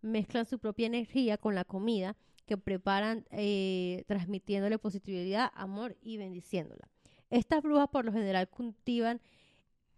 Mezclan 0.00 0.46
su 0.46 0.58
propia 0.58 0.86
energía 0.86 1.38
con 1.38 1.54
la 1.54 1.64
comida 1.64 2.16
que 2.46 2.56
preparan, 2.56 3.24
eh, 3.30 4.04
transmitiéndole 4.06 4.78
positividad, 4.78 5.50
amor 5.54 5.96
y 6.02 6.16
bendiciéndola. 6.16 6.88
Estas 7.30 7.62
brujas 7.62 7.88
por 7.88 8.04
lo 8.04 8.12
general 8.12 8.48
cultivan 8.48 9.20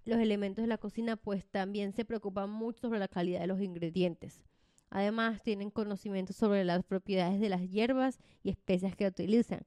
los 0.05 0.19
elementos 0.19 0.63
de 0.63 0.69
la 0.69 0.79
cocina, 0.79 1.17
pues 1.17 1.47
también 1.47 1.93
se 1.93 2.05
preocupan 2.05 2.51
mucho 2.51 2.81
sobre 2.81 2.99
la 2.99 3.09
calidad 3.09 3.41
de 3.41 3.47
los 3.47 3.61
ingredientes. 3.61 4.43
Además, 4.91 5.43
tienen 5.43 5.71
conocimiento 5.71 6.33
sobre 6.33 6.65
las 6.65 6.85
propiedades 6.85 7.41
de 7.41 7.49
las 7.49 7.69
hierbas 7.69 8.21
y 8.43 8.51
especias 8.51 8.95
que 8.95 9.07
utilizan. 9.07 9.63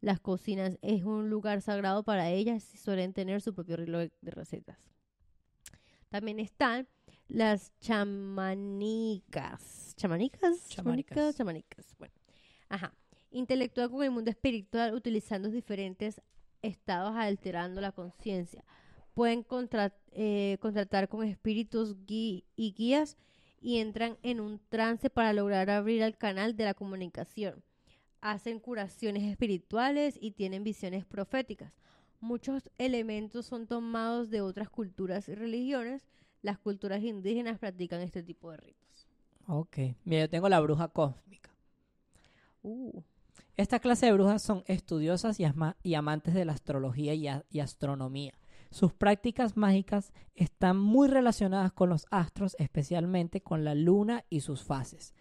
Las 0.00 0.20
cocinas 0.20 0.78
es 0.82 1.04
un 1.04 1.28
lugar 1.28 1.60
sagrado 1.60 2.02
para 2.02 2.30
ellas 2.30 2.74
y 2.74 2.78
suelen 2.78 3.12
tener 3.12 3.42
su 3.42 3.54
propio 3.54 3.76
reloj 3.76 4.10
de 4.20 4.30
recetas. 4.30 4.78
También 6.08 6.40
están 6.40 6.88
las 7.28 7.72
chamanicas. 7.80 9.94
¿Chamanicas? 9.96 10.68
Chamanicas. 10.68 11.36
Chamanicas. 11.36 11.94
Bueno. 11.98 12.14
Ajá. 12.68 12.94
Intelectúan 13.30 13.90
con 13.90 14.02
el 14.02 14.10
mundo 14.10 14.30
espiritual 14.30 14.94
utilizando 14.94 15.50
diferentes 15.50 16.20
estados 16.62 17.14
alterando 17.16 17.80
la 17.80 17.92
conciencia. 17.92 18.64
Pueden 19.14 19.46
eh, 20.12 20.56
contratar 20.60 21.08
con 21.08 21.24
espíritus 21.24 21.94
y 22.08 22.44
guías 22.56 23.16
y 23.60 23.78
entran 23.78 24.16
en 24.22 24.40
un 24.40 24.60
trance 24.68 25.10
para 25.10 25.32
lograr 25.32 25.70
abrir 25.70 26.02
el 26.02 26.16
canal 26.16 26.56
de 26.56 26.64
la 26.64 26.74
comunicación. 26.74 27.62
Hacen 28.20 28.60
curaciones 28.60 29.22
espirituales 29.24 30.18
y 30.20 30.32
tienen 30.32 30.64
visiones 30.64 31.04
proféticas. 31.04 31.72
Muchos 32.20 32.70
elementos 32.76 33.46
son 33.46 33.66
tomados 33.66 34.30
de 34.30 34.42
otras 34.42 34.68
culturas 34.68 35.28
y 35.28 35.34
religiones. 35.34 36.06
Las 36.42 36.58
culturas 36.58 37.02
indígenas 37.02 37.58
practican 37.58 38.00
este 38.02 38.22
tipo 38.22 38.50
de 38.50 38.58
ritos. 38.58 39.08
Ok. 39.46 39.78
Mira, 40.04 40.22
yo 40.22 40.30
tengo 40.30 40.48
la 40.48 40.60
bruja 40.60 40.88
cósmica. 40.88 41.50
Uh. 42.62 43.02
Esta 43.56 43.78
clase 43.78 44.06
de 44.06 44.12
brujas 44.12 44.42
son 44.42 44.64
estudiosas 44.66 45.38
y, 45.38 45.94
amantes 45.94 46.34
de 46.34 46.44
la 46.44 46.52
astrología 46.52 47.14
y, 47.14 47.60
astronomía. 47.60 48.32
Sus 48.70 48.92
prácticas 48.94 49.56
mágicas 49.56 50.12
están 50.34 50.78
muy 50.78 51.08
relacionadas 51.08 51.72
con 51.72 51.90
los 51.90 52.06
astros, 52.10 52.56
especialmente 52.58 53.42
con 53.42 53.64
la 53.64 53.74
luna 53.74 54.24
y 54.30 54.40
sus 54.40 54.62
fases. 54.62 55.12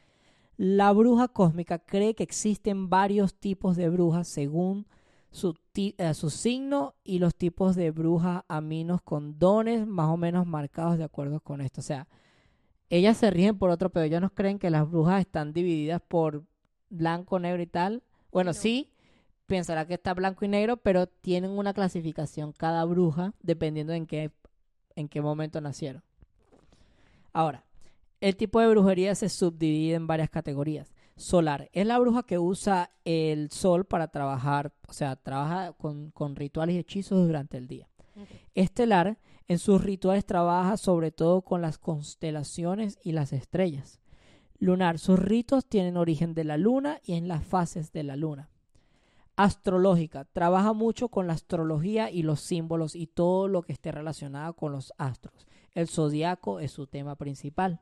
La 0.60 0.92
bruja 0.92 1.30
cósmica 1.30 1.80
cree 1.80 2.16
que 2.16 2.24
existen 2.24 2.90
varios 2.90 3.34
tipos 3.34 3.78
de 3.78 3.88
brujas 3.88 4.28
según 4.28 4.88
su, 5.32 5.58
eh, 5.74 6.14
su 6.14 6.30
signo 6.30 6.96
y 7.06 7.20
los 7.20 7.34
tipos 7.34 7.78
de 7.78 7.92
brujas 7.92 8.44
aminos 8.50 9.02
con 9.02 9.40
dones 9.40 9.88
más 9.88 10.10
o 10.10 10.18
menos 10.18 10.46
marcados 10.46 10.98
de 10.98 11.06
acuerdo 11.06 11.40
con 11.40 11.62
esto. 11.62 11.80
O 11.80 11.82
sea, 11.82 12.10
ellas 12.90 13.16
se 13.16 13.32
rigen 13.32 13.58
por 13.58 13.70
otro, 13.70 13.90
pero 13.90 14.04
ellos 14.04 14.20
no 14.20 14.32
creen 14.32 14.60
que 14.60 14.70
las 14.70 14.92
brujas 14.92 15.22
están 15.22 15.54
divididas 15.54 16.02
por 16.06 16.44
blanco, 16.90 17.40
negro 17.40 17.62
y 17.62 17.68
tal. 17.68 18.04
Bueno, 18.30 18.52
sí, 18.52 18.92
pensará 19.46 19.88
que 19.88 19.94
está 19.94 20.14
blanco 20.14 20.44
y 20.44 20.50
negro, 20.50 20.76
pero 20.76 21.08
tienen 21.08 21.52
una 21.52 21.74
clasificación 21.74 22.52
cada 22.52 22.84
bruja 22.84 23.34
dependiendo 23.42 23.94
en 23.94 24.06
qué, 24.06 24.34
en 24.98 25.08
qué 25.08 25.22
momento 25.22 25.62
nacieron. 25.62 26.04
Ahora, 27.32 27.64
el 28.22 28.36
tipo 28.36 28.60
de 28.60 28.70
brujería 28.70 29.16
se 29.16 29.30
subdivide 29.30 29.96
en 29.96 30.08
varias 30.08 30.30
categorías. 30.30 30.94
Solar 31.16 31.70
es 31.74 31.86
la 31.86 32.00
bruja 32.00 32.24
que 32.24 32.40
usa 32.40 32.92
el 33.04 33.52
sol 33.52 33.86
para 33.86 34.08
trabajar, 34.08 34.74
o 34.88 34.94
sea, 34.94 35.16
trabaja 35.16 35.74
con, 35.74 36.36
rituales 36.36 36.76
y 36.76 36.80
hechizos 36.80 37.28
durante 37.28 37.58
el 37.58 37.68
día. 37.68 37.90
Estelar, 38.56 39.20
en 39.48 39.60
sus 39.60 39.84
rituales 39.84 40.26
trabaja 40.26 40.78
sobre 40.78 41.12
todo 41.12 41.42
con 41.42 41.62
las 41.62 41.78
constelaciones 41.78 43.00
y 43.04 43.14
las 43.14 43.34
estrellas 43.34 44.00
lunar. 44.60 45.00
Sus 45.00 45.18
ritos 45.18 45.66
tienen 45.66 45.98
origen 45.98 46.34
de 46.34 46.44
la 46.44 46.58
luna 46.58 47.00
y 47.04 47.14
en 47.14 47.28
las 47.28 47.44
fases 47.44 47.92
de 47.92 48.04
la 48.04 48.16
luna. 48.16 48.50
Astrológica. 49.36 50.26
Trabaja 50.26 50.74
mucho 50.74 51.08
con 51.08 51.28
la 51.28 51.34
astrología 51.34 52.12
y 52.12 52.24
los 52.24 52.42
símbolos 52.42 52.96
y 52.96 53.08
todo 53.08 53.48
lo 53.48 53.62
que 53.62 53.74
esté 53.74 53.92
relacionado 53.92 54.54
con 54.54 54.74
los 54.74 54.94
astros. 54.98 55.48
El 55.74 55.88
zodiaco 55.88 56.60
es 56.60 56.72
su 56.72 56.88
tema 56.88 57.16
principal. 57.16 57.80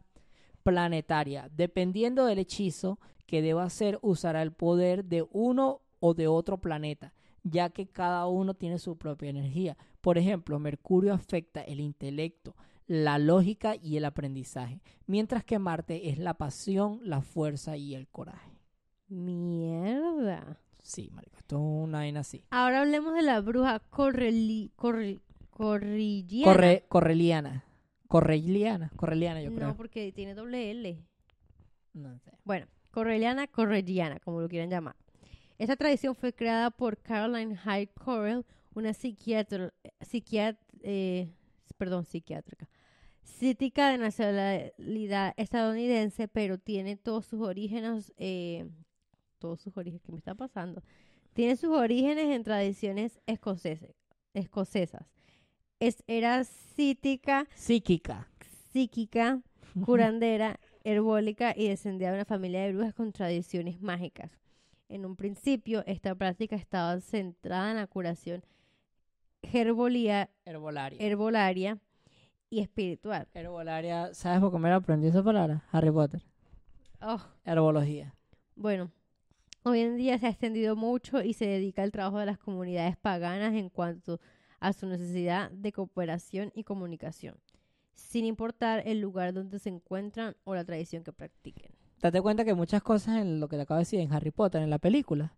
Planetaria. 0.68 1.50
Dependiendo 1.56 2.26
del 2.26 2.40
hechizo 2.40 3.00
que 3.26 3.42
deba 3.42 3.64
hacer, 3.64 4.00
usará 4.02 4.42
el 4.42 4.52
poder 4.52 5.06
de 5.06 5.26
uno 5.32 5.80
o 6.02 6.14
de 6.14 6.28
otro 6.28 6.58
planeta, 6.58 7.14
ya 7.44 7.70
que 7.70 7.88
cada 7.88 8.28
uno 8.28 8.54
tiene 8.54 8.78
su 8.78 8.98
propia 8.98 9.30
energía. 9.30 9.78
Por 10.02 10.18
ejemplo, 10.18 10.60
Mercurio 10.60 11.14
afecta 11.14 11.62
el 11.62 11.80
intelecto, 11.80 12.58
la 12.86 13.18
lógica 13.18 13.78
y 13.82 13.96
el 13.96 14.04
aprendizaje, 14.04 14.82
mientras 15.06 15.46
que 15.46 15.58
Marte 15.58 16.10
es 16.10 16.18
la 16.18 16.34
pasión, 16.34 17.00
la 17.02 17.22
fuerza 17.22 17.78
y 17.78 17.96
el 17.96 18.10
coraje. 18.10 18.52
Mierda. 19.08 20.60
Sí, 20.84 21.10
marico, 21.14 21.38
esto 21.38 21.56
es 21.56 21.62
una 21.62 22.00
vaina 22.00 22.20
así. 22.20 22.44
Ahora 22.50 22.82
hablemos 22.82 23.14
de 23.14 23.22
la 23.22 23.40
bruja 23.40 23.80
correli, 23.80 24.74
corre, 24.76 25.22
correliana. 25.50 26.52
Corre, 26.52 26.86
correliana. 26.90 27.64
Correliana, 28.08 28.92
correliana 28.96 29.42
yo 29.42 29.54
creo. 29.54 29.68
No, 29.68 29.78
porque 29.78 30.12
tiene 30.12 30.34
doble 30.34 30.72
L. 30.72 30.98
No 31.94 32.18
sé. 32.20 32.32
Bueno, 32.44 32.68
correliana, 32.92 33.48
correliana, 33.48 34.20
como 34.20 34.42
lo 34.42 34.48
quieran 34.48 34.70
llamar. 34.70 34.96
Esta 35.58 35.76
tradición 35.76 36.16
fue 36.16 36.34
creada 36.34 36.70
por 36.72 36.98
Caroline 36.98 37.58
Hyde 37.58 37.90
Correll, 37.94 38.46
una 38.76 38.94
psiquiatra, 38.94 39.74
psiquiatra 40.02 40.64
eh, 40.84 41.30
perdón, 41.78 42.06
psiquiátrica, 42.06 42.68
cítica 43.24 43.92
de 43.92 43.98
nacionalidad 43.98 45.34
estadounidense, 45.38 46.28
pero 46.28 46.58
tiene 46.58 46.96
todos 46.98 47.26
sus 47.26 47.42
orígenes, 47.42 48.14
eh, 48.18 48.70
todos 49.40 49.62
sus 49.62 49.76
orígenes, 49.78 50.02
¿qué 50.04 50.12
me 50.12 50.18
está 50.18 50.36
pasando? 50.36 50.84
Tiene 51.34 51.56
sus 51.56 51.70
orígenes 51.70 52.26
en 52.36 52.44
tradiciones 52.44 53.20
escocesas. 53.28 53.96
Es, 55.80 56.04
era 56.08 56.44
cítica, 56.44 57.48
psíquica, 57.54 58.28
psíquica, 58.72 59.42
curandera, 59.86 60.60
herbólica 60.84 61.54
y 61.56 61.68
descendía 61.68 62.10
de 62.10 62.16
una 62.16 62.26
familia 62.26 62.64
de 62.64 62.74
brujas 62.74 62.94
con 62.96 63.12
tradiciones 63.12 63.82
mágicas. 63.82 64.32
En 64.90 65.06
un 65.06 65.16
principio, 65.16 65.84
esta 65.86 66.16
práctica 66.16 66.56
estaba 66.56 67.00
centrada 67.00 67.72
en 67.72 67.78
la 67.78 67.88
curación 67.88 68.44
herbolía, 69.44 70.30
herbolaria. 70.46 70.98
herbolaria 71.00 71.78
y 72.50 72.62
espiritual. 72.62 73.28
Herbolaria, 73.34 74.14
¿sabes 74.14 74.40
por 74.40 74.52
qué 74.52 74.58
me 74.58 74.72
aprendí 74.72 75.08
esa 75.08 75.24
palabra? 75.24 75.64
Harry 75.72 75.92
Potter. 75.92 76.24
Oh. 77.02 77.22
Herbología. 77.46 78.16
Bueno, 78.56 78.92
hoy 79.64 79.82
en 79.82 79.98
día 79.98 80.18
se 80.18 80.26
ha 80.26 80.30
extendido 80.30 80.76
mucho 80.76 81.22
y 81.22 81.34
se 81.34 81.46
dedica 81.46 81.84
al 81.84 81.92
trabajo 81.92 82.18
de 82.18 82.26
las 82.26 82.40
comunidades 82.40 82.98
paganas 82.98 83.54
en 83.54 83.70
cuanto 83.70 84.16
a 84.16 84.20
su 84.74 84.88
necesidad 84.88 85.52
de 85.52 85.72
cooperación 85.72 86.52
y 86.56 86.64
comunicación, 86.64 87.36
sin 87.94 88.26
importar 88.26 88.84
el 88.86 89.00
lugar 89.00 89.34
donde 89.34 89.60
se 89.60 89.70
encuentran 89.70 90.36
o 90.44 90.56
la 90.56 90.64
tradición 90.64 91.04
que 91.04 91.14
practiquen. 91.14 91.72
Date 92.02 92.22
cuenta 92.22 92.46
que 92.46 92.54
muchas 92.54 92.84
cosas 92.84 93.18
en 93.18 93.40
lo 93.40 93.48
que 93.48 93.56
te 93.56 93.64
acabo 93.64 93.78
de 93.78 93.82
decir 93.82 94.00
en 94.00 94.14
Harry 94.14 94.32
Potter, 94.32 94.62
en 94.62 94.70
la 94.70 94.78
película, 94.78 95.36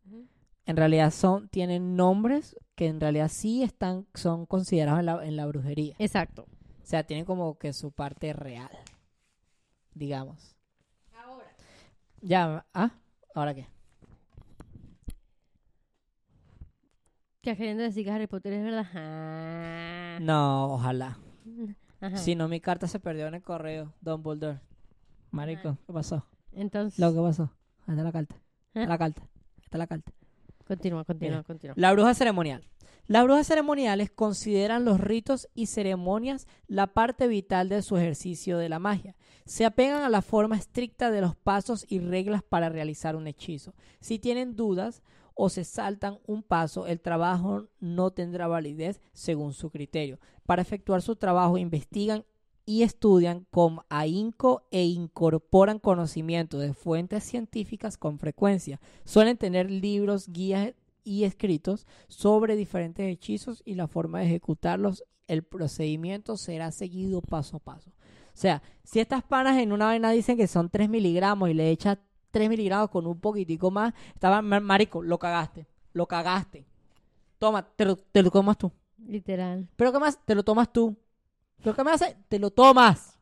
en 0.66 0.78
realidad 0.78 1.12
son, 1.12 1.48
tienen 1.50 1.96
nombres 1.96 2.56
que 2.76 2.88
en 2.88 3.00
realidad 3.00 3.30
sí 3.30 3.64
están, 3.64 4.06
son 4.14 4.46
considerados 4.46 5.00
en 5.00 5.06
la, 5.06 5.26
en 5.26 5.36
la 5.36 5.46
brujería. 5.48 5.96
Exacto. 6.00 6.48
O 6.84 6.86
sea, 6.86 7.04
tienen 7.04 7.26
como 7.26 7.58
que 7.58 7.72
su 7.72 7.92
parte 7.92 8.34
real, 8.34 8.72
digamos. 9.94 10.56
Ahora. 11.14 11.48
Ya, 12.22 12.66
¿ah? 12.74 12.92
¿Ahora 13.34 13.54
qué? 13.54 13.68
Que 17.50 17.58
queriendo 17.58 17.82
decir 17.82 18.06
que 18.06 18.12
Harry 18.12 18.28
Potter 18.28 18.54
es 18.54 18.64
verdad. 18.64 18.86
Ah. 18.94 20.20
No, 20.22 20.76
ojalá. 20.76 21.18
Ajá. 22.00 22.16
Si 22.18 22.36
no, 22.36 22.48
mi 22.48 22.60
carta 22.60 22.88
se 22.88 23.00
perdió 23.00 23.26
en 23.26 23.34
el 23.34 23.42
correo, 23.42 23.92
Dumbledore. 24.02 24.60
Marico, 25.32 25.76
¿qué 25.88 25.92
pasó? 25.92 26.28
Entonces, 26.52 27.00
Lo 27.00 27.12
que 27.12 27.20
pasó. 27.20 27.52
Ahí 27.88 27.96
está 27.96 28.04
la 28.04 28.12
carta. 28.12 28.36
Está 28.76 28.86
la 28.88 28.98
carta. 29.00 29.24
Está 29.64 29.78
la 29.80 29.88
carta. 29.88 30.12
continúa, 30.68 31.04
continúa, 31.06 31.38
Mira. 31.38 31.44
continúa. 31.44 31.74
La 31.76 31.92
bruja 31.92 32.14
ceremonial. 32.14 32.68
Las 33.08 33.24
brujas 33.24 33.48
ceremoniales 33.48 34.12
consideran 34.12 34.86
los 34.86 35.00
ritos 35.00 35.50
y 35.56 35.66
ceremonias 35.66 36.46
la 36.68 36.86
parte 36.86 37.28
vital 37.28 37.68
de 37.68 37.82
su 37.82 37.98
ejercicio 37.98 38.60
de 38.60 38.70
la 38.70 38.78
magia. 38.78 39.16
Se 39.46 39.66
apegan 39.66 40.04
a 40.04 40.10
la 40.10 40.22
forma 40.22 40.56
estricta 40.56 41.10
de 41.10 41.22
los 41.22 41.36
pasos 41.36 41.84
y 41.90 41.98
reglas 41.98 42.44
para 42.44 42.70
realizar 42.70 43.16
un 43.16 43.26
hechizo. 43.26 43.74
Si 44.02 44.20
tienen 44.20 44.56
dudas 44.56 45.02
o 45.42 45.48
se 45.48 45.64
saltan 45.64 46.20
un 46.28 46.44
paso, 46.44 46.86
el 46.86 47.00
trabajo 47.00 47.70
no 47.80 48.12
tendrá 48.12 48.50
validez 48.50 49.00
según 49.14 49.54
su 49.54 49.70
criterio. 49.70 50.20
Para 50.46 50.62
efectuar 50.62 51.02
su 51.02 51.16
trabajo 51.16 51.58
investigan 51.58 52.26
y 52.66 52.84
estudian 52.84 53.46
con 53.50 53.80
ahínco 53.88 54.68
e 54.70 54.84
incorporan 54.84 55.80
conocimiento 55.80 56.60
de 56.60 56.74
fuentes 56.74 57.24
científicas 57.24 57.96
con 57.96 58.20
frecuencia. 58.20 58.82
Suelen 59.06 59.38
tener 59.38 59.72
libros, 59.72 60.28
guías 60.28 60.74
y 61.06 61.24
escritos 61.24 61.88
sobre 62.10 62.58
diferentes 62.58 63.10
hechizos 63.10 63.64
y 63.64 63.76
la 63.76 63.88
forma 63.88 64.20
de 64.20 64.26
ejecutarlos. 64.26 65.06
El 65.26 65.44
procedimiento 65.44 66.36
será 66.36 66.74
seguido 66.74 67.22
paso 67.22 67.56
a 67.56 67.60
paso. 67.62 67.92
O 67.92 68.42
sea, 68.42 68.62
si 68.84 69.00
estas 69.00 69.24
panas 69.24 69.58
en 69.58 69.72
una 69.72 69.86
vaina 69.86 70.12
dicen 70.12 70.36
que 70.36 70.48
son 70.48 70.70
3 70.70 70.90
miligramos 70.90 71.50
y 71.50 71.54
le 71.54 71.70
echas 71.72 71.98
3 72.32 72.50
miligramos 72.50 72.90
con 72.90 73.08
un 73.08 73.20
poquitico 73.20 73.72
más, 73.72 73.94
estaba, 74.14 74.42
ma- 74.42 74.60
marico, 74.60 75.02
lo 75.04 75.18
cagaste, 75.20 75.68
lo 75.94 76.08
cagaste. 76.08 76.66
Toma, 77.40 77.64
te 77.76 77.86
lo, 77.86 77.96
te 77.98 78.22
lo 78.24 78.32
tomas 78.32 78.58
tú. 78.58 78.72
Literal. 79.08 79.68
¿Pero 79.76 79.92
qué 79.94 80.00
más? 80.00 80.20
Te 80.26 80.36
lo 80.36 80.44
tomas 80.44 80.72
tú. 80.74 80.98
¿Pero 81.64 81.76
qué 81.76 81.84
me 81.84 81.92
hace? 81.92 82.18
Te 82.28 82.40
lo 82.40 82.52
tomas. 82.52 83.20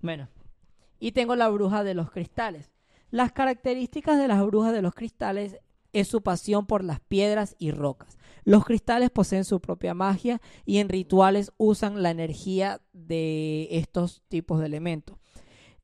Bueno, 0.00 0.28
y 1.00 1.12
tengo 1.12 1.36
la 1.36 1.48
bruja 1.48 1.84
de 1.84 1.94
los 1.94 2.10
cristales. 2.10 2.70
Las 3.10 3.32
características 3.32 4.18
de 4.18 4.28
las 4.28 4.44
brujas 4.44 4.72
de 4.72 4.82
los 4.82 4.94
cristales 4.94 5.58
es 5.92 6.08
su 6.08 6.22
pasión 6.22 6.66
por 6.66 6.84
las 6.84 7.00
piedras 7.00 7.56
y 7.58 7.70
rocas. 7.70 8.18
Los 8.44 8.64
cristales 8.64 9.10
poseen 9.10 9.44
su 9.44 9.60
propia 9.60 9.94
magia 9.94 10.40
y 10.64 10.78
en 10.78 10.88
rituales 10.88 11.52
usan 11.56 12.02
la 12.02 12.10
energía 12.10 12.80
de 12.92 13.68
estos 13.70 14.22
tipos 14.28 14.60
de 14.60 14.66
elementos. 14.66 15.18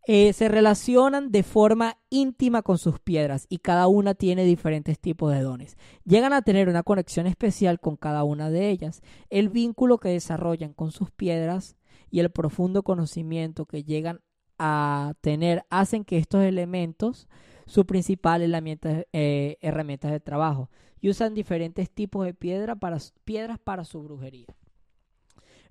Eh, 0.04 0.32
se 0.32 0.48
relacionan 0.48 1.30
de 1.30 1.44
forma 1.44 1.96
íntima 2.10 2.62
con 2.62 2.78
sus 2.78 2.98
piedras 2.98 3.46
y 3.48 3.58
cada 3.58 3.86
una 3.86 4.14
tiene 4.14 4.44
diferentes 4.44 4.98
tipos 4.98 5.32
de 5.32 5.42
dones. 5.42 5.76
Llegan 6.04 6.32
a 6.32 6.42
tener 6.42 6.68
una 6.68 6.82
conexión 6.82 7.26
especial 7.26 7.78
con 7.78 7.96
cada 7.96 8.24
una 8.24 8.50
de 8.50 8.70
ellas. 8.70 9.00
El 9.30 9.48
vínculo 9.48 9.98
que 9.98 10.08
desarrollan 10.08 10.72
con 10.72 10.90
sus 10.90 11.10
piedras 11.12 11.76
y 12.10 12.20
el 12.20 12.30
profundo 12.30 12.82
conocimiento 12.82 13.64
que 13.66 13.84
llegan 13.84 14.20
a 14.58 15.14
tener 15.20 15.64
hacen 15.70 16.04
que 16.04 16.18
estos 16.18 16.42
elementos 16.42 17.28
su 17.66 17.86
principal 17.86 18.42
herramienta, 18.42 19.04
eh, 19.12 19.56
herramientas 19.60 20.10
de 20.10 20.20
trabajo 20.20 20.70
y 21.00 21.10
usan 21.10 21.34
diferentes 21.34 21.90
tipos 21.90 22.24
de 22.24 22.34
piedra 22.34 22.76
para, 22.76 22.98
piedras 23.24 23.58
para 23.58 23.84
su 23.84 24.02
brujería. 24.02 24.46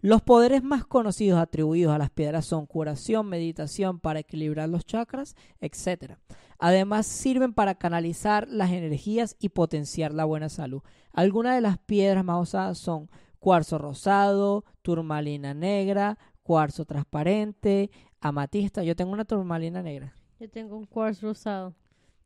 Los 0.04 0.24
poderes 0.24 0.64
más 0.64 0.84
conocidos 0.84 1.40
atribuidos 1.40 1.94
a 1.94 2.00
las 2.00 2.10
piedras 2.10 2.48
son 2.48 2.66
curación, 2.66 3.28
meditación 3.28 4.00
para 4.00 4.20
equilibrar 4.20 4.68
los 4.68 4.84
chakras, 4.84 5.36
etc. 5.60 6.14
Además 6.58 7.06
sirven 7.06 7.54
para 7.54 7.76
canalizar 7.76 8.48
las 8.48 8.72
energías 8.72 9.36
y 9.40 9.50
potenciar 9.50 10.12
la 10.12 10.26
buena 10.26 10.50
salud. 10.50 10.82
Algunas 11.14 11.54
de 11.54 11.62
las 11.62 11.78
piedras 11.78 12.26
más 12.26 12.42
usadas 12.42 12.80
son 12.80 13.12
cuarzo 13.38 13.78
rosado, 13.78 14.66
turmalina 14.82 15.54
negra, 15.54 16.18
cuarzo 16.42 16.86
transparente, 16.86 17.92
amatista. 18.22 18.84
Yo 18.84 18.96
tengo 18.96 19.12
una 19.12 19.26
turmalina 19.26 19.84
negra. 19.84 20.16
Yo 20.40 20.50
tengo 20.50 20.78
un 20.78 20.86
cuarzo 20.86 21.28
rosado. 21.28 21.76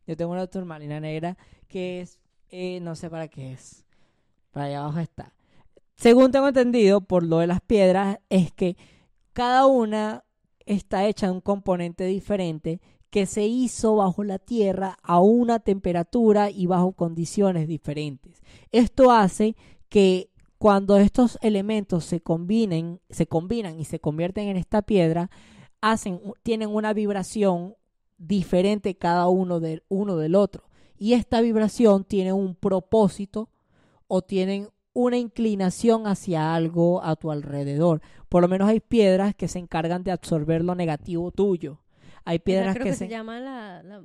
Yo 0.08 0.16
tengo 0.16 0.32
una 0.32 0.48
turmalina 0.48 1.02
negra 1.02 1.38
que 1.68 2.00
es, 2.00 2.22
eh, 2.50 2.80
no 2.80 2.96
sé 2.96 3.10
para 3.10 3.28
qué 3.28 3.52
es. 3.52 3.84
Para 4.52 4.68
allá 4.68 4.80
abajo 4.80 5.00
está. 5.00 5.34
Según 5.96 6.32
tengo 6.32 6.48
entendido, 6.48 7.02
por 7.02 7.24
lo 7.24 7.39
de 7.39 7.48
las 7.48 7.62
piedras, 7.62 8.20
es 8.30 8.52
que 8.52 8.78
cada 9.34 9.66
una 9.66 10.24
está 10.66 11.06
hecha 11.06 11.28
de 11.28 11.34
un 11.34 11.41
componente 11.41 12.06
diferente 12.06 12.82
que 13.10 13.26
se 13.26 13.46
hizo 13.46 13.96
bajo 13.96 14.24
la 14.24 14.39
tierra 14.39 14.98
a 15.02 15.20
una 15.20 15.60
temperatura 15.60 16.50
y 16.50 16.66
bajo 16.66 16.91
condiciones 16.91 17.68
diferentes. 17.68 18.41
Esto 18.72 19.12
hace 19.12 19.56
que 19.89 20.30
cuando 20.58 20.98
estos 20.98 21.38
elementos 21.41 22.04
se 22.06 22.22
combinen, 22.22 23.00
se 23.10 23.28
combinan 23.28 23.80
y 23.80 23.86
se 23.86 24.00
convierten 24.00 24.48
en 24.48 24.58
esta 24.58 24.82
piedra, 24.82 25.30
tienen 26.43 26.70
una 26.70 26.93
vibración 26.93 27.76
diferente 28.18 28.98
cada 28.98 29.28
uno 29.30 29.60
del 29.60 29.84
uno 29.88 30.18
del 30.18 30.36
otro. 30.36 30.70
Y 30.98 31.14
esta 31.14 31.41
vibración 31.41 32.04
tiene 32.04 32.34
un 32.34 32.56
propósito 32.56 33.50
o 34.08 34.22
tienen 34.22 34.70
una 34.96 35.18
inclinación 35.18 36.08
hacia 36.08 36.56
algo 36.56 37.04
a 37.04 37.16
tu 37.16 37.30
alrededor. 37.30 38.02
Por 38.30 38.41
lo 38.41 38.48
menos 38.48 38.68
hay 38.70 38.80
piedras 38.80 39.36
que 39.36 39.48
se 39.48 39.60
encargan 39.60 40.04
de 40.04 40.12
absorber 40.12 40.64
lo 40.64 40.74
negativo 40.74 41.32
tuyo. 41.32 41.82
Hay 42.24 42.39
piedras 42.39 42.74
creo 42.74 42.86
que, 42.86 42.89
que, 42.91 42.96
se... 42.96 43.06
se 43.06 43.12
llama 43.12 43.39
la, 43.39 43.84
la, 43.84 44.04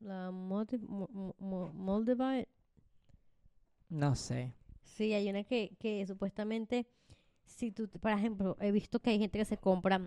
la 0.00 0.30
molde- 0.30 0.78
mo- 0.78 1.08
mo- 1.10 1.34
mo- 1.38 1.72
Moldavite. 1.72 2.48
No 3.88 4.14
sé. 4.14 4.54
Sí, 4.82 5.12
hay 5.14 5.28
una 5.30 5.42
que, 5.44 5.74
que 5.78 6.06
supuestamente, 6.06 6.86
si 7.44 7.72
tú, 7.72 7.88
por 7.88 8.12
ejemplo, 8.12 8.56
he 8.60 8.70
visto 8.72 9.00
que 9.00 9.10
hay 9.10 9.18
gente 9.18 9.38
que 9.38 9.44
se 9.44 9.56
compra, 9.56 10.00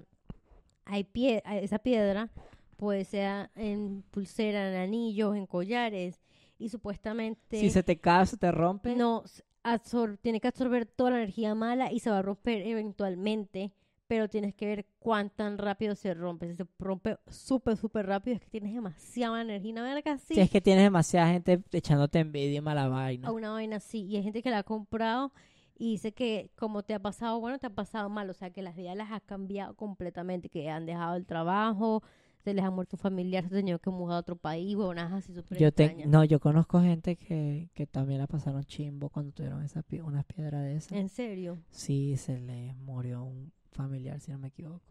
hay 0.86 1.04
pie, 1.04 1.42
esa 1.46 1.80
piedra, 1.80 2.30
pues 2.78 3.08
sea 3.08 3.50
en 3.56 4.04
pulsera, 4.12 4.70
en 4.70 4.76
anillos, 4.76 5.36
en 5.36 5.48
collares, 5.48 6.22
y 6.60 6.70
supuestamente 6.70 7.60
Si 7.60 7.70
se 7.72 7.84
te 7.84 8.00
cae, 8.00 8.26
se 8.28 8.38
te 8.38 8.52
rompe. 8.52 8.96
no 8.96 9.24
absor- 9.64 10.18
tiene 10.22 10.40
que 10.40 10.48
absorber 10.48 10.86
toda 10.86 11.12
la 11.12 11.18
energía 11.18 11.56
mala 11.56 11.92
y 11.92 12.00
se 12.00 12.10
va 12.10 12.20
a 12.20 12.22
romper 12.22 12.62
eventualmente, 12.68 13.72
pero 14.08 14.28
tienes 14.30 14.54
que 14.54 14.66
ver 14.66 14.86
cuán 15.00 15.30
tan 15.30 15.58
rápido 15.58 15.96
se 15.96 16.14
rompe. 16.14 16.48
Si 16.50 16.56
se 16.56 16.68
rompe 16.78 17.18
súper, 17.30 17.78
súper 17.78 18.06
rápido, 18.06 18.36
es 18.36 18.42
que 18.42 18.50
tienes 18.50 18.74
demasiada 18.74 19.42
energía, 19.42 19.82
verga 19.82 20.14
así. 20.14 20.36
Si 20.36 20.42
es 20.42 20.50
que 20.50 20.62
tienes 20.62 20.84
demasiada 20.84 21.32
gente 21.32 21.64
echándote 21.72 22.20
envidia 22.20 22.58
y 22.58 22.62
mala 22.62 22.88
vaina. 22.88 23.28
a 23.28 23.32
una 23.32 23.52
vaina 23.52 23.78
así. 23.78 24.04
Y 24.06 24.18
hay 24.18 24.24
gente 24.24 24.44
que 24.44 24.50
la 24.52 24.60
ha 24.60 24.64
comprado 24.64 25.32
y 25.76 25.92
dice 25.92 26.12
que 26.14 26.52
como 26.56 26.84
te 26.84 26.94
ha 26.94 27.00
pasado 27.00 27.40
bueno, 27.40 27.58
te 27.58 27.68
ha 27.68 27.72
pasado 27.72 28.10
mal. 28.10 28.30
O 28.30 28.34
sea, 28.34 28.52
que 28.52 28.62
las 28.62 28.76
vidas 28.76 28.96
las 28.96 29.12
ha 29.12 29.20
cambiado 29.22 29.76
completamente, 29.76 30.50
que 30.50 30.70
han 30.70 30.86
dejado 30.86 31.16
el 31.16 31.26
trabajo, 31.26 32.04
se 32.44 32.54
les 32.54 32.64
ha 32.64 32.70
muerto 32.72 32.96
un 32.98 33.00
familiar, 33.00 33.44
se 33.44 33.48
han 33.48 33.62
tenido 33.62 33.80
que 33.80 33.90
mudar 33.90 34.18
a 34.18 34.20
otro 34.20 34.36
país, 34.36 34.76
huevonas 34.76 35.12
así 35.14 35.34
súper 35.34 35.58
Yo 35.58 35.72
te, 35.72 36.06
no, 36.06 36.24
yo 36.26 36.40
conozco 36.40 36.82
gente 36.82 37.16
que, 37.16 37.70
que 37.74 37.88
también 37.88 38.20
la 38.20 38.28
pasaron 38.28 38.64
chimbo 38.66 39.10
cuando 39.10 39.32
tuvieron 39.32 39.64
esa 39.64 39.82
pie- 39.84 40.04
unas 40.04 40.26
piedras 40.26 40.62
de 40.64 40.76
esas. 40.76 40.92
En 40.92 41.10
serio. 41.10 41.58
Sí, 41.72 42.18
se 42.18 42.40
le 42.40 42.74
murió 42.76 43.24
un 43.24 43.52
familiar, 43.72 44.20
si 44.20 44.32
no 44.32 44.40
me 44.40 44.50
equivoco. 44.50 44.82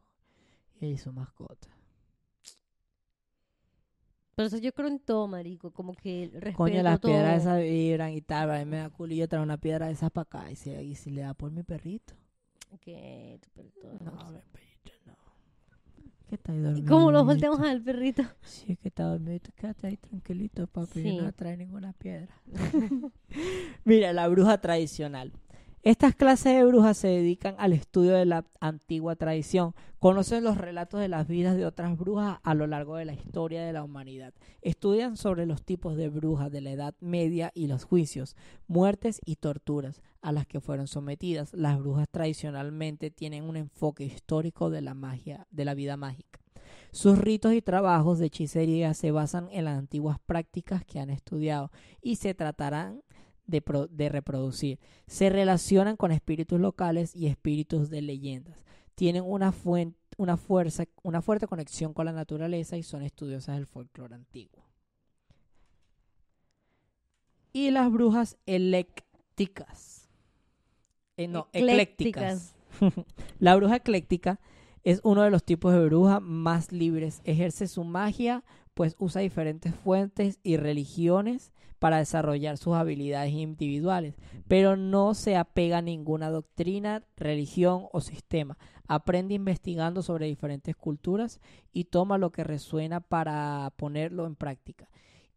Y 0.81 0.97
su 0.99 1.13
mascota. 1.13 1.69
Pero 4.35 4.47
eso 4.47 4.57
yo 4.59 4.73
creo 4.73 4.89
en 4.89 4.99
todo, 4.99 5.29
marico. 5.29 5.71
Como 5.73 5.93
que 5.95 6.31
respeto 6.33 6.57
Coño, 6.57 6.83
las 6.83 7.01
todo. 7.01 7.13
piedras 7.13 7.43
esas 7.43 7.61
vibran 7.61 8.13
y 8.15 8.23
tal. 8.23 8.51
A 8.51 8.59
mí 8.59 8.65
me 8.65 8.79
da 8.79 8.89
culillo 8.91 9.29
traer 9.29 9.43
una 9.45 9.59
piedra 9.59 9.87
de 9.87 9.93
esas 9.93 10.11
para 10.11 10.23
acá. 10.23 10.51
Y 10.51 10.57
si, 10.57 10.71
y 10.71 10.95
si 10.95 11.11
le 11.11 11.21
da 11.23 11.35
por 11.35 11.51
mi 11.51 11.63
perrito. 11.63 12.15
Que 12.81 13.39
tu 13.43 13.51
perrito- 13.51 13.93
No, 14.03 14.31
no. 14.33 14.41
Que 16.33 16.37
está 16.37 16.53
ahí 16.53 16.79
¿Y 16.79 16.85
cómo 16.87 17.13
lo 17.13 17.27
volteamos 17.27 17.61
al 17.61 17.83
perrito? 17.83 18.23
Sí, 18.41 18.77
que 18.77 18.89
está 18.89 19.05
dormido. 19.05 19.39
Quédate 19.55 19.89
ahí 19.89 19.99
tranquilito, 19.99 20.67
papi. 20.67 21.03
Sí. 21.03 21.17
No 21.19 21.31
trae 21.31 21.59
ninguna 21.59 21.93
piedra. 21.93 22.35
Mira, 23.85 24.15
la 24.15 24.29
bruja 24.29 24.59
tradicional. 24.59 25.31
Estas 25.85 26.15
clases 26.15 26.55
de 26.55 26.65
brujas 26.65 26.97
se 26.97 27.09
dedican 27.09 27.57
al 27.59 27.73
estudio 27.73 28.13
de 28.13 28.25
la 28.25 28.45
antigua 28.61 29.17
tradición. 29.17 29.75
Conocen 29.99 30.45
los 30.45 30.57
relatos 30.57 31.01
de 31.01 31.09
las 31.09 31.27
vidas 31.27 31.57
de 31.57 31.67
otras 31.67 31.99
brujas 31.99 32.39
a 32.45 32.55
lo 32.55 32.69
largo 32.69 32.95
de 32.95 33.05
la 33.05 33.15
historia 33.15 33.65
de 33.65 33.73
la 33.73 33.83
humanidad. 33.83 34.33
Estudian 34.61 35.17
sobre 35.17 35.45
los 35.45 35.65
tipos 35.65 35.97
de 35.97 36.09
brujas 36.09 36.53
de 36.53 36.61
la 36.61 36.71
Edad 36.71 36.95
Media 37.01 37.51
y 37.53 37.67
los 37.67 37.83
juicios, 37.83 38.37
muertes 38.69 39.21
y 39.25 39.35
torturas 39.35 40.03
a 40.21 40.31
las 40.31 40.47
que 40.47 40.61
fueron 40.61 40.87
sometidas. 40.87 41.53
Las 41.53 41.81
brujas 41.81 42.09
tradicionalmente 42.09 43.11
tienen 43.11 43.43
un 43.43 43.57
enfoque 43.57 44.05
histórico 44.05 44.71
de 44.71 44.83
la 44.83 44.95
magia, 44.95 45.49
de 45.51 45.65
la 45.65 45.75
vida 45.75 45.97
mágica. 45.97 46.39
Sus 46.93 47.19
ritos 47.19 47.55
y 47.55 47.63
trabajos 47.63 48.21
de 48.21 48.27
hechicería 48.27 48.95
se 48.95 49.11
basan 49.11 49.49
en 49.51 49.65
las 49.65 49.79
antiguas 49.79 50.19
prácticas 50.27 50.85
que 50.85 51.01
han 51.01 51.11
estudiado 51.11 51.73
y 52.01 52.17
se 52.17 52.35
tratarán 52.35 53.03
de, 53.47 53.61
pro- 53.63 53.87
de 53.89 54.09
reproducir. 54.09 54.79
Se 55.07 55.31
relacionan 55.31 55.97
con 55.97 56.13
espíritus 56.13 56.61
locales 56.61 57.15
y 57.15 57.27
espíritus 57.27 57.91
de 57.91 58.03
leyendas. 58.03 58.65
Tienen 58.95 59.25
una, 59.27 59.53
fuen- 59.53 59.95
una, 60.17 60.37
fuerza, 60.37 60.85
una 61.03 61.23
fuerte 61.23 61.47
conexión 61.47 61.93
con 61.95 62.07
la 62.07 62.13
naturaleza 62.13 62.77
y 62.77 62.83
son 62.83 63.03
estudiosas 63.03 63.57
del 63.57 63.67
folclore 63.67 64.15
antiguo. 64.15 64.63
Y 67.53 67.71
las 67.71 67.91
brujas 67.91 68.37
elécticas. 68.47 70.09
Eh, 71.17 71.29
no, 71.29 71.49
eclécticas. 71.53 72.55
la 73.39 73.55
bruja 73.57 73.77
ecléctica 73.77 74.41
es 74.85 75.01
uno 75.05 75.23
de 75.23 75.31
los 75.31 75.45
tipos 75.45 75.73
de 75.75 75.85
bruja 75.85 76.21
más 76.21 76.73
libres. 76.73 77.21
Ejerce 77.25 77.69
su 77.69 77.85
magia, 77.85 78.43
pues 78.75 78.97
usa 78.99 79.21
diferentes 79.21 79.75
fuentes 79.75 80.39
y 80.43 80.57
religiones 80.57 81.53
para 81.83 81.99
desarrollar 81.99 82.59
sus 82.59 82.75
habilidades 82.75 83.33
individuales, 83.33 84.15
pero 84.47 84.77
no 84.77 85.15
se 85.15 85.37
apega 85.37 85.79
a 85.79 85.83
ninguna 85.83 86.31
doctrina, 86.31 87.03
religión 87.17 87.89
o 87.91 88.01
sistema. 88.01 88.57
Aprende 88.87 89.35
investigando 89.35 90.01
sobre 90.01 90.27
diferentes 90.27 90.77
culturas 90.77 91.41
y 91.73 91.87
toma 91.87 92.19
lo 92.19 92.31
que 92.31 92.45
resuena 92.45 93.01
para 93.01 93.73
ponerlo 93.77 94.27
en 94.27 94.37
práctica. 94.37 94.89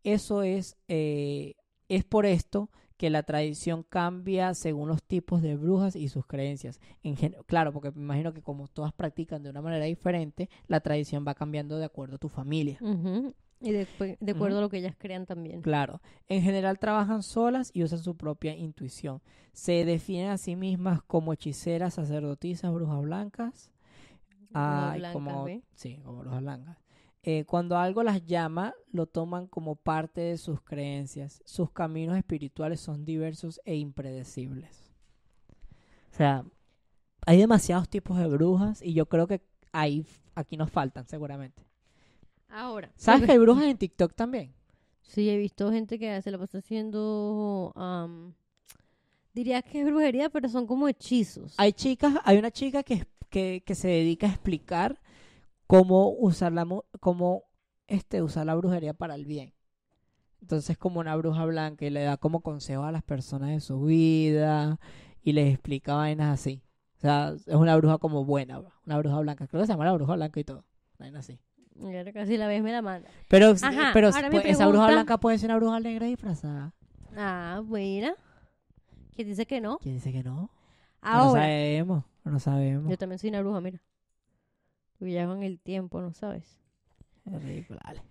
Eso 0.04 0.44
es, 0.44 0.78
eh, 0.88 1.56
es 1.90 2.04
por 2.04 2.28
esto 2.28 2.70
que 2.96 3.10
la 3.10 3.24
tradición 3.24 3.82
cambia 3.82 4.54
según 4.54 4.88
los 4.88 5.02
tipos 5.02 5.42
de 5.42 5.56
brujas 5.56 5.96
y 5.96 6.10
sus 6.10 6.28
creencias. 6.28 6.80
Claro, 7.48 7.74
porque 7.74 7.90
me 7.90 8.04
imagino 8.04 8.36
que 8.36 8.44
como 8.44 8.68
todas 8.68 8.94
practican 8.94 9.42
de 9.42 9.50
una 9.50 9.64
manera 9.64 9.86
diferente, 9.86 10.48
la 10.68 10.80
tradición 10.80 11.26
va 11.28 11.34
cambiando 11.34 11.80
de 11.80 11.86
acuerdo 11.86 12.18
a 12.18 12.20
tu 12.20 12.30
familia. 12.30 12.78
Y 13.66 13.72
de, 13.72 13.88
de 14.20 14.32
acuerdo 14.32 14.60
a 14.60 14.62
lo 14.62 14.70
que 14.70 14.78
ellas 14.78 14.96
crean 14.96 15.26
también. 15.26 15.62
Claro, 15.62 16.00
en 16.28 16.44
general 16.44 16.78
trabajan 16.78 17.24
solas 17.24 17.72
y 17.74 17.84
usan 17.84 18.00
su 18.00 18.16
propia 18.16 18.56
intuición. 18.56 19.22
Se 19.54 19.86
definen 19.86 20.30
a 20.30 20.38
sí 20.38 20.56
mismas 20.56 21.02
como 21.02 21.34
hechiceras, 21.34 21.96
sacerdotisas, 21.96 22.72
brujas 22.72 23.02
blancas. 23.02 23.72
Ay, 24.54 25.00
blancas, 25.00 25.14
como, 25.14 25.48
sí, 25.74 26.00
como 26.04 26.20
brujas 26.20 26.42
blancas. 26.42 26.78
Eh, 27.24 27.44
cuando 27.46 27.76
algo 27.76 28.04
las 28.04 28.24
llama, 28.24 28.76
lo 28.92 29.08
toman 29.08 29.48
como 29.48 29.76
parte 29.76 30.22
de 30.22 30.38
sus 30.38 30.62
creencias. 30.62 31.42
Sus 31.44 31.72
caminos 31.72 32.18
espirituales 32.18 32.80
son 32.80 33.04
diversos 33.04 33.60
e 33.66 33.76
impredecibles. 33.78 34.94
O 36.12 36.16
sea, 36.16 36.46
hay 37.26 37.40
demasiados 37.40 37.90
tipos 37.90 38.20
de 38.20 38.28
brujas 38.28 38.84
y 38.84 38.94
yo 38.94 39.08
creo 39.08 39.26
que 39.26 39.42
ahí, 39.72 40.06
aquí 40.36 40.56
nos 40.56 40.70
faltan 40.70 41.08
seguramente. 41.08 41.65
Ahora. 42.56 42.90
¿Sabes 42.96 43.26
que 43.26 43.34
hay 43.34 43.38
brujas 43.46 43.66
en 43.66 43.78
TikTok 43.78 44.14
también? 44.14 44.54
Sí, 45.02 45.30
he 45.30 45.38
visto 45.38 45.72
gente 45.72 46.00
que 46.00 46.22
se 46.22 46.32
lo 46.32 46.40
pasa 46.40 46.60
haciendo. 46.60 47.74
am, 47.76 48.34
diría 49.34 49.62
que 49.62 49.82
es 49.82 49.86
brujería, 49.86 50.30
pero 50.30 50.48
son 50.48 50.66
como 50.66 50.88
hechizos. 50.88 51.54
Hay 51.58 51.74
chicas, 51.74 52.16
hay 52.24 52.38
una 52.38 52.52
chica 52.52 52.82
que, 52.84 53.06
que, 53.30 53.62
que 53.66 53.76
se 53.76 53.90
dedica 53.90 54.28
a 54.28 54.30
explicar 54.30 55.02
cómo 55.68 56.10
usar 56.12 56.54
la 56.54 56.66
cómo 57.02 57.44
este 57.88 58.22
usar 58.22 58.46
la 58.46 58.56
brujería 58.56 58.94
para 58.94 59.16
el 59.16 59.26
bien. 59.26 59.54
Entonces 60.42 60.78
como 60.78 61.02
una 61.02 61.16
bruja 61.18 61.44
blanca 61.46 61.86
y 61.86 61.90
le 61.90 62.04
da 62.04 62.18
como 62.18 62.40
consejos 62.40 62.86
a 62.86 62.92
las 62.92 63.04
personas 63.04 63.50
de 63.50 63.60
su 63.60 63.82
vida 63.82 64.80
y 65.22 65.34
les 65.34 65.54
explica 65.54 65.96
vainas 65.96 66.40
así. 66.40 66.62
O 66.98 67.02
sea, 67.02 67.34
es 67.36 67.56
una 67.56 67.76
bruja 67.76 67.98
como 67.98 68.24
buena, 68.24 68.62
una 68.86 68.98
bruja 68.98 69.20
blanca. 69.20 69.48
Creo 69.48 69.62
que 69.62 69.68
se 69.68 69.74
llama 69.74 69.86
la 69.86 69.94
bruja 69.94 70.16
blanca 70.16 70.40
y 70.40 70.44
todo. 70.46 70.64
Vaina 70.98 71.20
así. 71.20 71.40
Casi 72.14 72.38
la 72.38 72.48
ves 72.48 72.64
me 72.64 72.72
la 72.72 72.82
manda. 72.82 73.10
Pero, 73.28 73.54
Ajá, 73.62 73.92
pero 73.94 74.08
ahora 74.08 74.30
esa 74.44 74.68
bruja 74.68 74.88
blanca 74.88 75.18
puede 75.18 75.38
ser 75.38 75.50
una 75.50 75.58
bruja 75.58 75.80
negra 75.80 76.08
disfrazada. 76.08 76.74
Ah, 77.16 77.62
buena. 77.66 78.16
¿Quién 79.16 79.28
dice 79.28 79.46
que 79.46 79.62
no? 79.62 79.78
¿Quién 79.80 79.96
dice 79.96 80.12
que 80.12 80.24
no? 80.24 80.50
No 81.02 81.32
sabemos, 81.34 82.04
no 82.24 82.40
sabemos. 82.40 82.90
Yo 82.90 82.98
también 82.98 83.20
soy 83.20 83.30
una 83.30 83.42
bruja, 83.42 83.62
mira. 83.62 83.82
Viajo 85.00 85.34
en 85.34 85.44
el 85.44 85.60
tiempo, 85.60 86.02
¿no 86.02 86.14
sabes? 86.14 86.60
Es 87.26 87.44
ridículo, 87.44 87.80
dale. 87.84 88.02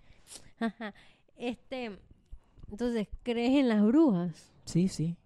Ajá. 0.59 0.93
Este. 1.35 1.99
Entonces, 2.69 3.07
¿crees 3.23 3.59
en 3.59 3.67
las 3.67 3.83
brujas? 3.83 4.53
Sí, 4.65 4.87
sí. 4.87 5.17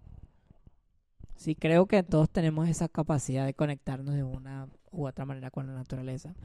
Sí, 1.36 1.56
creo 1.56 1.86
que 1.86 2.04
todos 2.04 2.30
tenemos 2.30 2.68
esa 2.68 2.90
capacidad 2.90 3.46
de 3.46 3.54
conectarnos 3.54 4.16
de 4.16 4.24
una 4.24 4.68
u 4.92 5.08
otra 5.08 5.26
manera 5.26 5.52
con 5.52 5.68
la 5.68 5.74
naturaleza. 5.74 6.36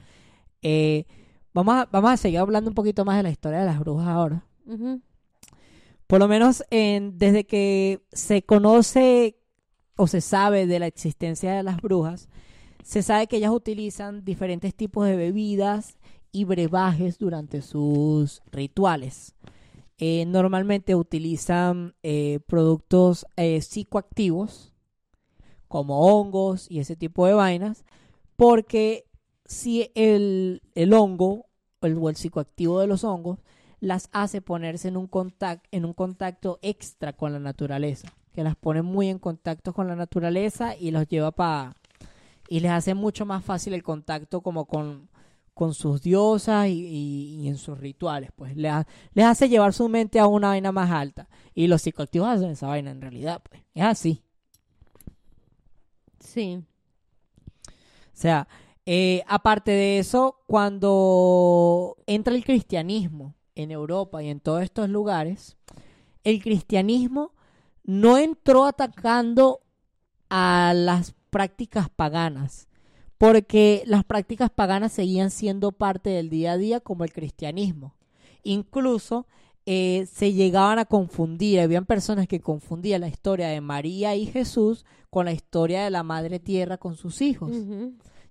Eh, 0.63 1.07
vamos, 1.55 1.75
a, 1.77 1.89
vamos 1.91 2.11
a 2.11 2.17
seguir 2.17 2.41
hablando 2.41 2.71
un 2.71 2.75
poquito 2.75 3.05
más 3.05 3.17
de 3.17 3.23
la 3.23 3.31
historia 3.31 3.61
de 3.61 3.67
las 3.67 3.79
brujas 3.79 4.09
ahora. 4.09 4.45
Por 6.07 6.21
lo 6.21 6.29
menos 6.29 6.65
en, 6.71 7.17
desde 7.17 7.47
que 7.47 8.05
se 8.13 8.43
conoce 8.43 9.39
o 9.97 10.07
se 10.07 10.21
sabe 10.21 10.67
de 10.67 10.79
la 10.79 10.87
existencia 10.87 11.55
de 11.55 11.63
las 11.63 11.79
brujas, 11.79 12.29
se 12.83 13.03
sabe 13.03 13.27
que 13.27 13.37
ellas 13.37 13.53
utilizan 13.53 14.25
diferentes 14.25 14.75
tipos 14.75 15.07
de 15.07 15.17
bebidas 15.17 15.97
y 16.33 16.45
brebajes 16.45 17.19
durante 17.19 17.63
sus 17.63 18.43
rituales. 18.51 19.35
Eh, 19.99 20.27
normalmente 20.27 20.97
utilizan 20.97 21.95
eh, 22.03 22.41
productos 22.47 23.25
eh, 23.37 23.61
psicoactivos 23.61 24.73
como 25.69 26.01
hongos 26.01 26.69
y 26.69 26.81
ese 26.81 26.97
tipo 26.97 27.27
de 27.27 27.35
vainas, 27.35 27.85
porque 28.37 29.07
si 29.45 29.91
el, 29.95 30.63
el 30.75 30.93
hongo 30.95 31.47
el, 31.83 31.99
o 31.99 32.09
el 32.09 32.17
psicoactivo 32.17 32.81
de 32.81 32.87
los 32.87 33.05
hongos 33.05 33.39
las 33.81 34.09
hace 34.13 34.41
ponerse 34.41 34.89
en 34.89 34.97
un, 34.97 35.07
contact, 35.07 35.67
en 35.71 35.85
un 35.85 35.93
contacto 35.93 36.59
extra 36.63 37.13
con 37.13 37.33
la 37.33 37.39
naturaleza, 37.39 38.09
que 38.33 38.43
las 38.43 38.57
pone 38.57 38.81
muy 38.83 39.09
en 39.09 39.19
contacto 39.19 39.75
con 39.75 39.87
la 39.89 39.97
naturaleza 39.97 40.75
y 40.77 40.91
los 40.91 41.07
lleva 41.07 41.31
para... 41.33 41.77
y 42.49 42.61
les 42.61 42.71
hace 42.73 42.95
mucho 42.95 43.27
más 43.27 43.45
fácil 43.45 43.75
el 43.75 43.83
contacto 43.83 44.41
como 44.41 44.65
con, 44.65 45.11
con 45.53 45.75
sus 45.75 46.01
diosas 46.01 46.69
y, 46.69 46.73
y- 46.87 47.41
y 47.43 47.49
en 47.49 47.59
sus 47.59 47.79
rituales, 47.79 48.31
pues 48.35 48.57
les, 48.57 48.73
ha- 48.73 48.87
les 49.13 49.27
hace 49.27 49.51
llevar 49.51 49.75
su 49.75 49.89
mente 49.91 50.19
a 50.19 50.27
una 50.27 50.49
vaina 50.49 50.73
más 50.73 50.91
alta. 50.91 51.29
Y 51.55 51.67
los 51.67 51.83
psicoactivos 51.83 52.29
hacen 52.29 52.51
esa 52.51 52.67
vaina 52.69 52.91
en 52.91 53.03
realidad, 53.03 53.43
pues 53.49 53.63
es 53.75 53.83
así. 53.85 54.23
Sí. 56.21 56.65
O 57.69 58.17
sea, 58.17 58.49
eh, 58.87 59.23
aparte 59.27 59.71
de 59.71 59.99
eso, 59.99 60.43
cuando 60.47 61.97
entra 62.07 62.35
el 62.35 62.45
cristianismo 62.45 63.35
en 63.55 63.71
Europa 63.71 64.23
y 64.23 64.29
en 64.29 64.41
todos 64.41 64.63
estos 64.63 64.89
lugares, 64.89 65.57
el 66.23 66.43
cristianismo 66.43 67.33
no 67.83 68.19
entró 68.19 68.65
atacando 68.65 69.61
a 70.29 70.73
las 70.75 71.15
prácticas 71.31 71.89
paganas, 71.89 72.69
porque 73.19 73.83
las 73.87 74.05
prácticas 74.05 74.51
paganas 74.51 74.93
seguían 74.93 75.31
siendo 75.31 75.73
parte 75.73 76.11
del 76.11 76.29
día 76.29 76.53
a 76.53 76.59
día 76.59 76.81
como 76.81 77.05
el 77.05 77.13
cristianismo. 77.13 77.95
Incluso 78.43 79.27
eh, 79.65 80.07
se 80.13 80.35
llegaban 80.35 80.79
a 80.79 80.85
confundir, 80.85 81.61
habían 81.61 81.87
personas 81.87 82.29
que 82.29 82.41
confundían 82.41 83.01
la 83.01 83.09
historia 83.09 83.49
de 83.49 83.63
María 83.63 84.15
y 84.15 84.27
Jesús 84.27 84.85
con 85.09 85.25
la 85.25 85.33
historia 85.33 85.85
de 85.85 85.91
la 85.91 86.03
Madre 86.03 86.39
Tierra 86.39 86.77
con 86.77 86.97
sus 86.97 87.23
hijos. 87.23 87.51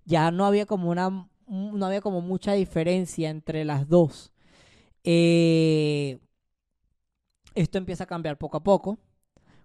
Ya 0.06 0.32
no 0.32 0.46
había 0.46 0.66
como 0.66 0.90
una 0.90 1.30
no 1.48 1.86
había 1.86 2.02
como 2.02 2.22
mucha 2.22 2.54
diferencia 2.54 3.30
entre 3.30 3.66
las 3.66 3.88
dos 3.90 4.32
Eh, 5.06 6.20
esto 7.56 7.78
empieza 7.78 8.04
a 8.06 8.08
cambiar 8.08 8.38
poco 8.38 8.58
a 8.58 8.64
poco 8.64 8.98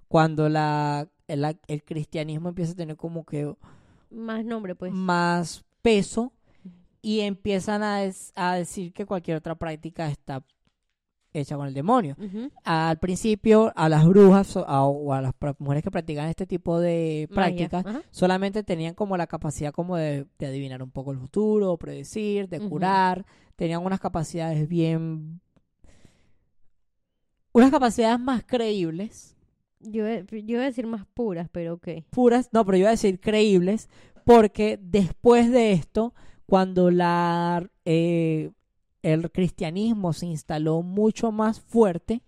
cuando 0.09 0.49
la, 0.49 1.09
el, 1.29 1.45
el 1.69 1.85
cristianismo 1.85 2.51
empieza 2.51 2.73
a 2.73 2.77
tener 2.77 2.97
como 2.97 3.25
que 3.27 3.55
Más 4.11 4.45
nombre, 4.45 4.75
pues. 4.75 4.95
más 4.95 5.65
peso 5.83 6.33
y 7.03 7.21
empiezan 7.23 7.83
a, 7.83 8.01
des- 8.01 8.33
a 8.37 8.57
decir 8.57 8.93
que 8.93 9.07
cualquier 9.07 9.39
otra 9.39 9.57
práctica 9.57 10.11
está 10.11 10.45
hecha 11.33 11.57
con 11.57 11.67
el 11.69 11.75
demonio. 11.75 12.17
Al 12.65 12.99
principio 12.99 13.73
a 13.77 13.89
las 13.89 14.07
brujas 14.07 14.57
o 14.57 14.67
a, 14.69 14.85
o 14.87 15.13
a 15.13 15.21
las 15.23 15.33
mujeres 15.59 15.83
que 15.85 15.91
practican 15.91 16.29
este 16.29 16.47
tipo 16.47 16.81
de 16.81 17.29
prácticas 17.35 17.85
solamente 18.11 18.63
tenían 18.63 18.95
como 18.95 19.17
la 19.17 19.27
capacidad 19.27 19.73
como 19.73 19.97
de, 19.97 20.27
de 20.39 20.47
adivinar 20.47 20.83
un 20.83 20.91
poco 20.91 21.13
el 21.13 21.19
futuro, 21.19 21.77
predecir, 21.77 22.49
de 22.49 22.61
curar, 22.69 23.25
tenían 23.57 23.85
unas 23.85 24.01
capacidades 24.01 24.69
bien 24.69 25.41
unas 27.53 27.71
capacidades 27.71 28.21
más 28.21 28.45
creíbles, 28.45 29.35
Yo, 29.81 30.07
iba- 30.09 30.23
yo 30.31 30.39
iba 30.57 30.63
a 30.63 30.67
decir 30.67 30.87
más 30.87 31.07
puras, 31.15 31.49
pero 31.51 31.75
ok. 31.75 31.89
puras, 32.11 32.51
no, 32.53 32.65
pero 32.65 32.77
yo 32.77 32.83
iba 32.83 32.89
a 32.89 32.93
decir 32.93 33.21
creíbles, 33.21 33.89
porque 34.25 34.79
después 34.83 35.51
de 35.51 35.73
esto, 35.73 36.15
cuando 36.47 36.91
la 36.91 37.69
eh, 37.85 38.51
el 39.13 39.31
cristianismo 39.31 40.13
se 40.13 40.27
instaló 40.27 40.83
mucho 40.83 41.33
más 41.33 41.61
fuerte, 41.61 42.23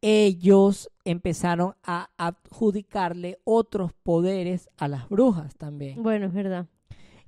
ellos 0.00 0.90
empezaron 1.04 1.74
a 1.82 2.10
adjudicarle 2.18 3.38
otros 3.44 3.92
poderes 4.02 4.68
a 4.76 4.86
las 4.88 5.08
brujas 5.08 5.56
también. 5.56 6.02
Bueno, 6.02 6.26
es 6.26 6.32
verdad. 6.32 6.66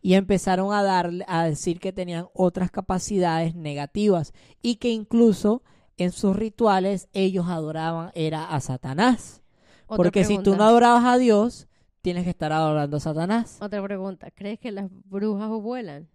y 0.03 0.15
empezaron 0.15 0.73
a 0.73 0.83
darle 0.83 1.25
a 1.27 1.45
decir 1.45 1.81
que 1.81 1.93
tenían 1.93 2.29
otras 2.33 2.71
capacidades 2.71 3.55
negativas 3.57 4.33
y 4.63 4.77
que 4.77 4.91
incluso 4.91 5.63
en 5.97 6.13
sus 6.13 6.37
rituales 6.37 7.09
ellos 7.13 7.47
adoraban 7.49 8.13
era 8.15 8.45
a 8.45 8.61
Satanás. 8.61 9.43
Otra 9.87 9.97
Porque 9.97 10.25
si 10.25 10.39
tú 10.39 10.55
no 10.55 10.65
adorabas 10.65 11.05
a 11.05 11.17
Dios, 11.19 11.69
tienes 12.03 12.25
que 12.25 12.31
estar 12.31 12.53
adorando 12.53 12.99
a 12.99 13.01
Satanás. 13.01 13.59
Otra 13.61 13.83
pregunta. 13.83 14.31
¿Crees 14.31 14.61
que 14.61 14.71
las 14.71 14.89
brujas 15.07 15.49
vuelan? 15.49 16.09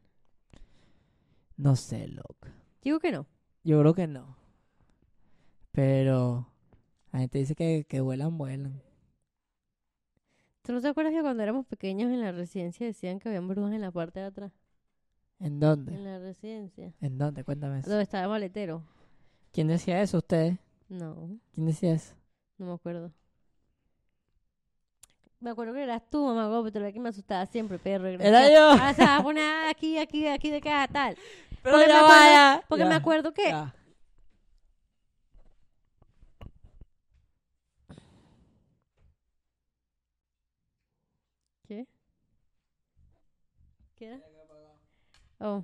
No 1.61 1.75
sé, 1.75 2.07
loco. 2.07 2.47
Digo 2.81 2.99
que 2.99 3.11
no. 3.11 3.27
Yo 3.63 3.79
creo 3.81 3.93
que 3.93 4.07
no. 4.07 4.35
Pero 5.71 6.47
la 7.11 7.19
gente 7.19 7.37
dice 7.37 7.53
que, 7.53 7.85
que 7.87 8.01
vuelan, 8.01 8.35
vuelan. 8.35 8.81
¿Tú 10.63 10.73
no 10.73 10.81
te 10.81 10.87
acuerdas 10.87 11.13
que 11.13 11.21
cuando 11.21 11.43
éramos 11.43 11.67
pequeños 11.67 12.11
en 12.11 12.21
la 12.21 12.31
residencia 12.31 12.87
decían 12.87 13.19
que 13.19 13.29
habían 13.29 13.47
brujas 13.47 13.73
en 13.73 13.81
la 13.81 13.91
parte 13.91 14.19
de 14.21 14.25
atrás? 14.25 14.51
¿En 15.39 15.59
dónde? 15.59 15.93
En 15.93 16.03
la 16.03 16.17
residencia. 16.17 16.95
¿En 16.99 17.19
dónde? 17.19 17.43
Cuéntame 17.43 17.77
eso. 17.77 17.89
Donde 17.91 18.03
estaba 18.03 18.23
el 18.23 18.29
maletero. 18.31 18.81
¿Quién 19.51 19.67
decía 19.67 20.01
eso? 20.01 20.17
¿Ustedes? 20.17 20.57
No, 20.89 21.29
¿Quién 21.53 21.67
decía 21.67 21.93
eso? 21.93 22.15
no 22.57 22.65
me 22.65 22.73
acuerdo. 22.73 23.11
Me 25.39 25.51
acuerdo 25.51 25.73
que 25.75 25.83
eras 25.83 26.01
tú, 26.09 26.25
mamá, 26.25 26.63
pero 26.63 26.85
era 26.85 26.91
que 26.91 26.99
me 26.99 27.09
asustaba 27.09 27.45
siempre, 27.45 27.77
perro. 27.77 28.07
Era 28.07 28.51
yo. 28.51 28.71
Ah, 28.81 28.93
se 28.95 29.03
va 29.03 29.17
a 29.17 29.23
poner 29.23 29.69
aquí, 29.69 29.99
aquí, 29.99 30.25
aquí 30.27 30.49
de 30.49 30.59
cada 30.59 30.87
tal. 30.87 31.15
Pero 31.61 31.75
Porque 31.77 31.87
me 31.87 31.93
acuerdo- 31.93 32.07
vaya. 32.07 32.63
Porque 32.67 32.83
Ya, 32.83 32.89
me 32.89 32.95
acuerdo 32.95 33.33
que 33.33 33.49
ya. 33.49 33.73
¿Qué? 41.67 41.87
¿Qué 43.95 44.05
era? 44.07 44.19
Oh. 45.39 45.63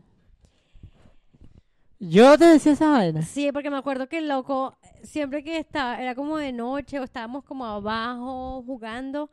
Yo 2.00 2.38
te 2.38 2.46
decía 2.46 2.74
esa 2.74 2.90
vaina. 2.92 3.22
Sí, 3.24 3.52
porque 3.52 3.70
me 3.72 3.78
acuerdo 3.78 4.08
que 4.08 4.20
el 4.20 4.28
loco, 4.28 4.78
siempre 5.04 5.44
que 5.44 5.58
estaba, 5.58 6.00
era 6.00 6.14
como 6.14 6.38
de 6.38 6.52
noche 6.54 7.00
o 7.00 7.04
estábamos 7.04 7.44
como 7.44 7.66
abajo 7.66 8.62
jugando 8.64 9.32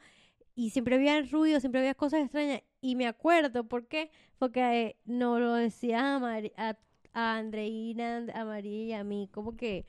y 0.55 0.71
siempre 0.71 0.95
había 0.97 1.21
ruido, 1.23 1.61
siempre 1.61 1.81
había 1.81 1.95
cosas 1.95 2.21
extrañas. 2.23 2.63
Y 2.85 2.97
me 2.97 3.07
acuerdo, 3.07 3.65
¿por 3.65 3.87
qué? 3.87 4.11
Porque 4.39 4.61
eh, 4.61 4.97
nos 5.07 5.41
lo 5.41 5.55
decía 5.55 6.17
a, 6.17 6.19
Mari- 6.19 6.53
a, 6.59 6.77
a 7.15 7.39
Andreina, 7.39 8.27
a 8.35 8.45
María 8.45 8.85
y 8.85 8.93
a 8.93 9.03
mí, 9.05 9.27
como 9.33 9.57
que, 9.57 9.87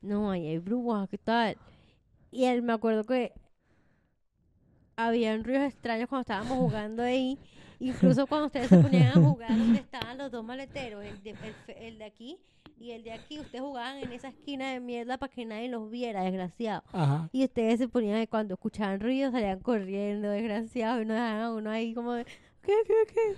no, 0.00 0.30
ahí 0.30 0.46
hay 0.46 0.58
brujas, 0.58 1.10
¿qué 1.10 1.18
tal? 1.18 1.58
Y 2.30 2.44
él 2.44 2.62
me 2.62 2.72
acuerdo 2.72 3.04
que 3.04 3.34
habían 4.96 5.44
ruidos 5.44 5.64
extraños 5.64 6.08
cuando 6.08 6.22
estábamos 6.22 6.56
jugando 6.56 7.02
ahí. 7.02 7.38
Incluso 7.80 8.26
cuando 8.26 8.46
ustedes 8.46 8.70
se 8.70 8.78
ponían 8.78 9.08
a 9.08 9.20
jugar 9.20 9.50
donde 9.58 9.80
estaban 9.80 10.16
los 10.16 10.30
dos 10.30 10.42
maleteros, 10.42 11.04
el 11.04 11.22
de, 11.22 11.30
el, 11.32 11.76
el 11.76 11.98
de 11.98 12.04
aquí 12.04 12.38
y 12.80 12.92
el 12.92 13.02
de 13.02 13.12
aquí, 13.12 13.40
ustedes 13.40 13.62
jugaban 13.62 13.98
en 13.98 14.12
esa 14.12 14.28
esquina 14.28 14.70
de 14.72 14.80
mierda 14.80 15.18
para 15.18 15.32
que 15.32 15.44
nadie 15.44 15.68
los 15.68 15.90
viera, 15.90 16.22
desgraciado. 16.22 16.82
Ajá. 16.92 17.28
Y 17.32 17.44
ustedes 17.44 17.78
se 17.78 17.88
ponían, 17.88 18.24
cuando 18.26 18.54
escuchaban 18.54 19.00
ruidos, 19.00 19.32
salían 19.32 19.60
corriendo, 19.60 20.30
desgraciados, 20.30 21.02
y 21.02 21.06
nos 21.06 21.16
dejaban 21.16 21.40
a 21.40 21.52
uno 21.52 21.70
ahí 21.70 21.94
como 21.94 22.12
de, 22.12 22.24
¿qué, 22.62 22.72
qué, 22.86 22.94
qué? 23.12 23.36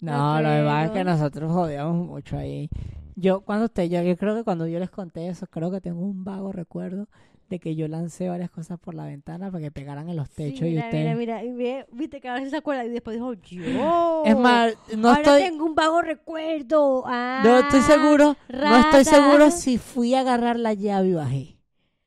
No, 0.00 0.40
lo 0.40 0.48
pasa 0.48 0.84
es 0.86 0.90
que 0.90 1.04
nosotros 1.04 1.52
jodíamos 1.52 2.06
mucho 2.06 2.36
ahí. 2.36 2.68
Yo, 3.14 3.42
cuando 3.42 3.66
usted, 3.66 3.84
yo, 3.84 4.02
yo 4.02 4.16
creo 4.16 4.34
que 4.34 4.42
cuando 4.42 4.66
yo 4.66 4.80
les 4.80 4.90
conté 4.90 5.28
eso, 5.28 5.46
creo 5.46 5.70
que 5.70 5.80
tengo 5.80 6.00
un 6.00 6.24
vago 6.24 6.50
recuerdo 6.50 7.06
de 7.52 7.60
que 7.60 7.74
yo 7.76 7.86
lancé 7.88 8.28
varias 8.28 8.50
cosas 8.50 8.78
por 8.78 8.94
la 8.94 9.04
ventana 9.06 9.50
para 9.50 9.62
que 9.62 9.70
pegaran 9.70 10.08
en 10.08 10.16
los 10.16 10.28
Sí, 10.30 10.44
techos 10.44 10.62
y 10.68 10.70
mira, 10.70 10.84
ustedes. 10.84 11.16
mira, 11.16 11.42
mira, 11.42 11.54
ve- 11.56 11.86
viste 11.92 12.20
que 12.20 12.28
ahora 12.28 12.48
se 12.48 12.56
acuerda 12.56 12.84
y 12.84 12.88
después 12.88 13.16
dijo, 13.16 13.32
yo. 13.42 14.24
Es 14.24 14.36
más, 14.36 14.74
no 14.96 15.08
ahora 15.10 15.22
estoy, 15.22 15.42
tengo 15.44 15.64
un 15.64 15.74
vago 15.74 16.02
recuerdo. 16.02 17.04
Ah, 17.06 17.42
no 17.44 17.58
estoy 17.60 17.80
seguro, 17.82 18.36
no 18.50 18.76
estoy 18.76 19.04
rata. 19.04 19.04
seguro 19.04 19.50
si 19.50 19.78
fui 19.78 20.14
a 20.14 20.20
agarrar 20.20 20.58
la 20.58 20.72
llave 20.74 21.08
y 21.08 21.12
bajé. 21.14 21.56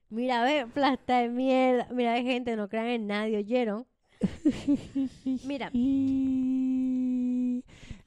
Mira, 0.10 0.44
ve, 0.44 0.66
plasta 0.74 1.20
de 1.20 1.30
mierda. 1.30 1.88
Mira, 1.92 2.14
ve, 2.14 2.24
gente, 2.24 2.56
no 2.56 2.68
crean 2.70 2.88
en 2.88 3.08
nadie, 3.08 3.38
¿oyeron? 3.38 3.86
Mira, 5.46 5.70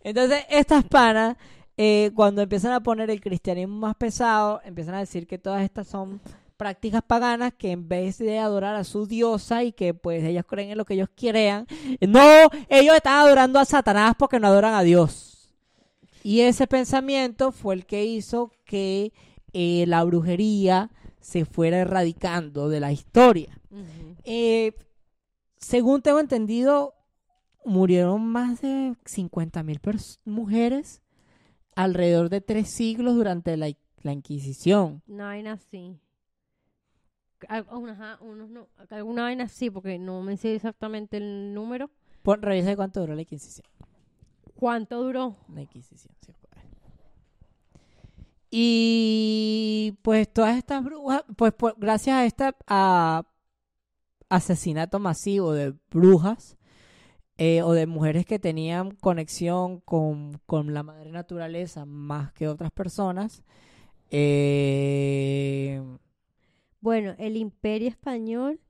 Entonces, 0.04 0.44
estas 0.48 0.84
panas, 0.84 1.36
eh, 1.76 2.10
cuando 2.14 2.42
empiezan 2.42 2.72
a 2.72 2.80
poner 2.82 3.10
el 3.10 3.20
cristianismo 3.20 3.76
más 3.76 3.94
pesado, 3.96 4.60
empiezan 4.64 4.94
a 4.94 5.00
decir 5.00 5.26
que 5.26 5.38
todas 5.38 5.62
estas 5.62 5.86
son 5.86 6.20
prácticas 6.58 7.02
paganas 7.02 7.54
que 7.54 7.70
en 7.70 7.88
vez 7.88 8.18
de 8.18 8.38
adorar 8.38 8.74
a 8.74 8.84
su 8.84 9.06
diosa 9.06 9.64
y 9.64 9.72
que 9.72 9.94
pues 9.94 10.22
ellos 10.24 10.44
creen 10.46 10.72
en 10.72 10.78
lo 10.78 10.84
que 10.84 10.94
ellos 10.94 11.08
crean, 11.14 11.66
no, 12.06 12.50
ellos 12.68 12.94
están 12.94 13.20
adorando 13.20 13.58
a 13.58 13.64
Satanás 13.64 14.14
porque 14.18 14.38
no 14.38 14.48
adoran 14.48 14.74
a 14.74 14.82
Dios. 14.82 15.54
Y 16.22 16.40
ese 16.40 16.66
pensamiento 16.66 17.52
fue 17.52 17.74
el 17.74 17.86
que 17.86 18.04
hizo 18.04 18.52
que 18.64 19.12
eh, 19.52 19.84
la 19.86 20.04
brujería 20.04 20.90
se 21.20 21.44
fuera 21.44 21.78
erradicando 21.78 22.68
de 22.68 22.80
la 22.80 22.92
historia. 22.92 23.58
Eh, 24.24 24.72
según 25.56 26.02
tengo 26.02 26.18
entendido, 26.18 26.94
murieron 27.64 28.26
más 28.26 28.60
de 28.60 28.94
50 29.04 29.62
mil 29.62 29.80
mujeres 30.24 31.02
alrededor 31.76 32.28
de 32.28 32.40
tres 32.40 32.68
siglos 32.70 33.14
durante 33.14 33.56
la, 33.56 33.70
la 34.02 34.12
Inquisición. 34.12 35.02
una 35.06 35.26
vaina 35.26 35.52
así. 35.52 35.96
Al- 37.48 37.66
una- 37.70 37.92
ajá, 37.92 38.18
unos 38.22 38.50
no, 38.50 38.66
alguna 38.90 39.22
vaina 39.22 39.44
así, 39.44 39.70
porque 39.70 39.98
no 39.98 40.22
me 40.22 40.36
sé 40.36 40.54
exactamente 40.56 41.18
el 41.18 41.54
número. 41.54 41.90
Pon, 42.22 42.42
revisa 42.42 42.74
cuánto 42.76 43.00
duró 43.00 43.14
la 43.14 43.22
Inquisición. 43.22 43.66
¿Cuánto 44.56 45.02
duró? 45.02 45.36
La 45.54 45.62
Inquisición, 45.62 46.14
sí, 46.20 46.32
pues. 46.40 46.64
Y 48.50 49.98
pues 50.02 50.32
todas 50.32 50.56
estas 50.56 50.82
brujas, 50.82 51.22
pues 51.36 51.52
por- 51.52 51.76
gracias 51.78 52.16
a 52.16 52.24
este 52.24 52.44
asesinato 54.28 54.98
masivo 54.98 55.52
de 55.52 55.74
brujas 55.90 56.56
eh, 57.36 57.62
o 57.62 57.72
de 57.72 57.86
mujeres 57.86 58.26
que 58.26 58.38
tenían 58.38 58.90
conexión 58.92 59.80
con, 59.80 60.40
con 60.46 60.74
la 60.74 60.82
madre 60.82 61.12
naturaleza 61.12 61.84
más 61.84 62.32
que 62.32 62.48
otras 62.48 62.70
personas, 62.72 63.44
eh, 64.10 65.80
Bueno, 66.80 67.14
el 67.18 67.36
Imperio 67.36 67.88
Español. 67.88 68.60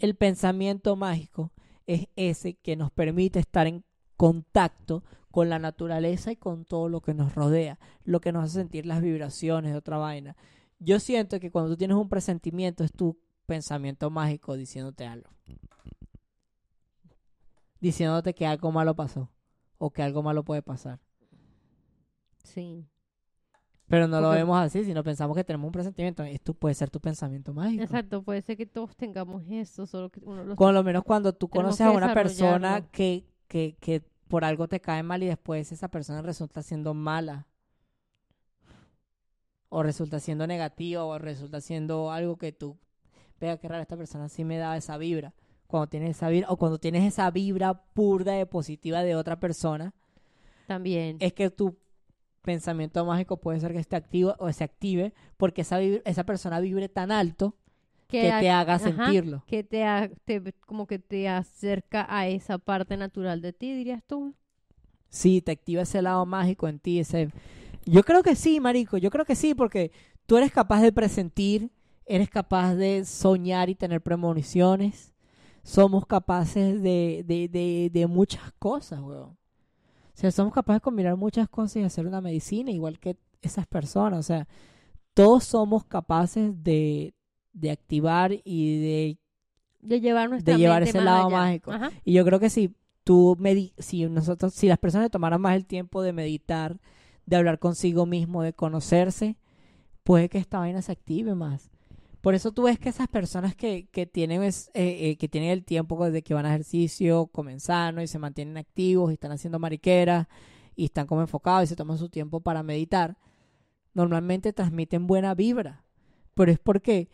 El 0.00 0.16
pensamiento 0.16 0.96
mágico 0.96 1.52
es 1.86 2.08
ese 2.16 2.54
que 2.54 2.74
nos 2.76 2.90
permite 2.90 3.38
estar 3.38 3.66
en 3.68 3.84
contacto 4.16 5.04
con 5.38 5.50
la 5.50 5.60
naturaleza 5.60 6.32
y 6.32 6.36
con 6.36 6.64
todo 6.64 6.88
lo 6.88 7.00
que 7.00 7.14
nos 7.14 7.36
rodea, 7.36 7.78
lo 8.02 8.20
que 8.20 8.32
nos 8.32 8.42
hace 8.42 8.54
sentir 8.54 8.86
las 8.86 9.00
vibraciones 9.00 9.70
de 9.70 9.78
otra 9.78 9.96
vaina. 9.96 10.36
Yo 10.80 10.98
siento 10.98 11.38
que 11.38 11.52
cuando 11.52 11.70
tú 11.70 11.76
tienes 11.76 11.96
un 11.96 12.08
presentimiento 12.08 12.82
es 12.82 12.90
tu 12.90 13.16
pensamiento 13.46 14.10
mágico 14.10 14.56
diciéndote 14.56 15.06
algo. 15.06 15.30
Diciéndote 17.78 18.34
que 18.34 18.48
algo 18.48 18.72
malo 18.72 18.96
pasó 18.96 19.30
o 19.78 19.92
que 19.92 20.02
algo 20.02 20.24
malo 20.24 20.42
puede 20.42 20.60
pasar. 20.60 20.98
Sí. 22.42 22.88
Pero 23.86 24.08
no 24.08 24.20
lo 24.20 24.30
vemos 24.30 24.58
así, 24.58 24.82
sino 24.84 25.04
pensamos 25.04 25.36
que 25.36 25.44
tenemos 25.44 25.66
un 25.68 25.72
presentimiento. 25.72 26.24
Esto 26.24 26.52
puede 26.52 26.74
ser 26.74 26.90
tu 26.90 26.98
pensamiento 26.98 27.54
mágico. 27.54 27.84
Exacto, 27.84 28.24
puede 28.24 28.42
ser 28.42 28.56
que 28.56 28.66
todos 28.66 28.96
tengamos 28.96 29.44
eso, 29.48 29.86
solo 29.86 30.10
que 30.10 30.18
uno 30.24 30.42
lo 30.42 30.56
Con 30.56 30.74
lo 30.74 30.82
menos 30.82 31.04
cuando 31.04 31.32
tú 31.32 31.48
conoces 31.48 31.82
a 31.82 31.92
una 31.92 32.12
persona 32.12 32.88
que, 32.90 33.24
que, 33.46 33.76
que 33.78 34.02
por 34.28 34.44
algo 34.44 34.68
te 34.68 34.80
cae 34.80 35.02
mal 35.02 35.22
y 35.22 35.26
después 35.26 35.72
esa 35.72 35.88
persona 35.88 36.22
resulta 36.22 36.62
siendo 36.62 36.94
mala. 36.94 37.46
O 39.70 39.82
resulta 39.82 40.20
siendo 40.20 40.46
negativa 40.46 41.04
o 41.04 41.18
resulta 41.18 41.60
siendo 41.60 42.10
algo 42.10 42.36
que 42.36 42.52
tú... 42.52 42.78
Vea 43.40 43.58
qué 43.58 43.68
raro, 43.68 43.82
esta 43.82 43.96
persona 43.96 44.28
sí 44.28 44.44
me 44.44 44.56
da 44.58 44.76
esa 44.76 44.96
vibra. 44.98 45.34
Cuando 45.66 45.88
tienes 45.88 46.16
esa 46.16 46.28
vibra, 46.28 46.50
o 46.50 46.56
cuando 46.56 46.78
tienes 46.78 47.04
esa 47.04 47.30
vibra 47.30 47.74
pura 47.92 48.32
de 48.32 48.46
positiva 48.46 49.02
de 49.02 49.14
otra 49.14 49.38
persona, 49.38 49.94
también. 50.66 51.16
es 51.20 51.32
que 51.34 51.50
tu 51.50 51.76
pensamiento 52.42 53.04
mágico 53.04 53.36
puede 53.36 53.60
ser 53.60 53.72
que 53.72 53.78
esté 53.78 53.96
activo 53.96 54.34
o 54.38 54.50
se 54.52 54.64
active 54.64 55.12
porque 55.36 55.60
esa, 55.60 55.80
esa 55.80 56.24
persona 56.24 56.60
vibre 56.60 56.88
tan 56.88 57.12
alto 57.12 57.54
que 58.08 58.32
te 58.32 58.50
haga 58.50 58.78
ajá, 58.80 58.80
sentirlo. 58.84 59.44
que 59.46 59.64
te, 59.64 59.84
ha- 59.84 60.10
te- 60.24 60.52
como 60.66 60.86
que 60.86 60.98
te 60.98 61.28
acerca 61.28 62.06
a 62.08 62.28
esa 62.28 62.58
parte 62.58 62.96
natural 62.96 63.40
de 63.42 63.52
ti, 63.52 63.74
dirías 63.74 64.02
tú. 64.06 64.34
Sí, 65.08 65.40
te 65.40 65.52
activa 65.52 65.82
ese 65.82 66.02
lado 66.02 66.26
mágico 66.26 66.68
en 66.68 66.78
ti, 66.78 66.98
ese... 67.00 67.30
Yo 67.86 68.02
creo 68.04 68.22
que 68.22 68.36
sí, 68.36 68.60
marico, 68.60 68.98
yo 68.98 69.10
creo 69.10 69.24
que 69.24 69.34
sí, 69.34 69.54
porque 69.54 69.92
tú 70.26 70.36
eres 70.36 70.52
capaz 70.52 70.82
de 70.82 70.92
presentir, 70.92 71.70
eres 72.06 72.28
capaz 72.30 72.74
de 72.74 73.04
soñar 73.06 73.70
y 73.70 73.74
tener 73.74 74.02
premoniciones. 74.02 75.14
Somos 75.62 76.06
capaces 76.06 76.82
de, 76.82 77.24
de, 77.26 77.48
de, 77.48 77.90
de 77.92 78.06
muchas 78.06 78.52
cosas, 78.58 79.00
weón. 79.00 79.30
O 79.30 80.20
sea, 80.20 80.30
somos 80.32 80.52
capaces 80.54 80.78
de 80.80 80.84
combinar 80.84 81.16
muchas 81.16 81.48
cosas 81.48 81.76
y 81.76 81.82
hacer 81.84 82.06
una 82.06 82.20
medicina, 82.20 82.70
igual 82.72 82.98
que 83.00 83.16
esas 83.42 83.66
personas. 83.66 84.20
O 84.20 84.22
sea, 84.24 84.48
todos 85.14 85.44
somos 85.44 85.84
capaces 85.84 86.52
de, 86.64 87.14
de 87.60 87.70
activar 87.70 88.32
y 88.44 88.78
de 88.80 89.18
De 89.80 90.00
llevar 90.00 90.28
nuestra 90.30 90.54
De 90.54 90.58
llevar 90.60 90.82
ese 90.82 91.00
lado 91.00 91.26
allá. 91.28 91.36
mágico. 91.36 91.72
Ajá. 91.72 91.90
Y 92.04 92.12
yo 92.12 92.24
creo 92.24 92.40
que 92.40 92.50
si 92.50 92.74
tú 93.04 93.36
medi 93.38 93.72
si 93.78 94.04
nosotros, 94.06 94.52
si 94.54 94.66
las 94.68 94.78
personas 94.78 95.10
tomaran 95.10 95.40
más 95.40 95.56
el 95.56 95.64
tiempo 95.66 96.02
de 96.02 96.12
meditar, 96.12 96.78
de 97.26 97.36
hablar 97.36 97.58
consigo 97.58 98.06
mismo, 98.06 98.42
de 98.42 98.52
conocerse, 98.52 99.36
puede 100.02 100.28
que 100.28 100.38
esta 100.38 100.58
vaina 100.58 100.82
se 100.82 100.92
active 100.92 101.34
más. 101.34 101.70
Por 102.20 102.34
eso 102.34 102.50
tú 102.52 102.62
ves 102.64 102.78
que 102.78 102.88
esas 102.88 103.06
personas 103.08 103.54
que, 103.54 103.86
que 103.92 104.04
tienen 104.06 104.42
es- 104.42 104.70
eh, 104.74 105.10
eh, 105.10 105.16
que 105.16 105.28
tienen 105.28 105.50
el 105.50 105.64
tiempo 105.64 106.04
desde 106.04 106.22
que 106.22 106.34
van 106.34 106.46
a 106.46 106.50
ejercicio, 106.50 107.26
comen 107.28 107.60
sano 107.60 108.02
y 108.02 108.06
se 108.08 108.18
mantienen 108.18 108.56
activos 108.56 109.10
y 109.10 109.14
están 109.14 109.30
haciendo 109.32 109.58
mariqueras 109.58 110.26
y 110.74 110.86
están 110.86 111.06
como 111.06 111.20
enfocados 111.20 111.64
y 111.64 111.66
se 111.68 111.76
toman 111.76 111.96
su 111.98 112.08
tiempo 112.08 112.40
para 112.40 112.62
meditar, 112.62 113.16
normalmente 113.94 114.52
transmiten 114.52 115.06
buena 115.06 115.34
vibra. 115.34 115.84
Pero 116.34 116.50
es 116.52 116.58
porque 116.58 117.08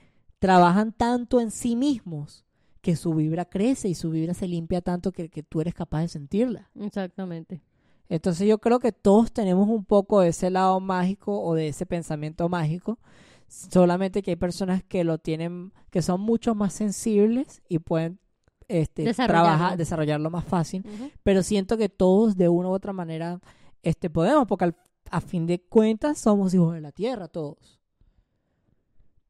trabajan 0.46 0.92
tanto 0.92 1.40
en 1.40 1.50
sí 1.50 1.74
mismos 1.76 2.44
que 2.80 2.96
su 2.96 3.14
vibra 3.14 3.44
crece 3.46 3.88
y 3.88 3.94
su 3.94 4.10
vibra 4.10 4.34
se 4.34 4.46
limpia 4.46 4.80
tanto 4.82 5.10
que, 5.12 5.28
que 5.30 5.42
tú 5.42 5.60
eres 5.60 5.72
capaz 5.74 6.00
de 6.02 6.08
sentirla. 6.08 6.70
Exactamente. 6.78 7.62
Entonces 8.10 8.46
yo 8.46 8.58
creo 8.58 8.78
que 8.78 8.92
todos 8.92 9.32
tenemos 9.32 9.68
un 9.68 9.84
poco 9.86 10.20
de 10.20 10.28
ese 10.28 10.50
lado 10.50 10.78
mágico 10.80 11.40
o 11.42 11.54
de 11.54 11.68
ese 11.68 11.86
pensamiento 11.86 12.48
mágico, 12.50 12.98
solamente 13.48 14.22
que 14.22 14.32
hay 14.32 14.36
personas 14.36 14.82
que 14.84 15.04
lo 15.04 15.18
tienen, 15.18 15.72
que 15.90 16.02
son 16.02 16.20
mucho 16.20 16.54
más 16.54 16.72
sensibles 16.74 17.62
y 17.68 17.78
pueden 17.78 18.18
este, 18.68 19.02
Desarrollarlo. 19.04 19.48
trabajar, 19.56 19.78
desarrollarlo 19.78 20.30
más 20.30 20.44
fácil, 20.44 20.84
pero 21.22 21.42
siento 21.42 21.76
que 21.76 21.88
todos 21.88 22.36
de 22.36 22.48
una 22.48 22.68
u 22.68 22.72
otra 22.72 22.92
manera 22.92 23.40
este, 23.82 24.10
podemos, 24.10 24.46
porque 24.46 24.64
al- 24.64 24.76
a 25.10 25.20
fin 25.20 25.46
de 25.46 25.60
cuentas 25.62 26.18
somos 26.18 26.52
hijos 26.54 26.74
de 26.74 26.80
la 26.80 26.92
tierra 26.92 27.28
todos. 27.28 27.80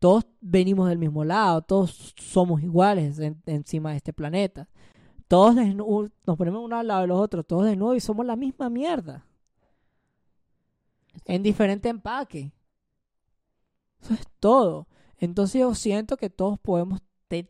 Todos 0.04 0.26
venimos 0.42 0.90
del 0.90 0.98
mismo 0.98 1.24
lado, 1.24 1.62
todos 1.62 2.12
somos 2.18 2.62
iguales 2.62 3.18
en- 3.18 3.40
encima 3.46 3.92
de 3.92 3.96
este 3.96 4.12
planeta. 4.12 4.68
Todos 5.28 5.54
nos 5.56 6.36
ponemos 6.36 6.62
uno 6.62 6.76
al 6.76 6.88
lado 6.88 7.00
de 7.00 7.06
los 7.06 7.18
otros, 7.18 7.46
todos 7.46 7.64
de 7.64 7.74
nuevo 7.74 7.94
y 7.94 8.00
somos 8.00 8.26
la 8.26 8.36
misma 8.36 8.68
mierda. 8.68 9.24
En 11.24 11.42
diferente 11.42 11.88
empaque. 11.88 12.52
Eso 14.02 14.12
es 14.12 14.26
todo. 14.40 14.88
Entonces 15.16 15.62
yo 15.62 15.74
siento 15.74 16.18
que 16.18 16.28
todos 16.28 16.58
podemos, 16.58 17.00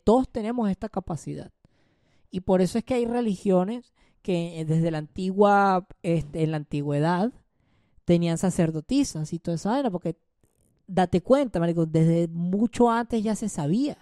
todos 0.05 0.29
tenemos 0.29 0.69
esta 0.69 0.87
capacidad. 0.87 1.51
Y 2.31 2.39
por 2.39 2.61
eso 2.61 2.77
es 2.77 2.85
que 2.85 2.93
hay 2.93 3.05
religiones 3.05 3.93
que 4.21 4.61
eh, 4.61 4.63
desde 4.63 4.91
la 4.91 4.99
antigua, 4.99 5.89
este, 6.03 6.43
en 6.43 6.51
la 6.51 6.57
antigüedad, 6.57 7.33
tenían 8.05 8.37
sacerdotisas 8.37 9.33
y 9.33 9.39
toda 9.39 9.55
esa 9.55 9.71
vaina, 9.71 9.91
porque 9.91 10.15
date 10.87 11.21
cuenta, 11.21 11.59
marico, 11.59 11.85
desde 11.85 12.27
mucho 12.27 12.89
antes 12.89 13.23
ya 13.23 13.35
se 13.35 13.49
sabía, 13.49 13.97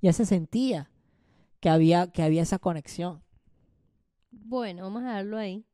ya 0.00 0.12
se 0.12 0.26
sentía 0.26 0.90
que 1.60 1.68
había, 1.68 2.10
que 2.10 2.22
había 2.22 2.42
esa 2.42 2.58
conexión. 2.58 3.22
Bueno, 4.30 4.82
vamos 4.84 5.02
a 5.02 5.06
dejarlo 5.06 5.38
ahí. 5.38 5.64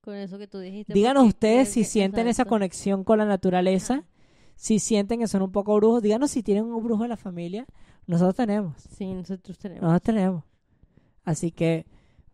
Con 0.00 0.14
eso 0.14 0.38
que 0.38 0.46
tú 0.46 0.60
dijiste. 0.60 0.92
Díganos 0.92 1.26
ustedes 1.26 1.68
si 1.70 1.82
sienten 1.82 2.28
esa 2.28 2.44
conexión 2.44 3.02
con 3.02 3.18
la 3.18 3.24
naturaleza, 3.24 3.94
Ajá. 3.94 4.06
si 4.54 4.78
sienten 4.78 5.18
que 5.18 5.26
son 5.26 5.42
un 5.42 5.50
poco 5.50 5.74
brujos, 5.74 6.00
díganos 6.00 6.30
si 6.30 6.44
tienen 6.44 6.64
un 6.66 6.84
brujo 6.84 7.02
en 7.02 7.10
la 7.10 7.16
familia. 7.16 7.66
Nosotros 8.06 8.36
tenemos. 8.36 8.76
Sí, 8.96 9.12
nosotros 9.12 9.58
tenemos. 9.58 9.82
Nosotros 9.82 10.02
tenemos. 10.02 10.44
Así 11.24 11.50
que 11.50 11.86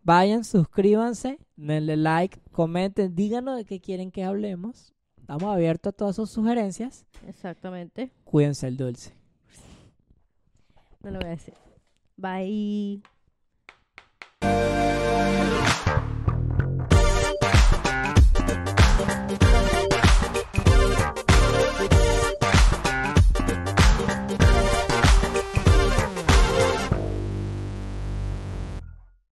vayan, 0.03 0.43
suscríbanse, 0.43 1.39
denle 1.55 1.97
like, 1.97 2.39
comenten, 2.51 3.15
díganos 3.15 3.57
de 3.57 3.65
qué 3.65 3.81
quieren 3.81 4.11
que 4.11 4.23
hablemos. 4.23 4.93
Estamos 5.23 5.53
abiertos 5.55 5.93
a 5.93 5.95
todas 5.95 6.17
sus 6.17 6.29
sugerencias. 6.29 7.05
Exactamente. 7.25 8.11
Cuídense 8.25 8.67
el 8.67 8.75
dulce. 8.75 9.13
No 11.01 11.11
lo 11.11 11.19
voy 11.19 11.27
a 11.27 11.31
decir. 11.31 11.53
Bye. 12.17 13.01